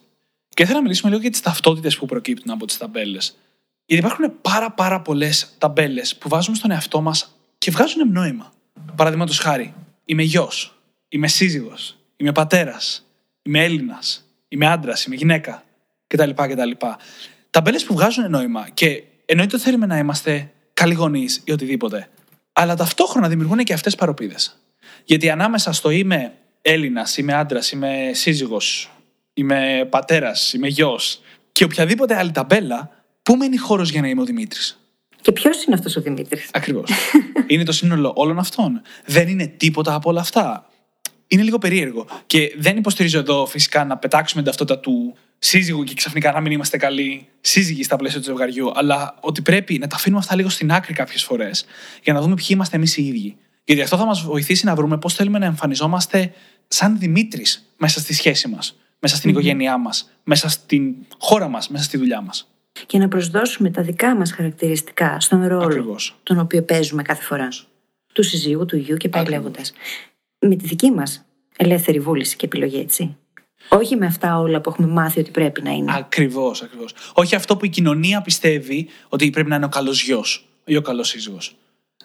Και 0.49 0.65
θέλω 0.65 0.77
να 0.77 0.83
μιλήσουμε 0.83 1.09
λίγο 1.09 1.21
για 1.21 1.31
τις 1.31 1.41
ταυτότητες 1.41 1.97
που 1.97 2.05
προκύπτουν 2.05 2.51
από 2.51 2.65
τις 2.65 2.77
ταμπέλες. 2.77 3.37
Γιατί 3.85 4.03
υπάρχουν 4.05 4.33
πάρα 4.41 4.71
πάρα 4.71 5.01
πολλές 5.01 5.53
ταμπέλες 5.57 6.15
που 6.15 6.29
βάζουμε 6.29 6.55
στον 6.55 6.71
εαυτό 6.71 7.01
μας 7.01 7.35
και 7.57 7.71
βγάζουν 7.71 8.11
νόημα. 8.11 8.53
Παραδείγματος 8.95 9.39
χάρη, 9.39 9.73
είμαι 10.05 10.23
γιος, 10.23 10.79
είμαι 11.09 11.27
σύζυγος, 11.27 11.97
είμαι 12.17 12.31
πατέρας, 12.31 13.05
είμαι 13.43 13.63
Έλληνας, 13.63 14.25
είμαι 14.47 14.67
άντρας, 14.67 15.05
είμαι 15.05 15.15
γυναίκα 15.15 15.63
κτλ. 16.07 16.29
κτλ. 16.29 16.71
Ταμπέλε 17.49 17.79
που 17.79 17.93
βγάζουν 17.93 18.29
νόημα 18.29 18.69
και 18.73 19.03
εννοείται 19.25 19.55
ότι 19.55 19.63
θέλουμε 19.63 19.85
να 19.85 19.97
είμαστε 19.97 20.51
καλοί 20.73 20.93
γονείς 20.93 21.41
ή 21.43 21.51
οτιδήποτε. 21.51 22.09
Αλλά 22.53 22.75
ταυτόχρονα 22.75 23.27
δημιουργούν 23.27 23.57
και 23.57 23.73
αυτές 23.73 23.95
παροπίδες. 23.95 24.59
Γιατί 25.03 25.29
ανάμεσα 25.29 25.71
στο 25.71 25.89
είμαι 25.89 26.33
Έλληνας, 26.61 27.17
είμαι 27.17 27.33
άντρας, 27.33 27.71
είμαι 27.71 28.11
σύζυγος, 28.13 28.91
είμαι 29.33 29.87
πατέρας, 29.89 30.53
είμαι 30.53 30.67
γιος 30.67 31.21
και 31.51 31.63
οποιαδήποτε 31.63 32.15
άλλη 32.15 32.31
ταμπέλα, 32.31 32.89
πού 33.23 33.35
μένει 33.35 33.57
χώρος 33.57 33.89
για 33.89 34.01
να 34.01 34.07
είμαι 34.07 34.21
ο 34.21 34.25
Δημήτρης; 34.25 34.79
Και 35.21 35.31
ποιος 35.31 35.63
είναι 35.63 35.75
αυτός 35.75 35.95
ο 35.95 36.01
Δημήτρης; 36.01 36.49
Ακριβώς. 36.53 36.89
είναι 37.47 37.63
το 37.63 37.71
σύνολο 37.71 38.13
όλων 38.15 38.39
αυτών. 38.39 38.81
Δεν 39.05 39.27
είναι 39.27 39.47
τίποτα 39.47 39.93
από 39.93 40.09
όλα 40.09 40.21
αυτά. 40.21 40.69
Είναι 41.33 41.43
λίγο 41.43 41.57
περίεργο. 41.57 42.05
Και 42.25 42.55
δεν 42.57 42.77
υποστηρίζω 42.77 43.19
εδώ 43.19 43.45
φυσικά 43.45 43.85
να 43.85 43.97
πετάξουμε 43.97 44.41
την 44.41 44.51
ταυτότητα 44.51 44.79
του 44.79 45.15
σύζυγου 45.39 45.83
και 45.83 45.93
ξαφνικά 45.93 46.31
να 46.31 46.41
μην 46.41 46.51
είμαστε 46.51 46.77
καλοί 46.77 47.27
σύζυγοι 47.41 47.83
στα 47.83 47.95
πλαίσια 47.95 48.19
του 48.19 48.25
ζευγαριού, 48.25 48.71
αλλά 48.75 49.15
ότι 49.19 49.41
πρέπει 49.41 49.77
να 49.77 49.87
τα 49.87 49.95
αφήνουμε 49.95 50.21
αυτά 50.21 50.35
λίγο 50.35 50.49
στην 50.49 50.71
άκρη 50.71 50.93
κάποιες 50.93 51.23
φορές 51.23 51.65
για 52.03 52.13
να 52.13 52.21
δούμε 52.21 52.35
ποιοι 52.35 52.47
είμαστε 52.49 52.75
εμείς 52.75 52.97
οι 52.97 53.03
ίδιοι. 53.05 53.37
Γιατί 53.63 53.81
αυτό 53.81 53.97
θα 53.97 54.05
μας 54.05 54.21
βοηθήσει 54.21 54.65
να 54.65 54.75
βρούμε 54.75 54.97
πώς 54.97 55.13
θέλουμε 55.13 55.39
να 55.39 55.45
εμφανιζόμαστε 55.45 56.33
σαν 56.67 56.99
Δημήτρης 56.99 57.73
μέσα 57.77 57.99
στη 57.99 58.13
σχέση 58.13 58.47
μας, 58.47 58.79
μέσα 58.99 59.15
στην 59.15 59.29
οικογένειά 59.29 59.77
μας, 59.77 60.11
μέσα 60.23 60.49
στην 60.49 60.93
χώρα 61.17 61.47
μας, 61.47 61.69
μέσα 61.69 61.83
στη 61.83 61.97
δουλειά 61.97 62.21
μας. 62.21 62.47
Και 62.85 62.97
να 62.97 63.07
προσδώσουμε 63.07 63.69
τα 63.69 63.81
δικά 63.81 64.15
μας 64.15 64.31
χαρακτηριστικά 64.31 65.19
στον 65.19 65.47
ρόλο 65.47 65.63
Ακριβώς. 65.63 66.15
τον 66.23 66.39
οποίο 66.39 66.63
παίζουμε 66.63 67.01
κάθε 67.01 67.23
φορά. 67.23 67.47
Του 68.13 68.23
συζύγου, 68.23 68.65
του 68.65 68.77
γιου 68.77 68.97
και 68.97 69.09
πάει 69.09 69.21
Ακριβώς. 69.21 69.43
λέγοντα. 69.43 69.69
Με 70.47 70.55
τη 70.55 70.65
δική 70.65 70.91
μας 70.91 71.25
ελεύθερη 71.57 71.99
βούληση 71.99 72.35
και 72.35 72.45
επιλογή, 72.45 72.79
έτσι. 72.79 73.17
Όχι 73.69 73.95
με 73.95 74.05
αυτά 74.05 74.39
όλα 74.39 74.61
που 74.61 74.69
έχουμε 74.69 74.87
μάθει 74.87 75.19
ότι 75.19 75.31
πρέπει 75.31 75.61
να 75.61 75.71
είναι. 75.71 75.93
Ακριβώς, 75.95 76.61
ακριβώς. 76.61 76.93
Όχι 77.13 77.35
αυτό 77.35 77.57
που 77.57 77.65
η 77.65 77.69
κοινωνία 77.69 78.21
πιστεύει 78.21 78.87
ότι 79.09 79.29
πρέπει 79.29 79.49
να 79.49 79.55
είναι 79.55 79.65
ο 79.65 79.69
καλός 79.69 80.03
γιος 80.03 80.47
ή 80.65 80.75
ο 80.75 80.81
καλός 80.81 81.07
σύζυγος. 81.07 81.55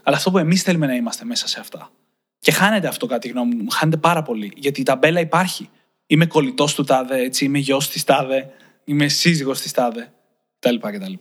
Αλλά 0.03 0.17
αυτό 0.17 0.31
που 0.31 0.39
εμείς 0.39 0.63
θέλουμε 0.63 0.87
να 0.87 0.95
είμαστε 0.95 1.25
μέσα 1.25 1.49
σε 1.49 1.61
αυτά. 1.61 1.91
Και 2.39 2.53
χάνεται 2.53 2.89
αυτό, 2.89 3.07
κατά 3.07 3.19
τη 3.19 3.29
γνώμη 3.29 3.55
μου. 3.55 3.71
Χάνεται 3.71 3.97
πάρα 3.97 4.23
πολύ. 4.23 4.53
Γιατί 4.57 4.81
η 4.81 4.85
ταμπέλα 4.85 5.21
υπάρχει. 5.21 5.71
Είμαι 6.07 6.27
κολλητός 6.27 6.75
του 6.75 6.85
τάδε, 6.85 7.21
έτσι, 7.23 7.45
είμαι 7.45 7.59
γιος 7.59 7.89
της 7.89 8.05
τάδε, 8.05 8.51
είμαι 8.85 9.09
σύζυγος 9.09 9.61
της 9.61 9.73
τάδε. 9.73 10.13
κτλ. 10.59 10.77
κτλ. 10.77 11.13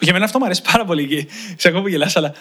Όχι, 0.00 0.10
εμένα 0.10 0.24
αυτό 0.24 0.38
μου 0.38 0.44
αρέσει 0.44 0.62
πάρα 0.62 0.84
πολύ. 0.84 1.06
Και 1.06 1.26
σε 1.56 1.68
ακούω 1.68 1.80
που 1.80 1.88
γελάς, 1.88 2.16
αλλά. 2.16 2.34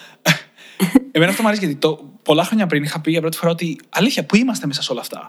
Εμένα 1.11 1.31
αυτό 1.31 1.41
μου 1.41 1.47
αρέσει 1.47 1.65
γιατί 1.65 1.79
το, 1.79 2.09
πολλά 2.23 2.43
χρόνια 2.43 2.67
πριν 2.67 2.83
είχα 2.83 3.01
πει 3.01 3.11
για 3.11 3.21
πρώτη 3.21 3.37
φορά 3.37 3.51
ότι 3.51 3.79
αλήθεια, 3.89 4.25
πού 4.25 4.35
είμαστε 4.35 4.67
μέσα 4.67 4.81
σε 4.81 4.91
όλα 4.91 5.01
αυτά. 5.01 5.27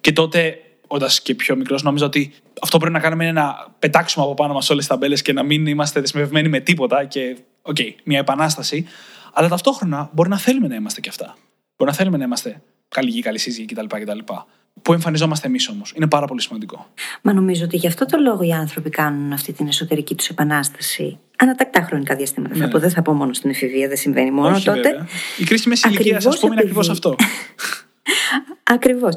Και 0.00 0.12
τότε, 0.12 0.58
όντας 0.86 1.22
και 1.22 1.34
πιο 1.34 1.56
μικρός, 1.56 1.82
νόμιζα 1.82 2.04
ότι 2.04 2.32
αυτό 2.62 2.76
που 2.76 2.82
πρέπει 2.82 2.94
να 2.94 3.02
κάνουμε 3.02 3.24
είναι 3.24 3.32
να 3.32 3.66
πετάξουμε 3.78 4.24
από 4.24 4.34
πάνω 4.34 4.52
μας 4.52 4.70
όλες 4.70 4.86
τις 4.86 4.92
ταμπέλες 4.92 5.22
και 5.22 5.32
να 5.32 5.42
μην 5.42 5.66
είμαστε 5.66 6.00
δεσμευμένοι 6.00 6.48
με 6.48 6.60
τίποτα. 6.60 7.04
Και, 7.04 7.36
οκ, 7.62 7.76
μια 8.04 8.18
επανάσταση. 8.18 8.86
Αλλά 9.32 9.48
ταυτόχρονα 9.48 10.10
μπορεί 10.12 10.28
να 10.28 10.38
θέλουμε 10.38 10.68
να 10.68 10.74
είμαστε 10.74 11.00
και 11.00 11.08
αυτά. 11.08 11.36
Μπορεί 11.76 11.90
να 11.90 11.96
θέλουμε 11.96 12.16
να 12.16 12.24
είμαστε 12.24 12.62
καλοί 12.88 13.10
γιοι, 13.10 13.20
καλοί 13.20 13.38
σύζυγοι 13.38 13.66
κτλ. 13.66 13.86
κτλ. 13.86 14.18
Πού 14.82 14.92
εμφανιζόμαστε 14.92 15.46
εμείς 15.46 15.68
όμως. 15.68 15.92
Είναι 15.96 16.06
πάρα 16.08 16.26
πολύ 16.26 16.40
σημαντικό. 16.40 16.86
Μα 17.22 17.32
νομίζω 17.32 17.64
ότι 17.64 17.76
γι' 17.76 17.86
αυτό 17.86 18.06
το 18.06 18.18
λόγο 18.18 18.42
οι 18.42 18.52
άνθρωποι 18.52 18.90
κάνουν 18.90 19.32
αυτή 19.32 19.52
την 19.52 19.66
εσωτερική 19.66 20.14
τους 20.14 20.28
επανάσταση 20.28 21.18
ανά 21.36 21.52
τακτά 21.52 21.80
χρονικά 21.82 22.16
διαστήματα. 22.16 22.54
Θα 22.54 22.64
Ναι. 22.64 22.70
πω, 22.70 22.78
δεν 22.78 22.90
θα 22.90 23.02
πω 23.02 23.12
μόνο 23.12 23.32
στην 23.32 23.50
εφηβεία, 23.50 23.88
δεν 23.88 23.96
συμβαίνει 23.96 24.30
μόνο 24.30 24.54
Όχι, 24.56 24.64
τότε. 24.64 24.80
βέβαια. 24.80 25.06
Η 25.38 25.44
κρίση 25.44 25.68
μέσης 25.68 25.88
ηλικίας, 25.88 26.16
ας 26.16 26.24
Ακριβώς 26.24 26.40
πούμε, 26.40 26.52
είναι 26.52 26.62
ακριβώς 26.62 26.88
επειδή- 26.88 27.08
αυτό. 27.08 27.24
Ακριβώς. 28.74 29.14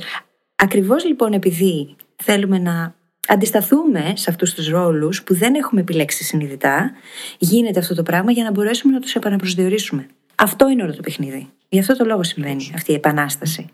Ακριβώς 0.56 1.06
λοιπόν 1.06 1.34
επειδή 1.34 1.96
θέλουμε 2.24 2.58
να 2.60 2.96
αντισταθούμε 3.28 4.14
σε 4.16 4.30
αυτούς 4.30 4.54
τους 4.54 4.68
ρόλους 4.70 5.24
που 5.24 5.36
δεν 5.36 5.56
έχουμε 5.56 5.82
επιλέξει 5.82 6.24
συνειδητά, 6.24 6.92
γίνεται 7.38 7.80
αυτό 7.80 7.96
το 7.96 8.04
πράγμα 8.04 8.32
για 8.32 8.44
να 8.44 8.52
μπορέσουμε 8.52 8.94
να 8.94 9.00
τους 9.00 9.16
επαναπροσδιορίσουμε. 9.16 10.08
Αυτό 10.36 10.70
είναι 10.70 10.84
όλο 10.84 10.96
το 10.96 11.02
παιχνίδι. 11.02 11.50
Γι' 11.70 11.80
αυτό 11.80 11.98
το 11.98 12.06
λόγο 12.06 12.24
συμβαίνει 12.24 12.72
αυτή 12.76 12.92
η 12.92 12.96
επανάσταση. 12.96 13.66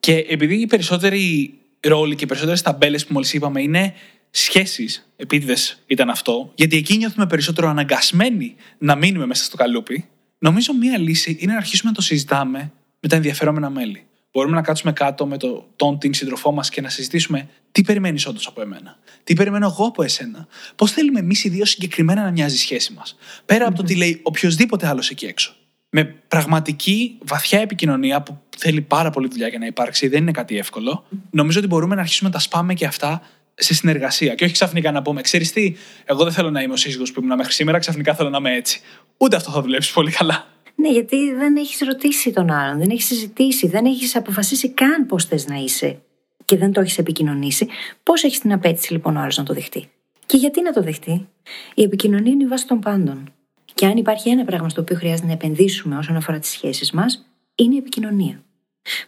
Και 0.00 0.14
επειδή 0.28 0.54
οι 0.54 0.66
περισσότεροι 0.66 1.54
ρόλοι 1.80 2.14
και 2.14 2.24
οι 2.24 2.26
περισσότερες 2.26 2.62
ταμπέλες 2.62 3.06
που 3.06 3.12
μόλις 3.12 3.32
είπαμε 3.32 3.62
είναι 3.62 3.94
σχέσεις, 4.30 5.10
επίτηδες 5.16 5.82
ήταν 5.86 6.10
αυτό, 6.10 6.52
γιατί 6.54 6.76
εκεί 6.76 6.96
νιώθουμε 6.96 7.26
περισσότερο 7.26 7.68
αναγκασμένοι 7.68 8.54
να 8.78 8.96
μείνουμε 8.96 9.26
μέσα 9.26 9.44
στο 9.44 9.56
καλούπι, 9.56 10.08
νομίζω 10.38 10.72
μία 10.74 10.98
λύση 10.98 11.36
είναι 11.40 11.52
να 11.52 11.58
αρχίσουμε 11.58 11.90
να 11.90 11.96
το 11.96 12.02
συζητάμε 12.02 12.72
με 13.00 13.08
τα 13.08 13.16
ενδιαφερόμενα 13.16 13.70
μέλη. 13.70 14.04
Μπορούμε 14.32 14.54
να 14.54 14.62
κάτσουμε 14.62 14.92
κάτω 14.92 15.26
με 15.26 15.36
το, 15.36 15.68
τον 15.76 15.98
την 15.98 16.14
σύντροφό 16.14 16.52
μας 16.52 16.68
και 16.68 16.80
να 16.80 16.88
συζητήσουμε 16.88 17.48
τι 17.72 17.82
περιμένεις 17.82 18.26
όντως 18.26 18.46
από 18.46 18.60
εμένα. 18.60 18.98
Τι 19.24 19.34
περιμένω 19.34 19.66
εγώ 19.66 19.86
από 19.86 20.02
εσένα. 20.02 20.46
Πώς 20.76 20.92
θέλουμε 20.92 21.18
εμείς 21.18 21.44
οι 21.44 21.48
δύο 21.48 21.64
συγκεκριμένα 21.64 22.22
να 22.22 22.30
μοιάζει 22.30 22.54
η 22.54 22.58
σχέση 22.58 22.92
μας. 22.92 23.16
Πέρα 23.46 23.66
από 23.66 23.76
το 23.76 23.82
τι 23.82 23.96
λέει 23.96 24.20
οποιοδήποτε 24.22 24.86
άλλος 24.86 25.10
εκεί 25.10 25.26
έξω. 25.26 25.56
Με 25.90 26.04
πραγματική 26.04 27.18
βαθιά 27.24 27.60
επικοινωνία 27.60 28.22
που 28.22 28.38
θέλει 28.56 28.80
πάρα 28.80 29.10
πολύ 29.10 29.28
δουλειά 29.28 29.48
για 29.48 29.58
να 29.58 29.66
υπάρξει, 29.66 30.08
δεν 30.08 30.20
είναι 30.20 30.30
κάτι 30.30 30.58
εύκολο. 30.58 31.04
Νομίζω 31.30 31.58
ότι 31.58 31.68
μπορούμε 31.68 31.94
να 31.94 32.00
αρχίσουμε 32.00 32.28
να 32.28 32.34
τα 32.34 32.40
σπάμε 32.40 32.74
και 32.74 32.86
αυτά 32.86 33.22
σε 33.54 33.74
συνεργασία. 33.74 34.34
Και 34.34 34.44
όχι 34.44 34.52
ξαφνικά 34.52 34.90
να 34.92 35.02
πούμε, 35.02 35.20
ξέρεις 35.20 35.52
τι, 35.52 35.74
εγώ 36.04 36.24
δεν 36.24 36.32
θέλω 36.32 36.50
να 36.50 36.62
είμαι 36.62 36.72
ο 36.72 36.76
σύζυγος 36.76 37.12
που 37.12 37.20
ήμουν 37.22 37.36
μέχρι 37.36 37.52
σήμερα, 37.52 37.78
ξαφνικά 37.78 38.14
θέλω 38.14 38.28
να 38.28 38.38
είμαι 38.38 38.54
έτσι. 38.54 38.80
Ούτε 39.16 39.36
αυτό 39.36 39.50
θα 39.50 39.60
δουλέψεις 39.62 39.92
πολύ 39.92 40.10
καλά. 40.10 40.46
Ναι, 40.74 40.88
γιατί 40.88 41.32
δεν 41.32 41.56
έχεις 41.56 41.80
ρωτήσει 41.86 42.32
τον 42.32 42.50
άλλον, 42.50 42.78
δεν 42.78 42.90
έχεις 42.90 43.04
συζητήσει, 43.04 43.66
δεν 43.68 43.84
έχεις 43.84 44.16
αποφασίσει 44.16 44.68
καν 44.68 45.06
πώς 45.06 45.24
θες 45.24 45.46
να 45.46 45.54
είσαι 45.54 46.00
και 46.44 46.56
δεν 46.56 46.72
το 46.72 46.80
έχεις 46.80 46.98
επικοινωνήσει. 46.98 47.68
Πώς 48.02 48.22
έχεις 48.22 48.38
την 48.40 48.52
απέτηση 48.52 48.92
λοιπόν 48.92 49.16
ο 49.16 49.20
άλλος 49.20 49.36
να 49.36 49.44
το 49.44 49.54
δεχτεί; 49.54 49.90
Και 50.26 50.36
γιατί 50.36 50.62
να 50.62 50.72
το 50.72 50.82
δεχτεί, 50.82 51.28
Η 51.74 51.82
επικοινωνία 51.82 52.32
είναι 52.32 52.44
η 52.44 52.46
βάση 52.46 52.66
των 52.66 52.80
πάντων. 52.80 53.32
Και 53.74 53.86
αν 53.86 53.96
υπάρχει 53.96 54.28
ένα 54.28 54.44
πράγμα 54.44 54.68
στο 54.68 54.80
οποίο 54.80 54.96
χρειάζεται 54.96 55.26
να 55.26 55.32
επενδύσουμε 55.32 55.96
όσον 55.96 56.16
αφορά 56.16 56.38
τις 56.38 56.50
σχέσεις 56.50 56.90
μας, 56.90 57.26
είναι 57.54 57.74
η 57.74 57.78
επικοινωνία. 57.78 58.44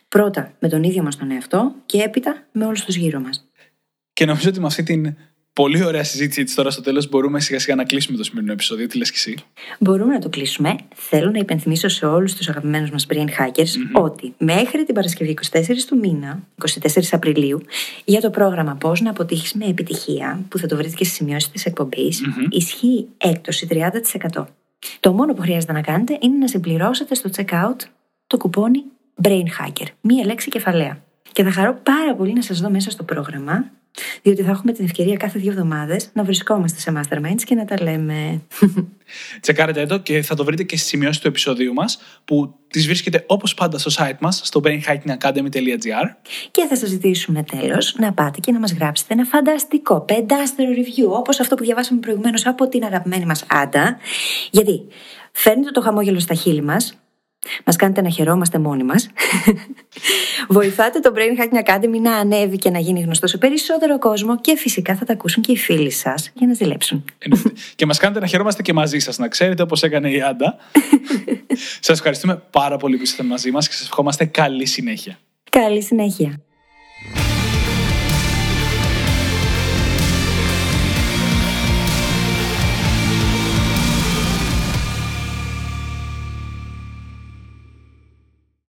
Πρώτα 0.09 0.53
με 0.59 0.69
τον 0.69 0.83
ίδιο 0.83 1.03
μας 1.03 1.17
τον 1.17 1.31
εαυτό 1.31 1.75
και 1.87 2.03
έπειτα 2.03 2.47
με 2.53 2.67
όλους 2.67 2.85
τους 2.85 2.97
γύρω 2.97 3.21
μας. 3.21 3.49
Και 4.13 4.25
νομίζω 4.25 4.49
ότι 4.49 4.61
με 4.61 4.67
αυτή 4.67 4.83
την 4.83 5.17
πολύ 5.53 5.85
ωραία 5.85 6.05
συζήτηση 6.05 6.41
έτσι 6.41 6.55
τώρα 6.55 6.71
στο 6.71 6.83
τέλος 6.83 7.09
μπορούμε 7.09 7.41
σιγά 7.41 7.59
σιγά 7.59 7.75
να 7.75 7.85
κλείσουμε 7.85 8.17
το 8.17 8.25
σημερινό 8.25 8.53
επεισόδιο. 8.53 8.87
Τι 8.87 8.99
λες 8.99 9.11
και 9.11 9.17
εσύ; 9.17 9.45
Μπορούμε 9.79 10.13
να 10.13 10.19
το 10.19 10.29
κλείσουμε. 10.29 10.77
Θέλω 10.95 11.31
να 11.31 11.39
υπενθυμίσω 11.39 11.89
σε 11.89 12.07
όλους 12.07 12.35
τους 12.35 12.49
αγαπημένους 12.49 12.91
μας 12.91 13.07
brain 13.11 13.27
hackers 13.27 14.03
ότι 14.03 14.35
μέχρι 14.39 14.85
την 14.85 14.95
Παρασκευή 14.95 15.39
24 15.53 15.85
του 15.87 15.99
μήνα, 15.99 16.43
24 16.83 17.03
Απριλίου, 17.11 17.63
για 18.05 18.21
το 18.21 18.31
πρόγραμμα 18.31 18.75
Πώς 18.75 19.01
να 19.01 19.11
αποτύχεις 19.11 19.53
με 19.53 19.67
επιτυχία, 19.67 20.45
που 20.49 20.59
θα 20.59 20.67
το 20.67 20.77
βρείτε 20.77 20.95
και 20.97 21.05
στις 21.05 21.17
σημειώσεις 21.17 21.51
της 21.51 21.65
εκπομπη 21.65 22.13
ισχύει 22.51 23.09
έκπτωση 23.17 23.69
30%. 24.35 24.45
Το 25.01 25.13
μόνο 25.13 25.35
που 25.35 25.41
χρειάζεται 25.43 25.73
να 25.73 25.81
κάνετε 25.81 26.19
είναι 26.21 26.37
να 26.37 26.49
συμπληρώσετε 26.49 27.15
στο 27.15 27.31
checkout 27.37 27.77
το 28.27 28.37
κουπόνι 28.37 28.83
Brain 29.23 29.29
Hacker. 29.29 29.87
Μία 30.01 30.25
λέξη 30.25 30.49
κεφαλαία. 30.49 31.03
Και 31.33 31.43
θα 31.43 31.51
χαρώ 31.51 31.81
πάρα 31.83 32.15
πολύ 32.15 32.33
να 32.33 32.43
σας 32.43 32.61
δω 32.61 32.71
μέσα 32.71 32.91
στο 32.91 33.03
πρόγραμμα, 33.03 33.71
διότι 34.23 34.43
θα 34.43 34.51
έχουμε 34.51 34.73
την 34.73 34.85
ευκαιρία 34.85 35.17
κάθε 35.17 35.39
δύο 35.39 35.51
εβδομάδες 35.51 36.11
να 36.13 36.25
βρισκόμαστε 36.25 36.81
σε 36.81 36.93
masterminds 36.97 37.43
και 37.45 37.55
να 37.55 37.65
τα 37.65 37.83
λέμε. 37.83 38.43
Τσεκάρετε 39.41 39.87
το 39.87 39.99
και 39.99 40.23
θα 40.23 40.35
το 40.35 40.45
βρείτε 40.45 40.63
και 40.63 40.77
στις 40.77 40.89
σημειώσεις 40.89 41.21
του 41.21 41.29
επεισοδίου 41.29 41.73
μας, 41.73 41.99
που 42.25 42.55
τις 42.69 42.87
βρίσκεται 42.87 43.25
όπως 43.27 43.55
πάντα 43.55 43.79
στο 43.79 43.91
site 43.99 44.19
μας, 44.21 44.41
στο 44.45 44.61
brainhackingacademy.gr. 44.65 46.07
Και 46.51 46.67
θα 46.69 46.77
σας 46.77 46.89
ζητήσουμε 46.89 47.43
τέλος 47.43 47.95
να 47.99 48.13
πάτε 48.13 48.41
και 48.41 48.53
να 48.53 48.59
μας 48.59 48.73
γράψετε 48.73 49.15
ένα 49.15 49.25
φανταστικό 49.25 50.01
πεντάστερο 50.01 50.71
review, 50.71 51.19
όπως 51.19 51.41
αυτό 51.41 51.55
που 51.55 51.65
διαβάσαμε 51.65 52.01
προηγουμένως 52.01 52.47
από 52.47 52.69
την 52.69 52.85
αγαπημένη 52.85 53.25
μας 53.25 53.45
Άντα. 53.49 53.99
Γιατί 54.51 54.87
φέρνετε 55.33 55.71
το 55.71 55.81
χαμόγελο 55.81 56.21
στα 56.21 56.35
χείλη 56.35 56.63
μας, 56.63 57.02
Μας 57.65 57.77
κάνετε 57.77 58.03
να 58.03 58.09
χαιρόμαστε 58.09 58.59
μόνοι 58.59 58.83
μας. 58.83 59.09
Βοηθάτε 60.49 61.01
το 61.01 61.13
Brain 61.17 61.41
Hacking 61.41 61.69
Academy 61.69 62.01
να 62.01 62.17
ανέβει 62.17 62.57
και 62.57 62.71
να 62.71 62.79
γίνει 62.79 63.01
γνωστό 63.01 63.27
σε 63.27 63.39
περισσότερο 63.39 63.99
κόσμο 63.99 64.41
και 64.41 64.57
φυσικά 64.57 64.97
θα 64.97 65.05
τα 65.05 65.13
ακούσουν 65.13 65.43
και 65.43 65.53
οι 65.53 65.57
φίλοι 65.57 65.91
σας 65.91 66.31
για 66.35 66.47
να 66.47 66.53
ζηλέψουν. 66.53 67.05
και 67.77 67.87
μας 67.87 67.99
κάνετε 67.99 68.21
να 68.21 68.27
χαιρόμαστε 68.27 68.63
και 68.63 68.73
μαζί 68.73 68.99
σας, 68.99 69.19
να 69.19 69.29
ξέρετε 69.29 69.63
όπως 69.63 69.83
έκανε 69.83 70.11
η 70.11 70.23
Άντα. 70.23 70.57
σας 71.81 71.97
ευχαριστούμε 71.97 72.43
πάρα 72.51 72.77
πολύ 72.77 72.97
που 72.97 73.03
είστε 73.03 73.23
μαζί 73.23 73.51
μας 73.51 73.69
και 73.69 73.75
σας 73.75 73.87
ευχόμαστε 73.87 74.25
καλή 74.25 74.67
συνέχεια. 74.67 75.19
Καλή 75.51 75.83
συνέχεια. 75.83 76.41